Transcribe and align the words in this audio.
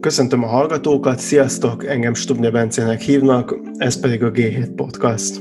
Köszöntöm 0.00 0.42
a 0.42 0.46
hallgatókat, 0.46 1.18
sziasztok! 1.18 1.86
Engem 1.86 2.14
Stubnya 2.14 2.50
Bencének 2.50 3.00
hívnak, 3.00 3.56
ez 3.76 4.00
pedig 4.00 4.22
a 4.22 4.30
G7 4.30 4.68
Podcast. 4.76 5.40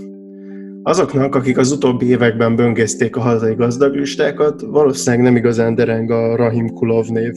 Azoknak, 0.84 1.36
akik 1.36 1.58
az 1.58 1.72
utóbbi 1.72 2.06
években 2.06 2.56
böngészték 2.56 3.16
a 3.16 3.20
hazai 3.20 3.56
gazdaglistákat, 3.56 4.62
valószínűleg 4.62 5.26
nem 5.26 5.36
igazán 5.36 5.76
dereng 5.76 6.12
a 6.12 6.36
Rahim 6.36 6.74
Kulov 6.74 7.08
név. 7.08 7.34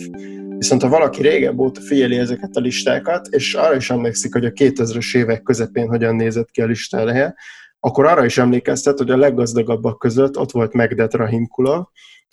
Viszont 0.59 0.83
ha 0.83 0.89
valaki 0.89 1.23
régebb 1.23 1.59
óta 1.59 1.81
figyeli 1.81 2.17
ezeket 2.17 2.57
a 2.57 2.61
listákat, 2.61 3.27
és 3.31 3.55
arra 3.55 3.77
is 3.77 3.91
emlékszik, 3.91 4.33
hogy 4.33 4.45
a 4.45 4.51
2000-es 4.51 5.17
évek 5.17 5.43
közepén 5.43 5.89
hogyan 5.89 6.17
nézett 6.17 6.51
ki 6.51 6.63
a 6.63 6.67
lista 6.67 6.99
eleje, 6.99 7.35
akkor 7.81 8.05
arra 8.05 8.25
is 8.25 8.39
emlékeztet, 8.39 8.99
hogy 8.99 9.11
a 9.11 9.17
leggazdagabbak 9.17 9.99
között 9.99 10.39
ott 10.39 10.51
volt 10.51 10.73
Megdet 10.73 11.15
Rahim 11.15 11.47
Kulov, 11.47 11.85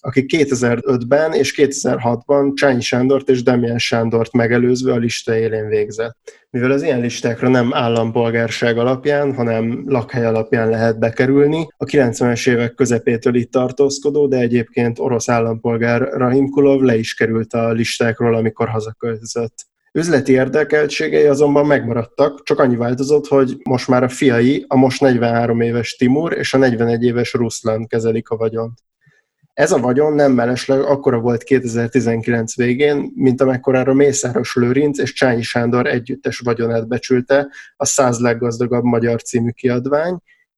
aki 0.01 0.25
2005-ben 0.27 1.33
és 1.33 1.53
2006-ban 1.57 2.53
Csányi 2.53 2.81
Sándort 2.81 3.29
és 3.29 3.43
Demian 3.43 3.77
Sándort 3.77 4.31
megelőzve 4.31 4.93
a 4.93 4.97
lista 4.97 5.35
élén 5.35 5.67
végzett. 5.67 6.17
Mivel 6.49 6.71
az 6.71 6.83
ilyen 6.83 6.99
listákra 6.99 7.47
nem 7.47 7.73
állampolgárság 7.73 8.77
alapján, 8.77 9.35
hanem 9.35 9.83
lakhely 9.85 10.25
alapján 10.25 10.69
lehet 10.69 10.99
bekerülni, 10.99 11.67
a 11.77 11.85
90-es 11.85 12.49
évek 12.49 12.73
közepétől 12.73 13.35
itt 13.35 13.51
tartózkodó, 13.51 14.27
de 14.27 14.37
egyébként 14.37 14.99
orosz 14.99 15.29
állampolgár 15.29 16.01
Rahim 16.01 16.49
Kulov 16.49 16.81
le 16.81 16.97
is 16.97 17.13
került 17.13 17.53
a 17.53 17.71
listákról, 17.71 18.35
amikor 18.35 18.67
hazaköltözött. 18.69 19.65
Üzleti 19.91 20.31
érdekeltségei 20.31 21.25
azonban 21.25 21.65
megmaradtak, 21.65 22.43
csak 22.43 22.59
annyi 22.59 22.75
változott, 22.75 23.27
hogy 23.27 23.57
most 23.63 23.87
már 23.87 24.03
a 24.03 24.09
fiai, 24.09 24.65
a 24.67 24.75
most 24.75 25.01
43 25.01 25.61
éves 25.61 25.95
Timur 25.95 26.37
és 26.37 26.53
a 26.53 26.57
41 26.57 27.03
éves 27.03 27.33
Ruszlán 27.33 27.87
kezelik 27.87 28.29
a 28.29 28.37
vagyont. 28.37 28.79
Ez 29.57 29.71
a 29.71 29.79
vagyon 29.79 30.13
nem 30.13 30.31
mellesleg 30.31 30.79
akkora 30.79 31.19
volt 31.19 31.43
2019 31.43 32.55
végén, 32.55 33.11
mint 33.15 33.41
amekkorára 33.41 33.93
Mészáros 33.93 34.55
Lőrinc 34.55 34.99
és 34.99 35.13
Csányi 35.13 35.41
Sándor 35.41 35.87
együttes 35.87 36.39
vagyonát 36.39 36.87
becsülte 36.87 37.47
a 37.75 37.85
száz 37.85 38.19
leggazdagabb 38.19 38.83
magyar 38.83 39.21
című 39.21 39.49
kiadvány, 39.49 40.17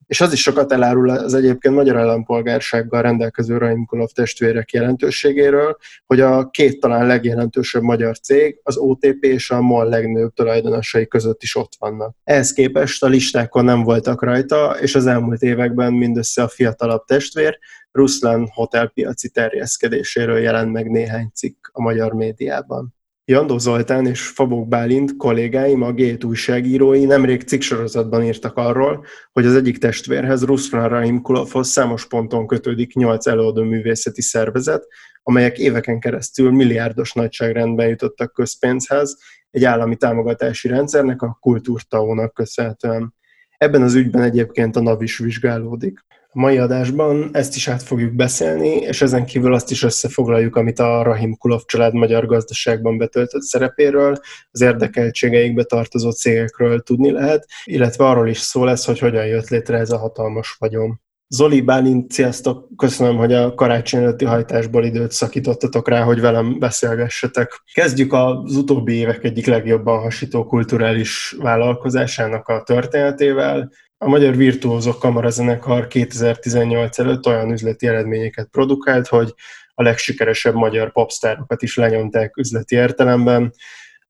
és 0.09 0.21
az 0.21 0.33
is 0.33 0.41
sokat 0.41 0.71
elárul 0.71 1.09
az 1.09 1.33
egyébként 1.33 1.75
magyar 1.75 1.97
állampolgársággal 1.97 3.01
rendelkező 3.01 3.57
Raimkulov 3.57 4.09
testvérek 4.09 4.71
jelentőségéről, 4.71 5.77
hogy 6.05 6.19
a 6.19 6.49
két 6.49 6.79
talán 6.79 7.07
legjelentősebb 7.07 7.81
magyar 7.81 8.19
cég, 8.19 8.59
az 8.63 8.77
OTP 8.77 9.23
és 9.23 9.49
a 9.49 9.61
MOL 9.61 9.89
legnőbb 9.89 10.33
tulajdonosai 10.33 11.07
között 11.07 11.43
is 11.43 11.55
ott 11.55 11.73
vannak. 11.79 12.15
Ehhez 12.23 12.53
képest 12.53 13.03
a 13.03 13.07
listákon 13.07 13.65
nem 13.65 13.83
voltak 13.83 14.23
rajta, 14.23 14.77
és 14.81 14.95
az 14.95 15.05
elmúlt 15.05 15.41
években 15.41 15.93
mindössze 15.93 16.43
a 16.43 16.47
fiatalabb 16.47 17.03
testvér, 17.05 17.59
Ruszlán 17.91 18.49
hotelpiaci 18.53 19.29
terjeszkedéséről 19.29 20.37
jelent 20.37 20.71
meg 20.71 20.89
néhány 20.89 21.29
cikk 21.33 21.67
a 21.71 21.81
magyar 21.81 22.13
médiában. 22.13 22.97
Jandó 23.25 23.57
Zoltán 23.57 24.05
és 24.05 24.27
Fabók 24.27 24.67
Bálint 24.67 25.15
kollégáim, 25.15 25.81
a 25.81 25.91
Gét 25.91 26.23
újságírói 26.23 27.05
nemrég 27.05 27.41
cikksorozatban 27.41 28.23
írtak 28.23 28.57
arról, 28.57 29.05
hogy 29.31 29.45
az 29.45 29.55
egyik 29.55 29.77
testvérhez, 29.77 30.45
Ruszlán 30.45 30.89
Rahim 30.89 31.21
Kulovhoz 31.21 31.67
számos 31.67 32.07
ponton 32.07 32.47
kötődik 32.47 32.93
nyolc 32.93 33.27
előadó 33.27 33.63
művészeti 33.63 34.21
szervezet, 34.21 34.87
amelyek 35.23 35.57
éveken 35.57 35.99
keresztül 35.99 36.51
milliárdos 36.51 37.13
nagyságrendben 37.13 37.87
jutottak 37.87 38.33
közpénzhez, 38.33 39.17
egy 39.51 39.63
állami 39.63 39.95
támogatási 39.95 40.67
rendszernek, 40.67 41.21
a 41.21 41.37
kultúrtaónak 41.41 42.33
köszönhetően. 42.33 43.13
Ebben 43.57 43.81
az 43.81 43.93
ügyben 43.93 44.21
egyébként 44.21 44.75
a 44.75 44.81
NAV 44.81 45.01
is 45.01 45.17
vizsgálódik. 45.17 45.99
A 46.31 46.39
mai 46.39 46.57
adásban 46.57 47.29
ezt 47.31 47.55
is 47.55 47.67
át 47.67 47.83
fogjuk 47.83 48.13
beszélni, 48.13 48.67
és 48.67 49.01
ezen 49.01 49.25
kívül 49.25 49.53
azt 49.53 49.71
is 49.71 49.83
összefoglaljuk, 49.83 50.55
amit 50.55 50.79
a 50.79 51.03
Rahim 51.03 51.37
Kulov 51.37 51.61
család 51.65 51.93
magyar 51.93 52.25
gazdaságban 52.25 52.97
betöltött 52.97 53.41
szerepéről, 53.41 54.17
az 54.51 54.61
érdekeltségeikbe 54.61 55.63
tartozó 55.63 56.11
cégekről 56.11 56.81
tudni 56.81 57.11
lehet, 57.11 57.47
illetve 57.63 58.05
arról 58.05 58.27
is 58.27 58.37
szó 58.37 58.63
lesz, 58.63 58.85
hogy 58.85 58.99
hogyan 58.99 59.25
jött 59.25 59.49
létre 59.49 59.77
ez 59.77 59.91
a 59.91 59.97
hatalmas 59.97 60.55
vagyon. 60.59 61.01
Zoli 61.27 61.61
Bálint, 61.61 62.11
sziasztok! 62.11 62.67
Köszönöm, 62.75 63.17
hogy 63.17 63.33
a 63.33 63.53
karácsony 63.53 64.01
előtti 64.01 64.25
hajtásból 64.25 64.85
időt 64.85 65.11
szakítottatok 65.11 65.89
rá, 65.89 66.03
hogy 66.03 66.21
velem 66.21 66.59
beszélgessetek. 66.59 67.63
Kezdjük 67.73 68.13
az 68.13 68.55
utóbbi 68.55 68.93
évek 68.93 69.23
egyik 69.23 69.45
legjobban 69.45 69.99
hasító 69.99 70.45
kulturális 70.45 71.35
vállalkozásának 71.39 72.47
a 72.47 72.63
történetével. 72.63 73.71
A 74.01 74.07
Magyar 74.07 74.35
Virtuózok 74.35 74.99
Kamarazenekar 74.99 75.87
2018 75.87 76.99
előtt 76.99 77.25
olyan 77.25 77.51
üzleti 77.51 77.87
eredményeket 77.87 78.47
produkált, 78.51 79.07
hogy 79.07 79.33
a 79.73 79.83
legsikeresebb 79.83 80.53
magyar 80.53 80.91
popstárokat 80.91 81.61
is 81.61 81.75
lenyomták 81.75 82.37
üzleti 82.37 82.75
értelemben. 82.75 83.53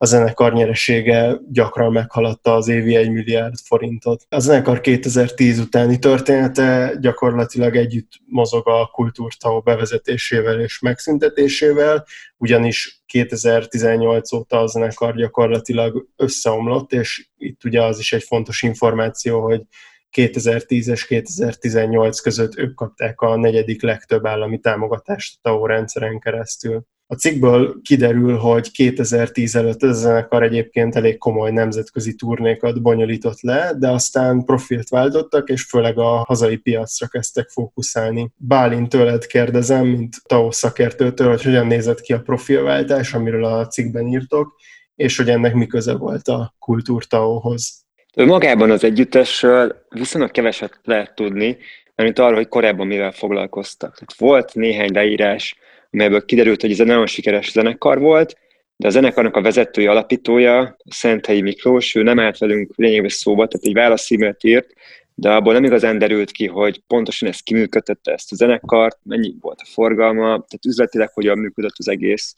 A 0.01 0.05
zenekar 0.05 0.53
nyeresége 0.53 1.37
gyakran 1.51 1.91
meghaladta 1.91 2.53
az 2.53 2.67
évi 2.67 2.95
1 2.95 3.11
milliárd 3.11 3.55
forintot. 3.63 4.25
A 4.29 4.39
zenekar 4.39 4.81
2010 4.81 5.59
utáni 5.59 5.99
története 5.99 6.95
gyakorlatilag 6.99 7.75
együtt 7.75 8.11
mozog 8.25 8.67
a 8.67 8.89
kultúrtau 8.91 9.61
bevezetésével 9.61 10.59
és 10.59 10.79
megszüntetésével, 10.79 12.05
ugyanis 12.37 13.01
2018 13.05 14.31
óta 14.31 14.59
a 14.59 14.67
zenekar 14.67 15.15
gyakorlatilag 15.15 16.07
összeomlott, 16.15 16.93
és 16.93 17.29
itt 17.37 17.63
ugye 17.63 17.83
az 17.83 17.99
is 17.99 18.13
egy 18.13 18.23
fontos 18.23 18.61
információ, 18.61 19.41
hogy 19.41 19.61
2010 20.09 20.87
és 20.87 21.05
2018 21.05 22.19
között 22.19 22.57
ők 22.57 22.75
kapták 22.75 23.21
a 23.21 23.35
negyedik 23.35 23.81
legtöbb 23.81 24.25
állami 24.25 24.59
támogatást 24.59 25.35
a 25.35 25.39
TAO 25.41 25.65
rendszeren 25.65 26.19
keresztül. 26.19 26.85
A 27.11 27.15
cikkből 27.15 27.81
kiderül, 27.83 28.37
hogy 28.37 28.71
2010 28.71 29.55
előtt 29.55 29.83
ez 29.83 29.89
a 29.89 29.93
zenekar 29.93 30.43
egyébként 30.43 30.95
elég 30.95 31.17
komoly 31.17 31.51
nemzetközi 31.51 32.15
turnékat 32.15 32.81
bonyolított 32.81 33.41
le, 33.41 33.71
de 33.77 33.89
aztán 33.89 34.43
profilt 34.43 34.89
váltottak, 34.89 35.49
és 35.49 35.63
főleg 35.63 35.97
a 35.97 36.23
hazai 36.27 36.57
piacra 36.57 37.07
kezdtek 37.07 37.49
fókuszálni. 37.49 38.31
Bálint 38.37 38.89
tőled 38.89 39.25
kérdezem, 39.25 39.85
mint 39.85 40.15
TAO 40.25 40.51
szakértőtől, 40.51 41.29
hogy 41.29 41.43
hogyan 41.43 41.67
nézett 41.67 42.01
ki 42.01 42.13
a 42.13 42.21
profilváltás, 42.21 43.13
amiről 43.13 43.45
a 43.45 43.67
cikkben 43.67 44.07
írtok, 44.07 44.55
és 44.95 45.17
hogy 45.17 45.29
ennek 45.29 45.53
mi 45.53 45.67
köze 45.67 45.93
volt 45.93 46.27
a 46.27 46.55
kultúrtaóhoz. 46.59 47.85
Magában 48.15 48.71
az 48.71 48.83
együttesről 48.83 49.85
viszonylag 49.89 50.31
keveset 50.31 50.79
lehet 50.83 51.15
tudni, 51.15 51.57
mert 51.95 52.19
arról, 52.19 52.35
hogy 52.35 52.47
korábban 52.47 52.87
mivel 52.87 53.11
foglalkoztak. 53.11 53.97
Volt 54.17 54.53
néhány 54.53 54.91
leírás, 54.93 55.55
amelyből 55.91 56.25
kiderült, 56.25 56.61
hogy 56.61 56.71
ez 56.71 56.79
egy 56.79 56.87
nagyon 56.87 57.07
sikeres 57.07 57.51
zenekar 57.51 57.99
volt, 57.99 58.37
de 58.75 58.87
a 58.87 58.91
zenekarnak 58.91 59.35
a 59.35 59.41
vezetői 59.41 59.87
alapítója, 59.87 60.77
Szenthelyi 60.85 61.41
Miklós, 61.41 61.95
ő 61.95 62.03
nem 62.03 62.19
állt 62.19 62.37
velünk 62.37 62.71
lényegében 62.75 63.09
szóba, 63.09 63.47
tehát 63.47 63.65
egy 63.65 63.73
válaszímelt 63.73 64.43
írt, 64.43 64.73
de 65.15 65.31
abból 65.31 65.53
nem 65.53 65.63
igazán 65.63 65.97
derült 65.97 66.31
ki, 66.31 66.47
hogy 66.47 66.81
pontosan 66.87 67.29
ezt 67.29 67.43
kiműködtette 67.43 68.11
ezt 68.11 68.31
a 68.31 68.35
zenekart, 68.35 68.97
mennyi 69.03 69.33
volt 69.39 69.59
a 69.61 69.65
forgalma, 69.65 70.25
tehát 70.25 70.65
üzletileg 70.67 71.09
hogyan 71.13 71.37
működött 71.37 71.75
az 71.77 71.87
egész. 71.87 72.35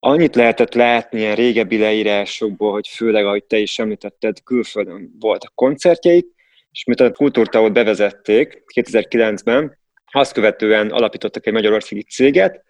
Annyit 0.00 0.36
lehetett 0.36 0.74
látni 0.74 1.18
ilyen 1.18 1.34
régebbi 1.34 1.78
leírásokból, 1.78 2.72
hogy 2.72 2.88
főleg, 2.88 3.26
ahogy 3.26 3.44
te 3.44 3.58
is 3.58 3.78
említetted, 3.78 4.42
külföldön 4.42 5.16
voltak 5.20 5.54
koncertjeik, 5.54 6.26
és 6.70 6.84
miután 6.84 7.08
a 7.08 7.12
kultúrtávot 7.12 7.72
bevezették 7.72 8.62
2009-ben, 8.74 9.78
azt 10.10 10.32
követően 10.32 10.90
alapítottak 10.90 11.46
egy 11.46 11.52
magyarországi 11.52 12.02
céget, 12.02 12.64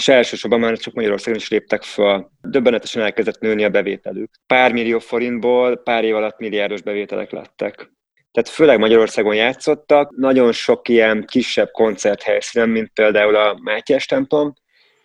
és 0.00 0.08
elsősorban 0.08 0.60
már 0.60 0.78
csak 0.78 0.94
Magyarországon 0.94 1.40
is 1.40 1.48
léptek 1.48 1.82
fel. 1.82 2.30
Döbbenetesen 2.42 3.02
elkezdett 3.02 3.40
nőni 3.40 3.64
a 3.64 3.68
bevételük. 3.68 4.30
Pár 4.46 4.72
millió 4.72 4.98
forintból 4.98 5.76
pár 5.76 6.04
év 6.04 6.14
alatt 6.14 6.38
milliárdos 6.38 6.82
bevételek 6.82 7.30
lettek. 7.30 7.92
Tehát 8.32 8.48
főleg 8.48 8.78
Magyarországon 8.78 9.34
játszottak, 9.34 10.16
nagyon 10.16 10.52
sok 10.52 10.88
ilyen 10.88 11.24
kisebb 11.26 11.70
koncerthelyszínen, 11.70 12.68
mint 12.68 12.90
például 12.94 13.36
a 13.36 13.58
Mátyás 13.62 14.06
templom. 14.06 14.54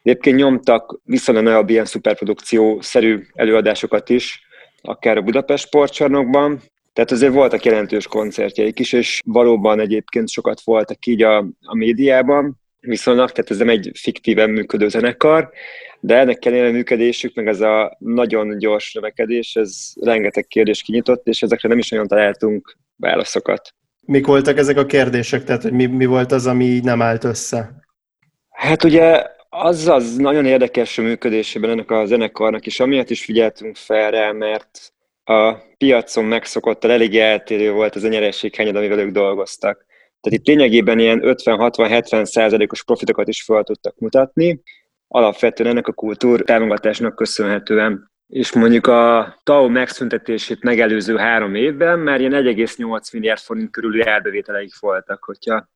Egyébként 0.04 0.38
nyomtak 0.38 1.00
viszonylag 1.04 1.44
nagyobb 1.44 1.70
ilyen 1.70 1.86
szuperprodukció-szerű 1.86 3.22
előadásokat 3.34 4.10
is, 4.10 4.42
akár 4.82 5.18
a 5.18 5.22
Budapest 5.22 5.66
sportcsarnokban, 5.66 6.62
tehát 6.94 7.12
azért 7.12 7.34
voltak 7.34 7.66
jelentős 7.66 8.08
koncertjeik 8.08 8.80
is, 8.80 8.94
és 8.94 9.22
valóban 9.26 9.80
egyébként 9.80 10.30
sokat 10.30 10.62
voltak 10.64 11.06
így 11.06 11.24
a, 11.24 11.38
a 11.62 11.76
médiában, 11.76 12.64
viszonylag, 12.86 13.32
tehát 13.32 13.52
ez 13.52 13.58
nem 13.58 13.70
egy 13.70 13.92
fiktíven 13.94 14.50
működő 14.50 14.88
zenekar, 14.88 15.50
de 16.00 16.18
ennek 16.18 16.46
ellenére 16.46 16.72
működésük, 16.72 17.36
meg 17.36 17.48
ez 17.48 17.62
a 17.62 17.96
nagyon 18.00 18.58
gyors 18.58 18.94
növekedés, 18.94 19.56
ez 19.56 19.94
rengeteg 20.02 20.48
kérdés 20.48 20.82
kinyitott, 20.82 21.28
és 21.28 21.42
ezekre 21.42 21.70
nem 21.70 21.78
is 21.78 21.90
nagyon 21.90 22.08
találtunk 22.08 22.78
válaszokat. 22.96 23.74
Mik 24.02 24.26
voltak 24.26 24.58
ezek 24.58 24.78
a 24.78 24.86
kérdések? 24.86 25.44
Tehát, 25.44 25.62
hogy 25.62 25.72
mi, 25.72 25.86
mi 25.86 26.06
volt 26.06 26.32
az, 26.32 26.48
ami 26.48 26.80
nem 26.84 27.02
állt 27.02 27.24
össze? 27.24 27.72
Hát 28.50 28.84
ugye 28.84 29.24
az 29.50 29.88
az 29.88 30.16
nagyon 30.16 30.46
érdekes 30.46 30.98
a 30.98 31.02
működésében 31.02 31.70
ennek 31.70 31.92
a 31.92 32.06
zenekarnak, 32.06 32.66
és 32.66 32.80
amiatt 32.80 33.10
is 33.10 33.24
figyeltünk 33.24 33.76
fel 33.76 34.12
rá, 34.12 34.32
mert 34.32 34.94
a 35.24 35.54
piacon 35.78 36.26
megszokottal 36.26 36.92
elég 36.92 37.18
eltérő 37.18 37.72
volt 37.72 37.96
az 37.96 38.04
a 38.04 38.08
nyerességhányad, 38.08 38.76
amivel 38.76 39.00
ők 39.00 39.12
dolgoztak. 39.12 39.86
Tehát 40.26 40.40
itt 40.40 40.48
lényegében 40.48 41.00
ilyen 41.00 41.22
50-60-70 41.24 42.26
százalékos 42.26 42.84
profitokat 42.84 43.28
is 43.28 43.44
fel 43.44 43.64
tudtak 43.64 43.98
mutatni, 43.98 44.62
alapvetően 45.08 45.70
ennek 45.70 45.88
a 45.88 45.94
kultúr 45.94 46.42
támogatásnak 46.42 47.16
köszönhetően. 47.16 48.12
és 48.28 48.54
mondjuk 48.54 48.88
a 48.88 49.36
TAO 49.44 49.70
megszüntetését 49.70 50.64
megelőző 50.64 51.18
három 51.18 51.56
évben 51.56 52.00
már 52.00 52.20
ilyen 52.20 52.32
1,8 52.32 53.14
milliárd 53.14 53.40
forint 53.40 53.72
körüli 53.72 54.02
árbevételeik 54.02 54.80
voltak, 54.80 55.24
hogyha 55.24 55.70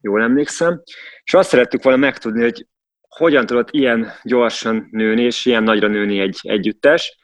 jól 0.00 0.22
emlékszem. 0.22 0.82
És 1.24 1.34
azt 1.34 1.48
szerettük 1.48 1.82
volna 1.82 1.98
megtudni, 1.98 2.42
hogy 2.42 2.66
hogyan 3.00 3.46
tudott 3.46 3.70
ilyen 3.70 4.12
gyorsan 4.22 4.88
nőni, 4.90 5.22
és 5.22 5.46
ilyen 5.46 5.62
nagyra 5.62 5.88
nőni 5.88 6.20
egy 6.20 6.38
együttes. 6.42 7.18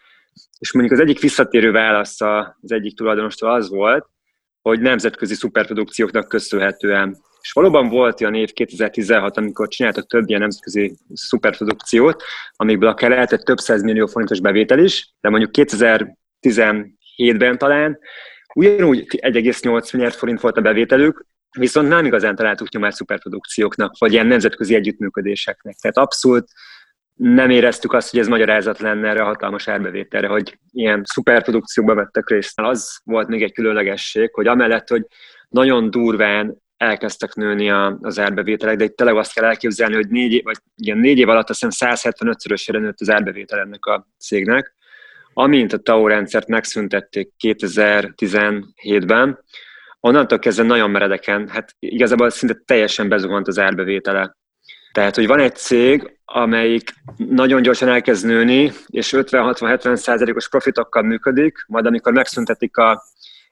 És 0.58 0.72
mondjuk 0.72 0.94
az 0.94 1.04
egyik 1.04 1.20
visszatérő 1.20 1.70
válasz 1.70 2.20
az 2.20 2.72
egyik 2.72 2.96
tulajdonostól 2.96 3.50
az 3.50 3.68
volt, 3.68 4.06
hogy 4.68 4.80
nemzetközi 4.80 5.34
szuperprodukcióknak 5.34 6.28
köszönhetően. 6.28 7.16
És 7.40 7.52
valóban 7.52 7.88
volt 7.88 8.20
olyan 8.20 8.34
év 8.34 8.52
2016, 8.52 9.36
amikor 9.36 9.68
csináltak 9.68 10.06
több 10.06 10.28
ilyen 10.28 10.40
nemzetközi 10.40 10.96
szuperprodukciót, 11.12 12.22
amikből 12.56 12.88
akár 12.88 13.10
lehetett 13.10 13.40
több 13.40 13.58
millió 13.82 14.06
forintos 14.06 14.40
bevétel 14.40 14.78
is, 14.78 15.14
de 15.20 15.28
mondjuk 15.28 15.50
2017-ben 15.58 17.58
talán 17.58 17.98
ugyanúgy 18.54 19.18
1,8 19.22 19.92
milliárd 19.92 20.14
forint 20.14 20.40
volt 20.40 20.56
a 20.56 20.60
bevételük, 20.60 21.26
viszont 21.58 21.88
nem 21.88 22.04
igazán 22.04 22.36
találtuk 22.36 22.72
nyomát 22.72 22.92
szuperprodukcióknak, 22.92 23.98
vagy 23.98 24.12
ilyen 24.12 24.26
nemzetközi 24.26 24.74
együttműködéseknek. 24.74 25.76
Tehát 25.76 25.96
abszolút 25.96 26.48
nem 27.18 27.50
éreztük 27.50 27.92
azt, 27.92 28.10
hogy 28.10 28.20
ez 28.20 28.28
magyarázat 28.28 28.78
lenne 28.78 29.08
erre 29.08 29.22
a 29.22 29.26
hatalmas 29.26 29.68
árbevételre, 29.68 30.28
hogy 30.28 30.58
ilyen 30.72 31.02
szuperprodukciókba 31.04 31.94
vettek 31.94 32.28
részt. 32.28 32.60
Az 32.60 32.98
volt 33.04 33.28
még 33.28 33.42
egy 33.42 33.52
különlegesség, 33.52 34.34
hogy 34.34 34.46
amellett, 34.46 34.88
hogy 34.88 35.06
nagyon 35.48 35.90
durván 35.90 36.56
elkezdtek 36.76 37.34
nőni 37.34 37.70
az 38.00 38.18
árbevételek, 38.18 38.76
de 38.76 38.84
itt 38.84 38.96
tényleg 38.96 39.16
azt 39.16 39.34
kell 39.34 39.44
elképzelni, 39.44 39.94
hogy 39.94 40.08
négy 40.08 40.40
vagy 40.44 40.56
igen, 40.76 40.98
négy 40.98 41.18
év 41.18 41.28
alatt 41.28 41.50
azt 41.50 41.64
hiszem 41.64 41.98
175-szörösére 42.00 42.80
nőtt 42.80 43.00
az 43.00 43.10
árbevétel 43.10 43.58
ennek 43.58 43.86
a 43.86 44.08
cégnek. 44.18 44.74
Amint 45.32 45.72
a 45.72 45.78
TAO 45.78 46.06
rendszert 46.06 46.48
megszüntették 46.48 47.32
2017-ben, 47.44 49.44
onnantól 50.00 50.38
kezdve 50.38 50.64
nagyon 50.64 50.90
meredeken, 50.90 51.48
hát 51.48 51.74
igazából 51.78 52.30
szinte 52.30 52.62
teljesen 52.64 53.08
bezuhant 53.08 53.48
az 53.48 53.58
árbevétele. 53.58 54.36
Tehát, 54.98 55.14
hogy 55.14 55.26
van 55.26 55.40
egy 55.40 55.56
cég, 55.56 56.18
amelyik 56.24 56.90
nagyon 57.16 57.62
gyorsan 57.62 57.88
elkezd 57.88 58.26
nőni, 58.26 58.72
és 58.86 59.12
50-60-70 59.16 59.94
százalékos 59.96 60.48
profitokkal 60.48 61.02
működik, 61.02 61.64
majd 61.66 61.86
amikor 61.86 62.12
megszüntetik 62.12 62.76
a, 62.76 63.02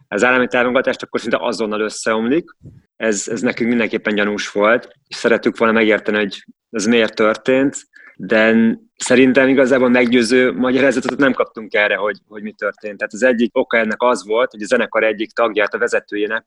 az 0.09 0.25
állami 0.25 0.47
támogatást, 0.47 1.03
akkor 1.03 1.21
szinte 1.21 1.37
azonnal 1.41 1.81
összeomlik. 1.81 2.51
Ez, 2.97 3.29
ez 3.29 3.41
nekünk 3.41 3.69
mindenképpen 3.69 4.15
gyanús 4.15 4.51
volt, 4.51 4.89
és 5.09 5.17
szerettük 5.17 5.59
volna 5.59 5.75
megérteni, 5.75 6.19
hogy 6.19 6.45
ez 6.71 6.87
miért 6.87 7.15
történt, 7.15 7.77
de 8.17 8.55
szerintem 8.97 9.49
igazából 9.49 9.89
meggyőző 9.89 10.53
magyarázatot 10.53 11.19
nem 11.19 11.33
kaptunk 11.33 11.75
erre, 11.75 11.97
hogy, 11.97 12.17
hogy 12.29 12.43
mi 12.43 12.53
történt. 12.53 12.97
Tehát 12.97 13.13
az 13.13 13.23
egyik 13.23 13.57
oka 13.57 13.77
ennek 13.77 14.03
az 14.03 14.27
volt, 14.27 14.51
hogy 14.51 14.63
a 14.63 14.67
zenekar 14.67 15.05
egyik 15.05 15.33
tagját, 15.33 15.75
a 15.75 15.79
vezetőjének 15.79 16.45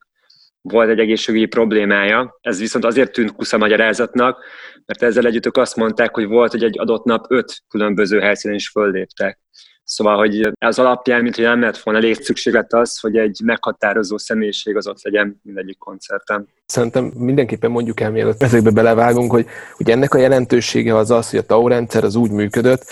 volt 0.61 0.89
egy 0.89 1.00
egészségügyi 1.00 1.45
problémája. 1.45 2.38
Ez 2.41 2.59
viszont 2.59 2.85
azért 2.85 3.11
tűnt 3.11 3.31
kusza 3.31 3.57
magyarázatnak, 3.57 4.44
mert 4.85 5.03
ezzel 5.03 5.25
együtt 5.25 5.45
ők 5.45 5.57
azt 5.57 5.75
mondták, 5.75 6.15
hogy 6.15 6.27
volt, 6.27 6.51
hogy 6.51 6.63
egy 6.63 6.79
adott 6.79 7.03
nap 7.03 7.25
öt 7.29 7.63
különböző 7.67 8.19
helyszínen 8.19 8.56
is 8.56 8.69
fölléptek. 8.69 9.39
Szóval, 9.83 10.17
hogy 10.17 10.51
az 10.59 10.79
alapján, 10.79 11.21
mint 11.21 11.35
hogy 11.35 11.44
nem 11.44 11.61
lett 11.61 11.77
volna 11.77 12.00
létszükséglet 12.00 12.73
az, 12.73 13.00
hogy 13.00 13.17
egy 13.17 13.39
meghatározó 13.44 14.17
személyiség 14.17 14.75
az 14.75 14.88
ott 14.88 15.03
legyen 15.03 15.39
mindegyik 15.44 15.77
koncerten. 15.77 16.47
Szerintem 16.65 17.12
mindenképpen 17.15 17.71
mondjuk 17.71 18.00
el, 18.00 18.12
mielőtt 18.12 18.44
ezekbe 18.44 18.71
belevágunk, 18.71 19.31
hogy, 19.31 19.45
hogy 19.73 19.89
ennek 19.89 20.13
a 20.13 20.17
jelentősége 20.17 20.95
az 20.95 21.12
az, 21.12 21.29
hogy 21.29 21.39
a 21.39 21.44
TAO 21.44 21.67
rendszer 21.67 22.03
az 22.03 22.15
úgy 22.15 22.31
működött, 22.31 22.83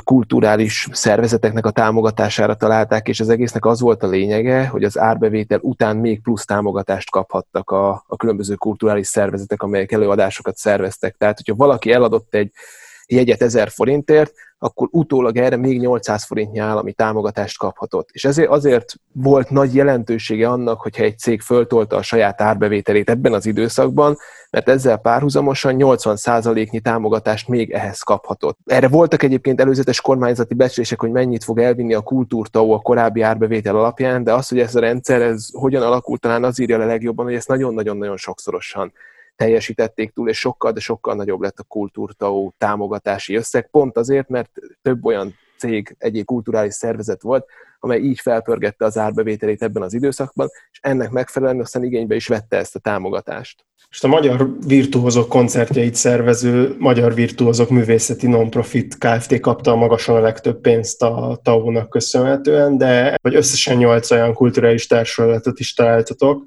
kulturális 0.00 0.88
szervezeteknek 0.92 1.66
a 1.66 1.70
támogatására 1.70 2.54
találták, 2.54 3.08
és 3.08 3.20
az 3.20 3.28
egésznek 3.28 3.64
az 3.64 3.80
volt 3.80 4.02
a 4.02 4.08
lényege, 4.08 4.66
hogy 4.66 4.84
az 4.84 4.98
árbevétel 4.98 5.58
után 5.62 5.96
még 5.96 6.22
plusz 6.22 6.44
támogatást 6.44 7.10
kaphattak 7.10 7.70
a, 7.70 8.04
a 8.06 8.16
különböző 8.16 8.54
kulturális 8.54 9.06
szervezetek, 9.06 9.62
amelyek 9.62 9.92
előadásokat 9.92 10.56
szerveztek. 10.56 11.16
Tehát, 11.16 11.36
hogyha 11.36 11.54
valaki 11.54 11.92
eladott 11.92 12.34
egy 12.34 12.52
jegyet 13.06 13.42
1000 13.42 13.70
forintért, 13.70 14.32
akkor 14.64 14.88
utólag 14.90 15.36
erre 15.36 15.56
még 15.56 15.80
800 15.80 16.24
forintnyi 16.24 16.58
állami 16.58 16.92
támogatást 16.92 17.58
kaphatott. 17.58 18.08
És 18.12 18.24
ezért 18.24 18.48
azért 18.48 18.94
volt 19.12 19.50
nagy 19.50 19.74
jelentősége 19.74 20.48
annak, 20.48 20.80
hogyha 20.80 21.02
egy 21.02 21.18
cég 21.18 21.40
föltolta 21.40 21.96
a 21.96 22.02
saját 22.02 22.40
árbevételét 22.40 23.10
ebben 23.10 23.32
az 23.32 23.46
időszakban, 23.46 24.16
mert 24.50 24.68
ezzel 24.68 24.96
párhuzamosan 24.96 25.74
80%-nyi 25.78 26.80
támogatást 26.80 27.48
még 27.48 27.70
ehhez 27.70 28.00
kaphatott. 28.00 28.58
Erre 28.64 28.88
voltak 28.88 29.22
egyébként 29.22 29.60
előzetes 29.60 30.00
kormányzati 30.00 30.54
becslések, 30.54 31.00
hogy 31.00 31.10
mennyit 31.10 31.44
fog 31.44 31.58
elvinni 31.58 31.94
a 31.94 32.00
kultúrtau 32.00 32.70
a 32.70 32.80
korábbi 32.80 33.20
árbevétel 33.20 33.76
alapján, 33.76 34.24
de 34.24 34.32
az, 34.32 34.48
hogy 34.48 34.58
ez 34.58 34.74
a 34.74 34.80
rendszer 34.80 35.22
ez 35.22 35.48
hogyan 35.52 35.82
alakult, 35.82 36.20
talán 36.20 36.44
az 36.44 36.60
írja 36.60 36.78
le 36.78 36.84
legjobban, 36.84 37.24
hogy 37.24 37.34
ezt 37.34 37.48
nagyon-nagyon-nagyon 37.48 38.16
sokszorosan 38.16 38.92
teljesítették 39.36 40.12
túl, 40.12 40.28
és 40.28 40.38
sokkal, 40.38 40.72
de 40.72 40.80
sokkal 40.80 41.14
nagyobb 41.14 41.40
lett 41.40 41.58
a 41.58 41.62
kultúrtau 41.62 42.50
támogatási 42.58 43.34
összeg, 43.34 43.70
pont 43.70 43.96
azért, 43.96 44.28
mert 44.28 44.50
több 44.82 45.04
olyan 45.04 45.34
cég, 45.58 45.94
egyik 45.98 46.24
kulturális 46.24 46.74
szervezet 46.74 47.22
volt, 47.22 47.46
amely 47.80 48.00
így 48.00 48.20
felpörgette 48.20 48.84
az 48.84 48.98
árbevételét 48.98 49.62
ebben 49.62 49.82
az 49.82 49.94
időszakban, 49.94 50.48
és 50.70 50.78
ennek 50.82 51.10
megfelelően 51.10 51.60
aztán 51.60 51.84
igénybe 51.84 52.14
is 52.14 52.26
vette 52.26 52.56
ezt 52.56 52.74
a 52.74 52.78
támogatást. 52.78 53.64
És 53.90 54.02
a 54.02 54.08
Magyar 54.08 54.50
Virtuózok 54.66 55.28
koncertjeit 55.28 55.94
szervező 55.94 56.76
Magyar 56.78 57.14
Virtuózok 57.14 57.70
Művészeti 57.70 58.26
Nonprofit 58.26 58.98
Kft. 58.98 59.40
kapta 59.40 59.70
a 59.70 59.76
magasan 59.76 60.16
a 60.16 60.20
legtöbb 60.20 60.60
pénzt 60.60 61.02
a 61.02 61.40
TAO-nak 61.42 61.88
köszönhetően, 61.88 62.78
de 62.78 63.14
vagy 63.22 63.34
összesen 63.34 63.76
nyolc 63.76 64.10
olyan 64.10 64.34
kulturális 64.34 64.86
társulatot 64.86 65.60
is 65.60 65.74
találtatok, 65.74 66.44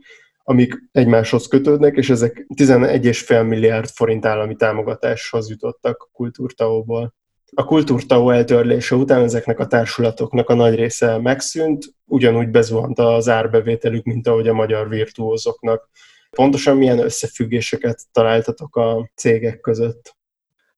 amik 0.50 0.90
egymáshoz 0.92 1.48
kötődnek, 1.48 1.96
és 1.96 2.10
ezek 2.10 2.46
11,5 2.56 3.48
milliárd 3.48 3.90
forint 3.90 4.26
állami 4.26 4.56
támogatáshoz 4.56 5.50
jutottak 5.50 6.02
a 6.02 6.10
kultúrtaóból. 6.14 7.16
A 7.56 7.64
kultúrtau 7.64 8.30
eltörlése 8.30 8.96
után 8.96 9.24
ezeknek 9.24 9.60
a 9.60 9.68
társulatoknak 9.68 10.50
a 10.50 10.54
nagy 10.54 10.76
része 10.76 11.18
megszűnt, 11.18 11.86
ugyanúgy 12.06 12.50
bezuhant 12.50 13.00
az 13.00 13.30
árbevételük, 13.30 14.04
mint 14.04 14.28
ahogy 14.28 14.48
a 14.48 14.54
magyar 14.54 14.90
virtuózoknak. 14.90 15.90
Pontosan 16.30 16.78
milyen 16.78 17.00
összefüggéseket 17.00 18.02
találtatok 18.12 18.76
a 18.76 19.10
cégek 19.16 19.60
között? 19.60 20.16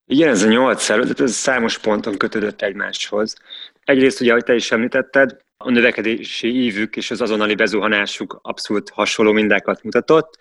Igen, 0.06 0.30
ez 0.30 0.44
a 0.44 0.48
nyolc 0.48 0.81
szervezet, 0.81 1.19
ez 1.19 1.31
számos 1.31 1.80
ponton 1.80 2.18
kötődött 2.18 2.62
egymáshoz. 2.62 3.36
Egyrészt, 3.83 4.21
ugye, 4.21 4.31
ahogy 4.31 4.44
te 4.44 4.56
is 4.56 4.71
említetted, 4.71 5.38
a 5.63 5.71
növekedési 5.71 6.63
ívük 6.63 6.95
és 6.95 7.11
az 7.11 7.21
azonnali 7.21 7.56
bezuhanásuk 7.56 8.39
abszolút 8.42 8.89
hasonló 8.89 9.31
mindákat 9.31 9.83
mutatott, 9.83 10.37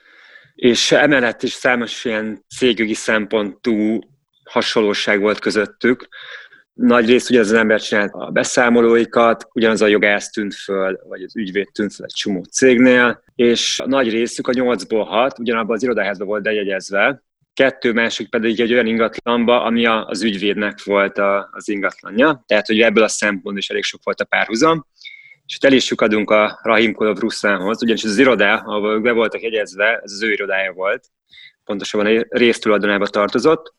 és 0.54 0.92
emellett 0.92 1.42
is 1.42 1.52
számos 1.52 2.04
ilyen 2.04 2.44
cégügyi 2.56 2.94
szempontú 2.94 3.98
hasonlóság 4.44 5.20
volt 5.20 5.38
közöttük. 5.38 6.08
Nagy 6.72 7.06
rész 7.06 7.30
ugye 7.30 7.40
az 7.40 7.52
ember 7.52 7.80
csinált 7.80 8.12
a 8.12 8.30
beszámolóikat, 8.30 9.48
ugyanaz 9.52 9.82
a 9.82 9.86
jogász 9.86 10.30
tűnt 10.30 10.54
föl, 10.54 11.00
vagy 11.08 11.22
az 11.22 11.36
ügyvéd 11.36 11.68
tűnt 11.72 11.94
föl 11.94 12.06
egy 12.06 12.14
csomó 12.14 12.42
cégnél, 12.42 13.22
és 13.34 13.80
a 13.80 13.86
nagy 13.86 14.10
részük 14.10 14.48
a 14.48 14.52
nyolcból 14.52 15.04
hat, 15.04 15.38
ugyanabban 15.38 15.76
az 15.76 15.82
irodáházban 15.82 16.26
volt 16.26 16.42
bejegyezve, 16.42 17.22
kettő 17.54 17.92
másik 17.92 18.30
pedig 18.30 18.60
egy 18.60 18.72
olyan 18.72 18.86
ingatlanba, 18.86 19.62
ami 19.62 19.86
az 19.86 20.22
ügyvédnek 20.22 20.84
volt 20.84 21.18
az 21.50 21.68
ingatlanja, 21.68 22.44
tehát 22.46 22.66
hogy 22.66 22.80
ebből 22.80 23.02
a 23.02 23.08
szempontból 23.08 23.56
is 23.56 23.70
elég 23.70 23.82
sok 23.82 24.00
volt 24.04 24.20
a 24.20 24.24
párhuzam 24.24 24.86
és 25.48 25.56
itt 25.56 25.64
el 25.64 25.72
is 25.72 25.90
adunk 25.90 26.30
a 26.30 26.60
Rahim 26.62 26.92
Kolov 26.92 27.18
Ruszlánhoz, 27.18 27.82
ugyanis 27.82 28.04
az 28.04 28.18
irodá, 28.18 28.54
ahol 28.54 28.92
ők 28.92 29.02
be 29.02 29.12
voltak 29.12 29.42
jegyezve, 29.42 30.00
ez 30.02 30.12
az 30.12 30.22
ő 30.22 30.32
irodája 30.32 30.72
volt, 30.72 31.04
pontosabban 31.64 32.16
a 32.16 32.24
résztulajdonába 32.28 33.06
tartozott, 33.06 33.74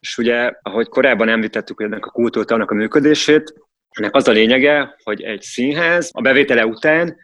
és 0.00 0.18
ugye, 0.18 0.52
ahogy 0.62 0.88
korábban 0.88 1.28
említettük, 1.28 1.80
ennek 1.80 2.06
a 2.06 2.10
kultúrtának 2.10 2.70
a 2.70 2.74
működését, 2.74 3.54
ennek 3.90 4.14
az 4.14 4.28
a 4.28 4.32
lényege, 4.32 4.96
hogy 5.02 5.22
egy 5.22 5.42
színház 5.42 6.10
a 6.12 6.20
bevétele 6.20 6.66
után 6.66 7.16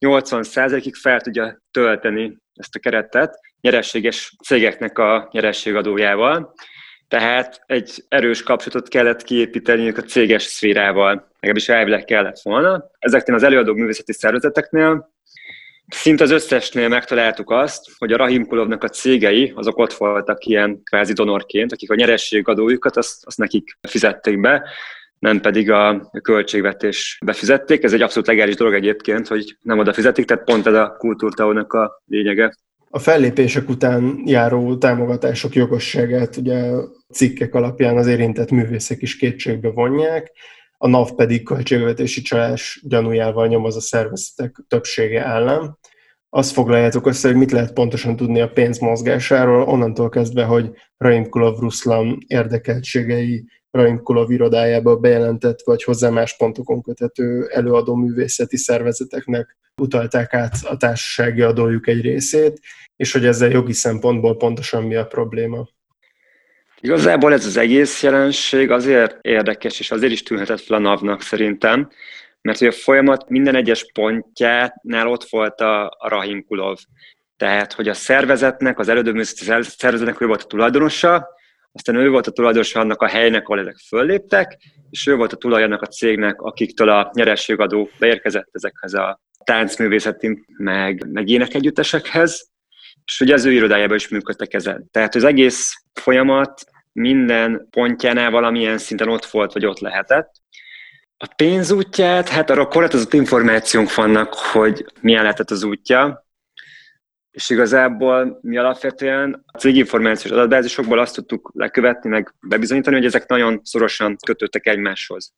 80%-ig 0.00 0.94
fel 0.94 1.20
tudja 1.20 1.62
tölteni 1.70 2.36
ezt 2.54 2.74
a 2.74 2.78
keretet 2.78 3.38
nyerességes 3.60 4.36
cégeknek 4.44 4.98
a 4.98 5.28
nyerességadójával. 5.32 6.54
Tehát 7.08 7.62
egy 7.66 8.04
erős 8.08 8.42
kapcsolatot 8.42 8.88
kellett 8.88 9.22
kiépíteni 9.22 9.88
a 9.88 10.00
céges 10.00 10.42
szférával, 10.42 11.28
legalábbis 11.40 11.68
elvileg 11.68 12.04
kellett 12.04 12.40
volna. 12.42 12.90
Ezeknél 12.98 13.36
az 13.36 13.42
előadó 13.42 13.74
művészeti 13.74 14.12
szervezeteknél 14.12 15.14
Szinte 15.88 16.24
az 16.24 16.30
összesnél 16.30 16.88
megtaláltuk 16.88 17.50
azt, 17.50 17.86
hogy 17.98 18.12
a 18.12 18.16
Rahim 18.16 18.46
Kulovnak 18.46 18.82
a 18.82 18.88
cégei, 18.88 19.52
azok 19.54 19.78
ott 19.78 19.92
voltak 19.92 20.44
ilyen 20.44 20.82
kvázi 20.82 21.12
donorként, 21.12 21.72
akik 21.72 21.90
a 21.90 21.94
nyerességadójukat 21.94 22.96
azt, 22.96 23.26
azt 23.26 23.38
nekik 23.38 23.78
fizették 23.88 24.40
be, 24.40 24.68
nem 25.18 25.40
pedig 25.40 25.70
a 25.70 26.10
költségvetés 26.22 27.18
befizették. 27.24 27.82
Ez 27.82 27.92
egy 27.92 28.02
abszolút 28.02 28.28
legális 28.28 28.54
dolog 28.54 28.74
egyébként, 28.74 29.28
hogy 29.28 29.56
nem 29.62 29.78
oda 29.78 29.92
fizetik, 29.92 30.24
tehát 30.24 30.44
pont 30.44 30.66
ez 30.66 30.74
a 30.74 30.94
kultúrtaónak 30.98 31.72
a 31.72 32.02
lényege. 32.06 32.56
A 32.90 32.98
fellépések 32.98 33.68
után 33.68 34.22
járó 34.24 34.76
támogatások 34.76 35.54
jogosságát 35.54 36.36
ugye 36.36 36.70
cikkek 37.12 37.54
alapján 37.54 37.96
az 37.96 38.06
érintett 38.06 38.50
művészek 38.50 39.02
is 39.02 39.16
kétségbe 39.16 39.70
vonják. 39.70 40.32
a 40.78 40.88
NAV 40.88 41.14
pedig 41.14 41.44
költségvetési 41.44 42.22
csalás 42.22 42.80
gyanújával 42.88 43.46
nyomoz 43.46 43.76
a 43.76 43.80
szervezetek 43.80 44.56
többsége 44.68 45.24
ellen. 45.24 45.78
Azt 46.28 46.52
foglaljátok 46.52 47.06
össze, 47.06 47.28
hogy 47.28 47.36
mit 47.36 47.52
lehet 47.52 47.72
pontosan 47.72 48.16
tudni 48.16 48.40
a 48.40 48.48
pénz 48.48 48.78
mozgásáról, 48.78 49.62
onnantól 49.62 50.08
kezdve, 50.08 50.44
hogy 50.44 50.70
Raim 50.96 51.28
Kulov 51.28 51.58
Ruszlan 51.58 52.18
érdekeltségei 52.26 53.44
Raim 53.76 54.02
Kulov 54.02 54.30
irodájába 54.30 54.96
bejelentett, 54.96 55.62
vagy 55.64 55.82
hozzá 55.82 56.10
más 56.10 56.36
pontokon 56.36 56.82
kötető 56.82 57.46
előadó 57.50 57.94
művészeti 57.94 58.56
szervezeteknek 58.56 59.56
utalták 59.82 60.34
át 60.34 60.54
a 60.64 60.76
társasági 60.76 61.42
adójuk 61.42 61.86
egy 61.86 62.00
részét, 62.00 62.60
és 62.96 63.12
hogy 63.12 63.26
ezzel 63.26 63.50
jogi 63.50 63.72
szempontból 63.72 64.36
pontosan 64.36 64.82
mi 64.82 64.94
a 64.94 65.06
probléma. 65.06 65.68
Igazából 66.80 67.32
ez 67.32 67.46
az 67.46 67.56
egész 67.56 68.02
jelenség 68.02 68.70
azért 68.70 69.18
érdekes, 69.20 69.80
és 69.80 69.90
azért 69.90 70.12
is 70.12 70.22
tűnhetett 70.22 70.60
fel 70.60 70.76
a 70.76 70.80
NAV-nak 70.80 71.22
szerintem, 71.22 71.90
mert 72.40 72.58
hogy 72.58 72.68
a 72.68 72.72
folyamat 72.72 73.28
minden 73.28 73.54
egyes 73.54 73.86
pontjánál 73.92 75.06
ott 75.06 75.24
volt 75.28 75.60
a, 75.60 75.84
a 75.84 76.08
Rahim 76.08 76.44
Kulov. 76.44 76.78
Tehát, 77.36 77.72
hogy 77.72 77.88
a 77.88 77.94
szervezetnek, 77.94 78.78
az 78.78 78.88
elődő 78.88 79.22
szervezetnek 79.22 80.20
ő 80.20 80.26
volt 80.26 80.42
a 80.42 80.46
tulajdonosa, 80.46 81.28
aztán 81.76 81.96
ő 81.96 82.10
volt 82.10 82.26
a 82.26 82.30
tulajdonosa 82.30 82.80
annak 82.80 83.02
a 83.02 83.06
helynek, 83.06 83.48
ahol 83.48 83.60
ezek 83.60 83.76
fölléptek, 83.88 84.58
és 84.90 85.06
ő 85.06 85.16
volt 85.16 85.32
a 85.32 85.36
tulajdonosa 85.36 85.82
a 85.82 85.86
cégnek, 85.86 86.40
akiktől 86.40 86.88
a 86.88 87.10
nyerességadó 87.14 87.88
beérkezett 87.98 88.48
ezekhez 88.52 88.94
a 88.94 89.20
táncművészeti, 89.44 90.44
meg, 90.56 91.06
meg 91.12 91.28
énekegyüttesekhez, 91.28 92.48
és 93.04 93.20
ugye 93.20 93.34
az 93.34 93.44
ő 93.44 93.52
irodájában 93.52 93.96
is 93.96 94.08
működtek 94.08 94.54
ezen. 94.54 94.88
Tehát 94.90 95.14
az 95.14 95.24
egész 95.24 95.82
folyamat 95.92 96.64
minden 96.92 97.66
pontjánál 97.70 98.30
valamilyen 98.30 98.78
szinten 98.78 99.08
ott 99.08 99.24
volt, 99.24 99.52
vagy 99.52 99.66
ott 99.66 99.78
lehetett. 99.78 100.30
A 101.18 101.32
pénzútját, 101.36 102.28
hát 102.28 102.50
arra 102.50 102.68
korlátozott 102.68 103.12
információnk 103.12 103.94
vannak, 103.94 104.34
hogy 104.34 104.86
milyen 105.00 105.22
lehetett 105.22 105.50
az 105.50 105.62
útja, 105.62 106.25
és 107.36 107.50
igazából 107.50 108.38
mi 108.42 108.56
alapvetően 108.56 109.44
a 109.46 109.58
céginformációs 109.58 110.32
adatbázisokból 110.32 110.98
azt 110.98 111.14
tudtuk 111.14 111.50
lekövetni, 111.54 112.10
meg 112.10 112.34
bebizonyítani, 112.40 112.96
hogy 112.96 113.04
ezek 113.04 113.28
nagyon 113.28 113.60
szorosan 113.62 114.16
kötöttek 114.26 114.66
egymáshoz. 114.66 115.32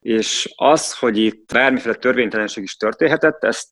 És 0.00 0.52
az, 0.56 0.98
hogy 0.98 1.18
itt 1.18 1.52
bármiféle 1.52 1.94
törvénytelenség 1.94 2.62
is 2.62 2.76
történhetett, 2.76 3.44
ezt 3.44 3.68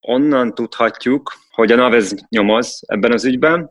onnan 0.00 0.54
tudhatjuk, 0.54 1.32
hogy 1.50 1.72
a 1.72 1.76
NAVEZ 1.76 2.14
nyomoz 2.28 2.82
ebben 2.86 3.12
az 3.12 3.24
ügyben. 3.24 3.70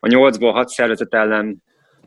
A 0.00 0.06
8-ból 0.06 0.50
6 0.52 0.68
szervezet 0.68 1.14
ellen 1.14 1.62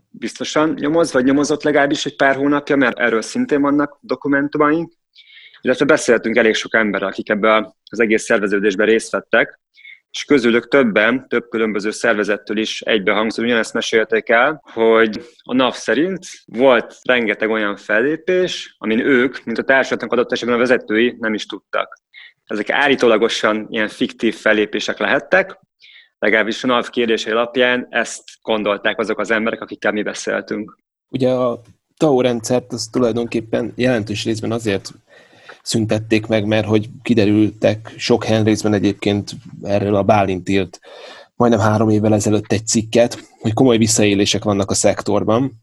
biztosan 0.10 0.74
nyomoz, 0.74 1.14
vagy 1.14 1.24
nyomozott 1.24 1.64
legalábbis 1.64 2.06
egy 2.06 2.16
pár 2.16 2.36
hónapja, 2.36 2.76
mert 2.76 3.00
erről 3.00 3.22
szintén 3.22 3.62
vannak 3.62 3.98
dokumentumaink, 4.02 4.94
illetve 5.62 5.86
beszéltünk 5.86 6.36
elég 6.36 6.56
sok 6.56 6.76
ember, 6.76 7.04
akik 7.04 7.30
ebbe 7.30 7.76
az 7.84 8.00
egész 8.00 8.24
szerveződésben 8.24 8.86
részt 8.86 9.12
vettek, 9.12 9.60
és 10.12 10.24
közülük 10.24 10.68
többen, 10.68 11.28
több 11.28 11.50
különböző 11.50 11.92
szervezettől 11.92 12.58
is 12.58 12.82
egybehangzó 12.82 13.44
ugyanezt 13.44 13.74
mesélték 13.74 14.30
el, 14.30 14.62
hogy 14.74 15.22
a 15.44 15.54
NAV 15.54 15.74
szerint 15.74 16.26
volt 16.46 16.98
rengeteg 17.04 17.50
olyan 17.50 17.76
fellépés, 17.76 18.76
amin 18.78 19.00
ők, 19.00 19.44
mint 19.44 19.58
a 19.58 19.64
társadalmak 19.64 20.18
adott 20.18 20.32
esetben 20.32 20.56
a 20.56 20.60
vezetői 20.60 21.16
nem 21.20 21.34
is 21.34 21.46
tudtak. 21.46 22.02
Ezek 22.46 22.70
állítólagosan 22.70 23.68
ilyen 23.70 23.88
fiktív 23.88 24.36
fellépések 24.36 25.00
lehettek, 25.00 25.60
legalábbis 26.20 26.64
a 26.64 26.68
NAV 26.68 26.90
kérdései 26.90 27.32
alapján 27.32 27.88
ezt 27.90 28.24
gondolták 28.42 29.00
azok 29.00 29.20
az 29.20 29.32
emberek, 29.32 29.62
akikkel 29.62 29.92
mi 29.92 30.04
beszéltünk. 30.04 30.78
Ugye 31.10 31.30
a 31.30 31.62
TAO 31.98 32.22
rendszert 32.22 32.74
az 32.74 32.88
tulajdonképpen 32.92 33.74
jelentős 33.76 34.24
részben 34.24 34.52
azért 34.52 34.92
szüntették 35.64 36.28
meg, 36.28 36.46
mert 36.46 36.68
hogy 36.68 36.90
kiderültek 37.02 37.94
sok 37.98 38.24
helyen 38.24 38.44
részben 38.44 38.74
egyébként 38.74 39.32
erről 39.62 39.96
a 39.96 40.04
Bálint 40.04 40.50
írt 40.50 40.80
majdnem 41.36 41.62
három 41.62 41.90
évvel 41.90 42.14
ezelőtt 42.14 42.52
egy 42.52 42.68
cikket, 42.68 43.30
hogy 43.40 43.54
komoly 43.54 43.78
visszaélések 43.78 44.44
vannak 44.44 44.72
a 44.72 44.74
szektorban, 44.74 45.62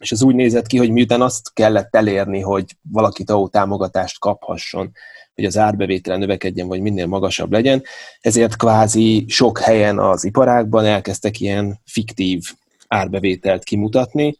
és 0.00 0.12
ez 0.12 0.22
úgy 0.22 0.34
nézett 0.34 0.66
ki, 0.66 0.78
hogy 0.78 0.90
miután 0.90 1.22
azt 1.22 1.52
kellett 1.52 1.94
elérni, 1.94 2.40
hogy 2.40 2.64
valaki 2.90 3.24
TAO 3.24 3.48
támogatást 3.48 4.18
kaphasson, 4.18 4.92
hogy 5.34 5.44
az 5.44 5.58
árbevétele 5.58 6.16
növekedjen, 6.16 6.66
vagy 6.66 6.80
minél 6.80 7.06
magasabb 7.06 7.52
legyen, 7.52 7.82
ezért 8.20 8.56
kvázi 8.56 9.24
sok 9.28 9.58
helyen 9.58 9.98
az 9.98 10.24
iparákban 10.24 10.84
elkezdtek 10.84 11.40
ilyen 11.40 11.80
fiktív 11.84 12.42
árbevételt 12.88 13.64
kimutatni, 13.64 14.36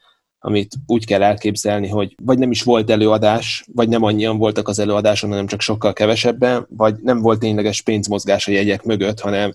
amit 0.47 0.75
úgy 0.87 1.07
kell 1.07 1.23
elképzelni, 1.23 1.89
hogy 1.89 2.15
vagy 2.23 2.39
nem 2.39 2.51
is 2.51 2.63
volt 2.63 2.91
előadás, 2.91 3.65
vagy 3.73 3.89
nem 3.89 4.03
annyian 4.03 4.39
voltak 4.39 4.69
az 4.69 4.79
előadáson, 4.79 5.31
hanem 5.31 5.47
csak 5.47 5.61
sokkal 5.61 5.93
kevesebben, 5.93 6.67
vagy 6.71 6.95
nem 7.03 7.21
volt 7.21 7.39
tényleges 7.39 7.81
pénzmozgás 7.81 8.49
a 8.49 8.51
jegyek 8.51 8.83
mögött, 8.83 9.21
hanem 9.21 9.55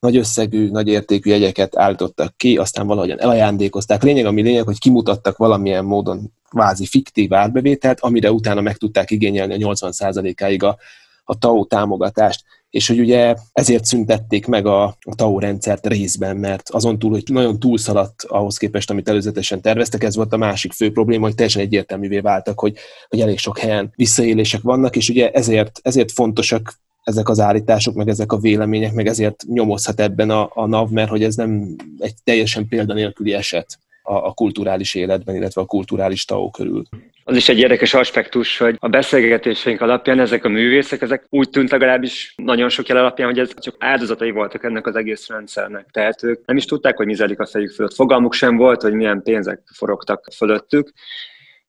nagy 0.00 0.16
összegű, 0.16 0.70
nagy 0.70 0.88
értékű 0.88 1.30
jegyeket 1.30 1.78
állítottak 1.78 2.36
ki, 2.36 2.56
aztán 2.56 2.86
valahogyan 2.86 3.20
elajándékozták. 3.20 4.02
Lényeg, 4.02 4.26
ami 4.26 4.42
lényeg, 4.42 4.64
hogy 4.64 4.78
kimutattak 4.78 5.36
valamilyen 5.36 5.84
módon 5.84 6.32
vázi 6.50 6.86
fiktív 6.86 7.34
árbevételt, 7.34 8.00
amire 8.00 8.32
utána 8.32 8.60
meg 8.60 8.76
tudták 8.76 9.10
igényelni 9.10 9.64
a 9.64 9.72
80%-áig 9.74 10.62
a, 10.62 10.76
a 11.24 11.38
TAO 11.38 11.64
támogatást 11.64 12.44
és 12.72 12.88
hogy 12.88 13.00
ugye 13.00 13.34
ezért 13.52 13.84
szüntették 13.84 14.46
meg 14.46 14.66
a, 14.66 14.82
a 14.84 15.14
TAO 15.14 15.38
rendszert 15.38 15.86
részben, 15.86 16.36
mert 16.36 16.70
azon 16.70 16.98
túl, 16.98 17.10
hogy 17.10 17.22
nagyon 17.26 17.58
túlszaladt 17.58 18.22
ahhoz 18.22 18.56
képest, 18.56 18.90
amit 18.90 19.08
előzetesen 19.08 19.60
terveztek, 19.60 20.02
ez 20.02 20.16
volt 20.16 20.32
a 20.32 20.36
másik 20.36 20.72
fő 20.72 20.92
probléma, 20.92 21.24
hogy 21.24 21.34
teljesen 21.34 21.62
egyértelművé 21.62 22.18
váltak, 22.18 22.60
hogy, 22.60 22.76
hogy 23.08 23.20
elég 23.20 23.38
sok 23.38 23.58
helyen 23.58 23.92
visszaélések 23.96 24.62
vannak, 24.62 24.96
és 24.96 25.08
ugye 25.08 25.30
ezért, 25.30 25.80
ezért 25.82 26.12
fontosak 26.12 26.80
ezek 27.02 27.28
az 27.28 27.40
állítások, 27.40 27.94
meg 27.94 28.08
ezek 28.08 28.32
a 28.32 28.38
vélemények, 28.38 28.92
meg 28.92 29.06
ezért 29.06 29.42
nyomozhat 29.46 30.00
ebben 30.00 30.30
a, 30.30 30.50
a 30.54 30.66
NAV, 30.66 30.90
mert 30.90 31.10
hogy 31.10 31.22
ez 31.22 31.34
nem 31.34 31.76
egy 31.98 32.14
teljesen 32.24 32.68
példanélküli 32.68 33.32
eset 33.32 33.78
a, 34.02 34.14
a 34.14 34.32
kulturális 34.32 34.94
életben, 34.94 35.34
illetve 35.34 35.60
a 35.60 35.66
kulturális 35.66 36.24
TAO 36.24 36.50
körül. 36.50 36.84
Az 37.24 37.36
is 37.36 37.48
egy 37.48 37.58
érdekes 37.58 37.94
aspektus, 37.94 38.58
hogy 38.58 38.76
a 38.78 38.88
beszélgetéseink 38.88 39.80
alapján 39.80 40.18
ezek 40.18 40.44
a 40.44 40.48
művészek, 40.48 41.02
ezek 41.02 41.26
úgy 41.28 41.50
tűnt 41.50 41.70
legalábbis 41.70 42.34
nagyon 42.36 42.68
sok 42.68 42.86
jel 42.86 42.98
alapján, 42.98 43.28
hogy 43.28 43.38
ez 43.38 43.60
csak 43.60 43.74
áldozatai 43.78 44.30
voltak 44.30 44.64
ennek 44.64 44.86
az 44.86 44.96
egész 44.96 45.28
rendszernek. 45.28 45.86
Tehát 45.90 46.22
ők 46.22 46.46
nem 46.46 46.56
is 46.56 46.64
tudták, 46.64 46.96
hogy 46.96 47.06
mi 47.06 47.14
zajlik 47.14 47.40
a 47.40 47.46
fejük 47.46 47.70
fölött. 47.70 47.94
Fogalmuk 47.94 48.34
sem 48.34 48.56
volt, 48.56 48.82
hogy 48.82 48.92
milyen 48.92 49.22
pénzek 49.22 49.60
forogtak 49.74 50.28
fölöttük. 50.36 50.90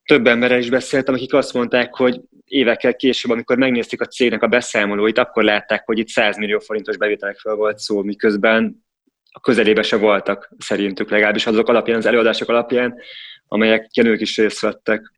Több 0.06 0.28
emberrel 0.28 0.60
is 0.60 0.70
beszéltem, 0.70 1.14
akik 1.14 1.34
azt 1.34 1.54
mondták, 1.54 1.96
hogy 1.96 2.22
évekkel 2.46 2.96
később, 2.96 3.32
amikor 3.32 3.58
megnézték 3.58 4.02
a 4.02 4.06
cégnek 4.06 4.44
a 4.44 4.48
beszámolóit, 4.48 5.18
akkor 5.18 5.44
látták, 5.44 5.86
hogy 5.86 5.98
itt 5.98 6.08
100 6.08 6.38
millió 6.38 6.60
forintos 6.60 6.98
bevételekről 6.98 7.56
volt 7.56 7.78
szó, 7.78 8.02
miközben 8.02 8.86
a 9.32 9.40
közelébe 9.40 9.82
se 9.82 9.96
voltak 9.96 10.50
szerintük 10.58 11.10
legalábbis 11.10 11.46
azok 11.48 11.68
alapján, 11.68 11.98
az 11.98 12.06
előadások 12.06 12.50
alapján, 12.50 12.96
amelyek 13.48 13.88
ők 14.04 14.22
is 14.22 14.38
részt 14.38 14.60
vettek. 14.60 15.12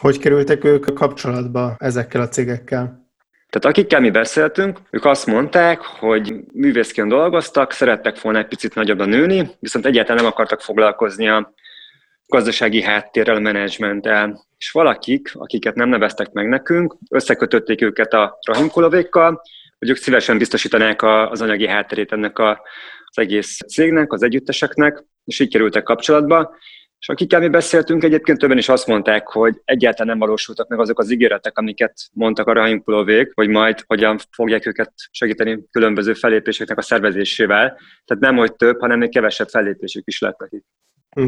Hogy 0.00 0.18
kerültek 0.18 0.64
ők 0.64 0.94
kapcsolatba 0.94 1.74
ezekkel 1.78 2.20
a 2.20 2.28
cégekkel? 2.28 3.04
Tehát 3.48 3.76
akikkel 3.76 4.00
mi 4.00 4.10
beszéltünk, 4.10 4.78
ők 4.90 5.04
azt 5.04 5.26
mondták, 5.26 5.80
hogy 5.80 6.34
művészként 6.52 7.08
dolgoztak, 7.08 7.72
szerettek 7.72 8.20
volna 8.20 8.38
egy 8.38 8.46
picit 8.46 8.74
nagyobban 8.74 9.08
nőni, 9.08 9.50
viszont 9.60 9.86
egyáltalán 9.86 10.22
nem 10.22 10.32
akartak 10.32 10.60
foglalkozni 10.60 11.28
a 11.28 11.54
gazdasági 12.26 12.82
háttérrel, 12.82 13.40
menedzsmenttel. 13.40 14.44
És 14.58 14.70
valakik, 14.70 15.30
akiket 15.34 15.74
nem 15.74 15.88
neveztek 15.88 16.32
meg 16.32 16.48
nekünk, 16.48 16.96
összekötötték 17.10 17.82
őket 17.82 18.12
a 18.12 18.38
rahimkolovékkal, 18.46 19.42
hogy 19.78 19.90
ők 19.90 19.96
szívesen 19.96 20.38
biztosítanák 20.38 21.02
az 21.02 21.42
anyagi 21.42 21.66
hátterét 21.66 22.12
ennek 22.12 22.38
a, 22.38 22.50
az 23.04 23.18
egész 23.18 23.58
cégnek, 23.68 24.12
az 24.12 24.22
együtteseknek, 24.22 25.04
és 25.24 25.40
így 25.40 25.50
kerültek 25.50 25.82
kapcsolatba. 25.82 26.56
És 26.98 27.08
akikkel 27.08 27.40
mi 27.40 27.48
beszéltünk, 27.48 28.04
egyébként 28.04 28.38
többen 28.38 28.58
is 28.58 28.68
azt 28.68 28.86
mondták, 28.86 29.26
hogy 29.26 29.60
egyáltalán 29.64 30.08
nem 30.08 30.18
valósultak 30.18 30.68
meg 30.68 30.78
azok 30.78 30.98
az 30.98 31.10
ígéretek, 31.10 31.58
amiket 31.58 31.94
mondtak 32.12 32.46
a 32.46 32.52
rahimkulóvék, 32.52 33.30
hogy 33.34 33.48
majd 33.48 33.84
hogyan 33.86 34.18
fogják 34.30 34.66
őket 34.66 34.92
segíteni 35.10 35.64
különböző 35.70 36.12
fellépéseknek 36.12 36.78
a 36.78 36.82
szervezésével. 36.82 37.78
Tehát 38.04 38.22
nem, 38.22 38.36
hogy 38.36 38.54
több, 38.54 38.80
hanem 38.80 38.98
még 38.98 39.10
kevesebb 39.10 39.48
fellépésük 39.48 40.06
is 40.06 40.20
lettek 40.20 40.48
itt. 40.50 40.66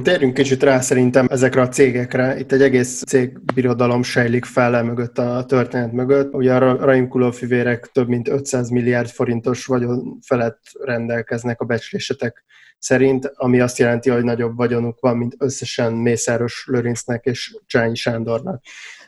Térjünk 0.03 0.35
kicsit 0.35 0.63
rá 0.63 0.81
szerintem 0.81 1.27
ezekre 1.31 1.61
a 1.61 1.69
cégekre. 1.69 2.39
Itt 2.39 2.53
egy 2.53 2.63
egész 2.63 3.03
cégbirodalom 3.03 4.03
sejlik 4.03 4.45
fel 4.45 4.83
mögött 4.83 5.19
a 5.19 5.45
történet 5.45 5.93
mögött. 5.93 6.35
Ugye 6.35 6.55
a 6.55 6.85
Raim 6.85 7.31
fivérek 7.31 7.87
több 7.93 8.09
mint 8.09 8.29
500 8.29 8.69
milliárd 8.69 9.09
forintos 9.09 9.67
vagyon 9.67 10.19
felett 10.27 10.61
rendelkeznek 10.81 11.61
a 11.61 11.65
becslésetek 11.65 12.45
szerint, 12.79 13.33
ami 13.35 13.61
azt 13.61 13.79
jelenti, 13.79 14.11
hogy 14.11 14.25
nagyobb 14.25 14.57
vagyonuk 14.57 15.01
van, 15.01 15.17
mint 15.17 15.35
összesen 15.39 15.93
Mészáros 15.93 16.65
Lőrincnek 16.67 17.25
és 17.25 17.57
Csányi 17.67 17.95
Sándornak. 17.95 18.63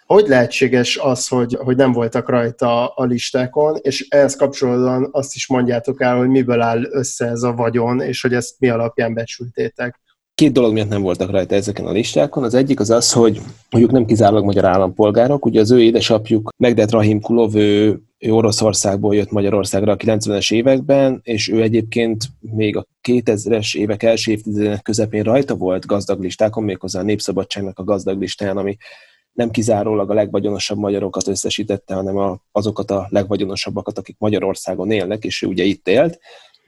Hogy 0.06 0.26
lehetséges 0.26 0.96
az, 0.96 1.28
hogy, 1.28 1.56
hogy 1.60 1.76
nem 1.76 1.92
voltak 1.92 2.28
rajta 2.28 2.86
a 2.86 3.04
listákon, 3.04 3.78
és 3.80 4.06
ehhez 4.08 4.36
kapcsolódóan 4.36 5.08
azt 5.12 5.34
is 5.34 5.48
mondjátok 5.48 6.02
el, 6.02 6.16
hogy 6.16 6.28
miből 6.28 6.60
áll 6.60 6.84
össze 6.90 7.26
ez 7.26 7.42
a 7.42 7.52
vagyon, 7.52 8.00
és 8.00 8.20
hogy 8.20 8.34
ezt 8.34 8.54
mi 8.58 8.68
alapján 8.68 9.14
becsültétek? 9.14 10.00
Két 10.40 10.52
dolog 10.52 10.72
miatt 10.72 10.88
nem 10.88 11.02
voltak 11.02 11.30
rajta 11.30 11.54
ezeken 11.54 11.86
a 11.86 11.92
listákon. 11.92 12.44
Az 12.44 12.54
egyik 12.54 12.80
az 12.80 12.90
az, 12.90 13.12
hogy 13.12 13.40
mondjuk 13.70 13.92
nem 13.92 14.04
kizárólag 14.04 14.44
magyar 14.44 14.64
állampolgárok, 14.64 15.44
ugye 15.44 15.60
az 15.60 15.70
ő 15.70 15.82
édesapjuk 15.82 16.52
Megdet 16.56 16.90
Rahim 16.90 17.20
Kulov, 17.20 17.54
ő, 17.54 18.00
ő 18.18 18.32
Oroszországból 18.32 19.14
jött 19.14 19.30
Magyarországra 19.30 19.92
a 19.92 19.96
90-es 19.96 20.52
években, 20.52 21.20
és 21.22 21.48
ő 21.48 21.62
egyébként 21.62 22.24
még 22.40 22.76
a 22.76 22.86
2000-es 23.08 23.76
évek 23.76 24.02
első 24.02 24.30
évtizedének 24.30 24.82
közepén 24.82 25.22
rajta 25.22 25.54
volt 25.54 25.86
gazdag 25.86 26.20
listákon, 26.20 26.64
méghozzá 26.64 27.00
a 27.00 27.04
Népszabadságnak 27.04 27.78
a 27.78 27.84
gazdag 27.84 28.20
listáján, 28.20 28.56
ami 28.56 28.76
nem 29.32 29.50
kizárólag 29.50 30.10
a 30.10 30.14
legvagyonosabb 30.14 30.78
magyarokat 30.78 31.28
összesítette, 31.28 31.94
hanem 31.94 32.16
a, 32.16 32.40
azokat 32.52 32.90
a 32.90 33.06
legvagyonosabbakat, 33.10 33.98
akik 33.98 34.16
Magyarországon 34.18 34.90
élnek, 34.90 35.24
és 35.24 35.42
ő 35.42 35.46
ugye 35.46 35.64
itt 35.64 35.88
élt. 35.88 36.18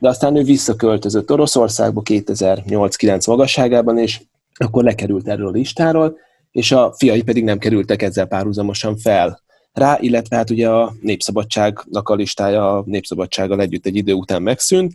De 0.03 0.09
aztán 0.09 0.37
ő 0.37 0.43
visszaköltözött 0.43 1.31
Oroszországba 1.31 2.03
2008-9 2.05 3.27
magasságában, 3.27 3.99
és 3.99 4.21
akkor 4.55 4.85
lekerült 4.85 5.29
erről 5.29 5.47
a 5.47 5.51
listáról, 5.51 6.17
és 6.51 6.73
a 6.73 6.93
fiai 6.97 7.23
pedig 7.23 7.45
nem 7.45 7.59
kerültek 7.59 8.03
ezzel 8.03 8.27
párhuzamosan 8.27 8.97
fel 8.97 9.43
rá, 9.73 9.99
illetve 10.01 10.37
hát 10.37 10.51
ugye 10.51 10.71
a 10.71 10.93
Népszabadságnak 11.01 12.09
a 12.09 12.15
listája 12.15 12.77
a 12.77 12.83
Népszabadsággal 12.87 13.61
együtt 13.61 13.87
egy 13.87 13.97
idő 13.97 14.13
után 14.13 14.43
megszűnt, 14.43 14.93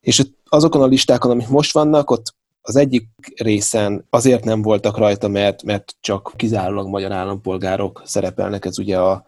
és 0.00 0.22
azokon 0.44 0.82
a 0.82 0.86
listákon, 0.86 1.30
amik 1.30 1.48
most 1.48 1.72
vannak, 1.72 2.10
ott 2.10 2.34
az 2.60 2.76
egyik 2.76 3.08
részen 3.36 4.06
azért 4.10 4.44
nem 4.44 4.62
voltak 4.62 4.98
rajta, 4.98 5.28
mert, 5.28 5.62
mert 5.62 5.94
csak 6.00 6.32
kizárólag 6.36 6.88
magyar 6.88 7.12
állampolgárok 7.12 8.02
szerepelnek, 8.04 8.64
ez 8.64 8.78
ugye 8.78 8.98
a, 8.98 9.24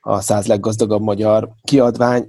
a 0.00 0.20
száz 0.20 0.46
leggazdagabb 0.46 1.02
magyar 1.02 1.48
kiadvány. 1.62 2.26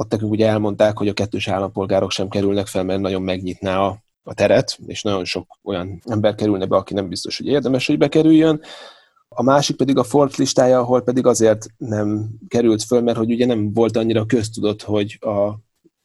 Ott 0.00 0.10
nekünk 0.10 0.32
ugye 0.32 0.48
elmondták, 0.48 0.98
hogy 0.98 1.08
a 1.08 1.12
kettős 1.12 1.48
állampolgárok 1.48 2.10
sem 2.10 2.28
kerülnek 2.28 2.66
fel, 2.66 2.84
mert 2.84 3.00
nagyon 3.00 3.22
megnyitná 3.22 3.80
a, 3.80 4.02
a 4.22 4.34
teret, 4.34 4.78
és 4.86 5.02
nagyon 5.02 5.24
sok 5.24 5.58
olyan 5.62 6.02
ember 6.04 6.34
kerülne 6.34 6.66
be, 6.66 6.76
aki 6.76 6.94
nem 6.94 7.08
biztos, 7.08 7.38
hogy 7.38 7.46
érdemes, 7.46 7.86
hogy 7.86 7.98
bekerüljön. 7.98 8.60
A 9.28 9.42
másik 9.42 9.76
pedig 9.76 9.96
a 9.96 10.02
Forbes 10.02 10.36
listája, 10.36 10.78
ahol 10.78 11.02
pedig 11.02 11.26
azért 11.26 11.66
nem 11.76 12.30
került 12.48 12.82
föl, 12.82 13.00
mert 13.00 13.16
hogy 13.16 13.30
ugye 13.30 13.46
nem 13.46 13.72
volt 13.72 13.96
annyira 13.96 14.26
köztudott, 14.26 14.82
hogy 14.82 15.18
a 15.20 15.54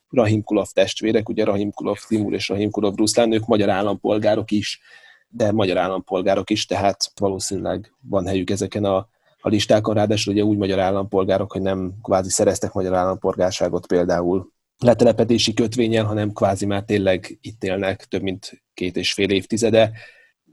Rahim 0.09 0.43
Kulov 0.43 0.67
testvérek, 0.73 1.29
ugye 1.29 1.43
Rahim 1.43 1.71
Kulov 1.71 1.97
Timur 2.07 2.33
és 2.33 2.49
Rahim 2.49 2.71
Kulov 2.71 2.95
Ruszlán, 2.95 3.31
ők 3.31 3.45
magyar 3.45 3.69
állampolgárok 3.69 4.51
is, 4.51 4.79
de 5.27 5.51
magyar 5.51 5.77
állampolgárok 5.77 6.49
is, 6.49 6.65
tehát 6.65 7.11
valószínűleg 7.19 7.93
van 8.01 8.27
helyük 8.27 8.49
ezeken 8.49 8.83
a, 8.83 9.07
a 9.45 9.49
listákon, 9.49 9.93
ráadásul 9.93 10.33
ugye 10.33 10.43
úgy 10.43 10.57
magyar 10.57 10.79
állampolgárok, 10.79 11.51
hogy 11.51 11.61
nem 11.61 11.93
kvázi 12.01 12.29
szereztek 12.29 12.73
magyar 12.73 12.93
állampolgárságot 12.93 13.87
például 13.87 14.51
letelepedési 14.77 15.53
kötvényen, 15.53 16.05
hanem 16.05 16.31
kvázi 16.31 16.65
már 16.65 16.83
tényleg 16.83 17.37
itt 17.41 17.63
élnek 17.63 18.05
több 18.05 18.21
mint 18.21 18.63
két 18.73 18.97
és 18.97 19.13
fél 19.13 19.29
évtizede, 19.29 19.91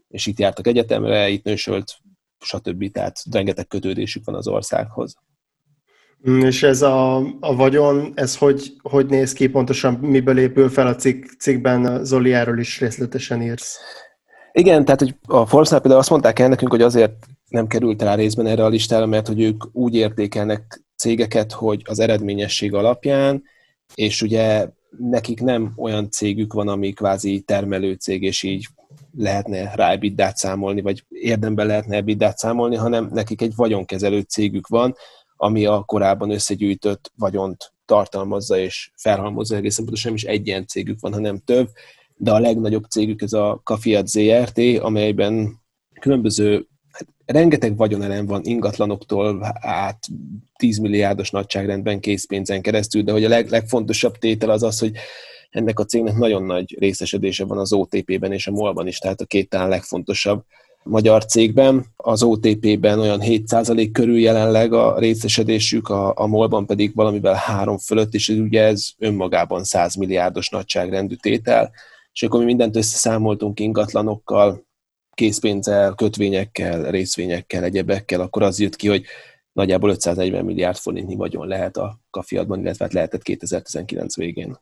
és 0.08 0.26
itt 0.26 0.38
jártak 0.38 0.66
egyetemre, 0.66 1.28
itt 1.28 1.44
nősölt, 1.44 1.96
stb. 2.38 2.90
Tehát 2.90 3.16
rengeteg 3.30 3.66
kötődésük 3.66 4.24
van 4.24 4.34
az 4.34 4.48
országhoz. 4.48 5.14
Mm, 6.30 6.40
és 6.40 6.62
ez 6.62 6.82
a, 6.82 7.16
a 7.40 7.56
vagyon, 7.56 8.12
ez 8.14 8.36
hogy, 8.36 8.72
hogy 8.82 9.06
néz 9.06 9.32
ki 9.32 9.48
pontosan, 9.48 9.94
miből 9.94 10.38
épül 10.38 10.68
fel 10.68 10.86
a 10.86 10.94
cikk, 10.94 11.24
cikkben, 11.38 12.04
Zoli, 12.04 12.32
erről 12.32 12.58
is 12.58 12.80
részletesen 12.80 13.42
írsz. 13.42 13.78
Igen, 14.52 14.84
tehát 14.84 15.00
hogy 15.00 15.14
a 15.26 15.46
Forbes-nál 15.46 15.80
például 15.80 16.00
azt 16.00 16.10
mondták 16.10 16.38
el 16.38 16.48
nekünk, 16.48 16.70
hogy 16.70 16.82
azért 16.82 17.26
nem 17.52 17.66
került 17.66 18.02
rá 18.02 18.14
részben 18.14 18.46
erre 18.46 18.64
a 18.64 18.68
listára, 18.68 19.06
mert 19.06 19.26
hogy 19.26 19.40
ők 19.40 19.64
úgy 19.72 19.94
értékelnek 19.94 20.84
cégeket, 20.96 21.52
hogy 21.52 21.82
az 21.84 21.98
eredményesség 21.98 22.74
alapján, 22.74 23.42
és 23.94 24.22
ugye 24.22 24.68
nekik 24.98 25.40
nem 25.40 25.72
olyan 25.76 26.10
cégük 26.10 26.52
van, 26.52 26.68
ami 26.68 26.92
kvázi 26.92 27.40
termelő 27.40 27.92
cég, 27.92 28.22
és 28.22 28.42
így 28.42 28.66
lehetne 29.16 29.74
rá 29.74 29.90
ebiddát 29.90 30.36
számolni, 30.36 30.80
vagy 30.80 31.04
érdemben 31.08 31.66
lehetne 31.66 31.96
ebiddát 31.96 32.38
számolni, 32.38 32.76
hanem 32.76 33.10
nekik 33.12 33.42
egy 33.42 33.54
vagyonkezelő 33.56 34.20
cégük 34.20 34.66
van, 34.66 34.94
ami 35.36 35.64
a 35.66 35.82
korábban 35.86 36.30
összegyűjtött 36.30 37.12
vagyont 37.16 37.72
tartalmazza 37.84 38.58
és 38.58 38.90
felhalmozza. 38.96 39.56
Egészen 39.56 39.84
pontosan 39.84 40.12
nem 40.12 40.20
is 40.22 40.24
egy 40.24 40.46
ilyen 40.46 40.66
cégük 40.66 41.00
van, 41.00 41.12
hanem 41.12 41.38
több, 41.38 41.68
de 42.16 42.32
a 42.32 42.38
legnagyobb 42.38 42.84
cégük 42.84 43.22
ez 43.22 43.32
a 43.32 43.60
Kafiat 43.64 44.06
ZRT, 44.06 44.58
amelyben 44.80 45.60
különböző 46.00 46.66
rengeteg 47.26 47.76
vagyonelem 47.76 48.26
van 48.26 48.40
ingatlanoktól 48.44 49.52
át 49.60 50.06
10 50.56 50.78
milliárdos 50.78 51.30
nagyságrendben 51.30 52.00
készpénzen 52.00 52.62
keresztül, 52.62 53.02
de 53.02 53.12
hogy 53.12 53.24
a 53.24 53.28
leg, 53.28 53.48
legfontosabb 53.48 54.18
tétel 54.18 54.50
az 54.50 54.62
az, 54.62 54.78
hogy 54.78 54.92
ennek 55.50 55.78
a 55.78 55.84
cégnek 55.84 56.16
nagyon 56.16 56.42
nagy 56.42 56.76
részesedése 56.78 57.44
van 57.44 57.58
az 57.58 57.72
OTP-ben 57.72 58.32
és 58.32 58.46
a 58.46 58.50
MOL-ban 58.50 58.86
is, 58.86 58.98
tehát 58.98 59.20
a 59.20 59.24
két 59.24 59.48
talán 59.48 59.68
legfontosabb 59.68 60.44
magyar 60.84 61.24
cégben. 61.24 61.86
Az 61.96 62.22
OTP-ben 62.22 62.98
olyan 62.98 63.20
7% 63.22 63.88
körül 63.92 64.18
jelenleg 64.18 64.72
a 64.72 64.98
részesedésük, 64.98 65.88
a, 65.88 66.12
a 66.16 66.26
MOL-ban 66.26 66.66
pedig 66.66 66.94
valamivel 66.94 67.34
3 67.34 67.78
fölött, 67.78 68.14
és 68.14 68.28
ugye 68.28 68.62
ez 68.62 68.88
önmagában 68.98 69.64
100 69.64 69.94
milliárdos 69.94 70.48
nagyságrendű 70.48 71.14
tétel. 71.14 71.70
És 72.12 72.22
akkor 72.22 72.38
mi 72.38 72.44
mindent 72.44 72.76
összeszámoltunk 72.76 73.60
ingatlanokkal, 73.60 74.64
készpénzzel, 75.14 75.94
kötvényekkel, 75.94 76.90
részvényekkel, 76.90 77.64
egyebekkel, 77.64 78.20
akkor 78.20 78.42
az 78.42 78.60
jött 78.60 78.76
ki, 78.76 78.88
hogy 78.88 79.04
nagyjából 79.52 79.90
540 79.90 80.44
milliárd 80.44 80.76
forintnyi 80.76 81.14
vagyon 81.14 81.46
lehet 81.46 81.76
a 81.76 81.98
kafiadban, 82.10 82.60
illetve 82.60 82.84
hát 82.84 82.94
lehetett 82.94 83.22
2019 83.22 84.16
végén. 84.16 84.56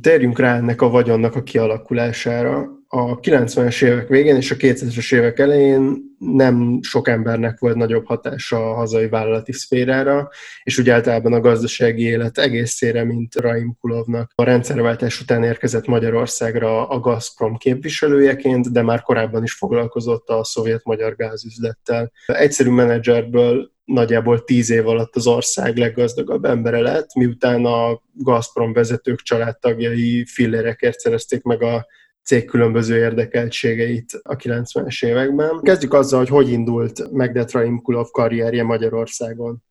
Térjünk 0.00 0.38
rá 0.38 0.56
ennek 0.56 0.82
a 0.82 0.88
vagyonnak 0.88 1.34
a 1.34 1.42
kialakulására 1.42 2.81
a 2.94 3.20
90-es 3.20 3.84
évek 3.84 4.08
végén 4.08 4.36
és 4.36 4.50
a 4.50 4.54
2000-es 4.54 5.14
évek 5.14 5.38
elején 5.38 6.02
nem 6.18 6.78
sok 6.82 7.08
embernek 7.08 7.58
volt 7.58 7.76
nagyobb 7.76 8.06
hatása 8.06 8.70
a 8.70 8.74
hazai 8.74 9.08
vállalati 9.08 9.52
szférára, 9.52 10.28
és 10.62 10.78
úgy 10.78 10.90
általában 10.90 11.32
a 11.32 11.40
gazdasági 11.40 12.02
élet 12.02 12.38
egészére, 12.38 13.04
mint 13.04 13.34
Raim 13.34 13.76
Kulovnak. 13.80 14.32
A 14.34 14.44
rendszerváltás 14.44 15.20
után 15.20 15.44
érkezett 15.44 15.86
Magyarországra 15.86 16.88
a 16.88 17.00
Gazprom 17.00 17.56
képviselőjeként, 17.56 18.72
de 18.72 18.82
már 18.82 19.02
korábban 19.02 19.42
is 19.42 19.52
foglalkozott 19.52 20.28
a 20.28 20.44
szovjet-magyar 20.44 21.16
gázüzlettel. 21.16 22.12
Egyszerű 22.26 22.70
menedzserből 22.70 23.70
nagyjából 23.84 24.44
tíz 24.44 24.70
év 24.70 24.88
alatt 24.88 25.16
az 25.16 25.26
ország 25.26 25.76
leggazdagabb 25.76 26.44
embere 26.44 26.80
lett, 26.80 27.14
miután 27.14 27.64
a 27.64 28.02
Gazprom 28.12 28.72
vezetők 28.72 29.20
családtagjai 29.20 30.24
fillérekért 30.26 30.98
szerezték 30.98 31.42
meg 31.42 31.62
a 31.62 31.86
cég 32.24 32.44
különböző 32.44 32.96
érdekeltségeit 32.96 34.20
a 34.22 34.36
90-es 34.36 35.04
években. 35.04 35.60
Kezdjük 35.62 35.94
azzal, 35.94 36.18
hogy 36.18 36.28
hogy 36.28 36.50
indult 36.50 37.12
Megdet 37.12 37.52
Kulov 37.82 38.10
karrierje 38.10 38.62
Magyarországon. 38.62 39.62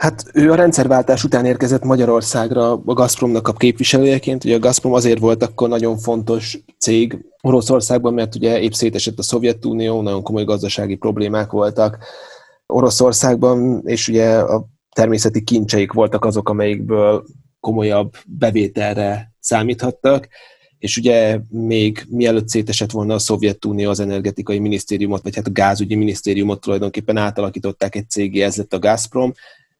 Hát 0.00 0.24
ő 0.34 0.50
a 0.50 0.54
rendszerváltás 0.54 1.24
után 1.24 1.44
érkezett 1.44 1.84
Magyarországra 1.84 2.72
a 2.72 2.92
Gazpromnak 2.92 3.48
a 3.48 3.52
képviselőjeként. 3.52 4.44
Ugye 4.44 4.54
a 4.54 4.58
Gazprom 4.58 4.92
azért 4.92 5.18
volt 5.18 5.42
akkor 5.42 5.68
nagyon 5.68 5.98
fontos 5.98 6.58
cég 6.78 7.18
Oroszországban, 7.42 8.14
mert 8.14 8.34
ugye 8.34 8.60
épp 8.60 8.72
szétesett 8.72 9.18
a 9.18 9.22
Szovjetunió, 9.22 10.02
nagyon 10.02 10.22
komoly 10.22 10.44
gazdasági 10.44 10.96
problémák 10.96 11.50
voltak 11.50 11.98
Oroszországban, 12.66 13.82
és 13.84 14.08
ugye 14.08 14.38
a 14.38 14.66
természeti 14.94 15.42
kincseik 15.42 15.92
voltak 15.92 16.24
azok, 16.24 16.48
amelyikből 16.48 17.24
komolyabb 17.60 18.12
bevételre 18.26 19.32
számíthattak 19.40 20.28
és 20.80 20.96
ugye 20.96 21.40
még 21.48 22.06
mielőtt 22.08 22.48
szétesett 22.48 22.90
volna 22.90 23.14
a 23.14 23.18
Szovjetunió 23.18 23.90
az 23.90 24.00
energetikai 24.00 24.58
minisztériumot, 24.58 25.22
vagy 25.22 25.36
hát 25.36 25.46
a 25.46 25.52
gázügyi 25.52 25.94
minisztériumot 25.94 26.60
tulajdonképpen 26.60 27.16
átalakították 27.16 27.94
egy 27.94 28.10
cégé, 28.10 28.40
ez 28.40 28.56
lett 28.56 28.72
a 28.72 28.78
Gazprom, 28.78 29.32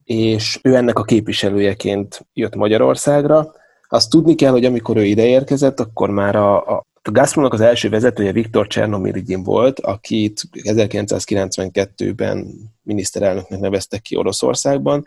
és 0.05 0.59
ő 0.63 0.75
ennek 0.75 0.99
a 0.99 1.03
képviselőjeként 1.03 2.27
jött 2.33 2.55
Magyarországra. 2.55 3.53
Azt 3.89 4.11
tudni 4.11 4.35
kell, 4.35 4.51
hogy 4.51 4.65
amikor 4.65 4.97
ő 4.97 5.05
ideérkezett, 5.05 5.81
akkor 5.81 6.11
már 6.11 6.37
a, 6.37 6.77
a 6.77 6.89
a 7.03 7.11
Gazpromnak 7.11 7.53
az 7.53 7.61
első 7.61 7.89
vezetője 7.89 8.33
Viktor 8.33 8.67
Csernomyrdin 8.67 9.43
volt, 9.43 9.81
akit 9.81 10.43
1992-ben 10.53 12.47
miniszterelnöknek 12.83 13.61
neveztek 13.61 14.03
ki 14.03 14.17
Oroszországban, 14.17 15.05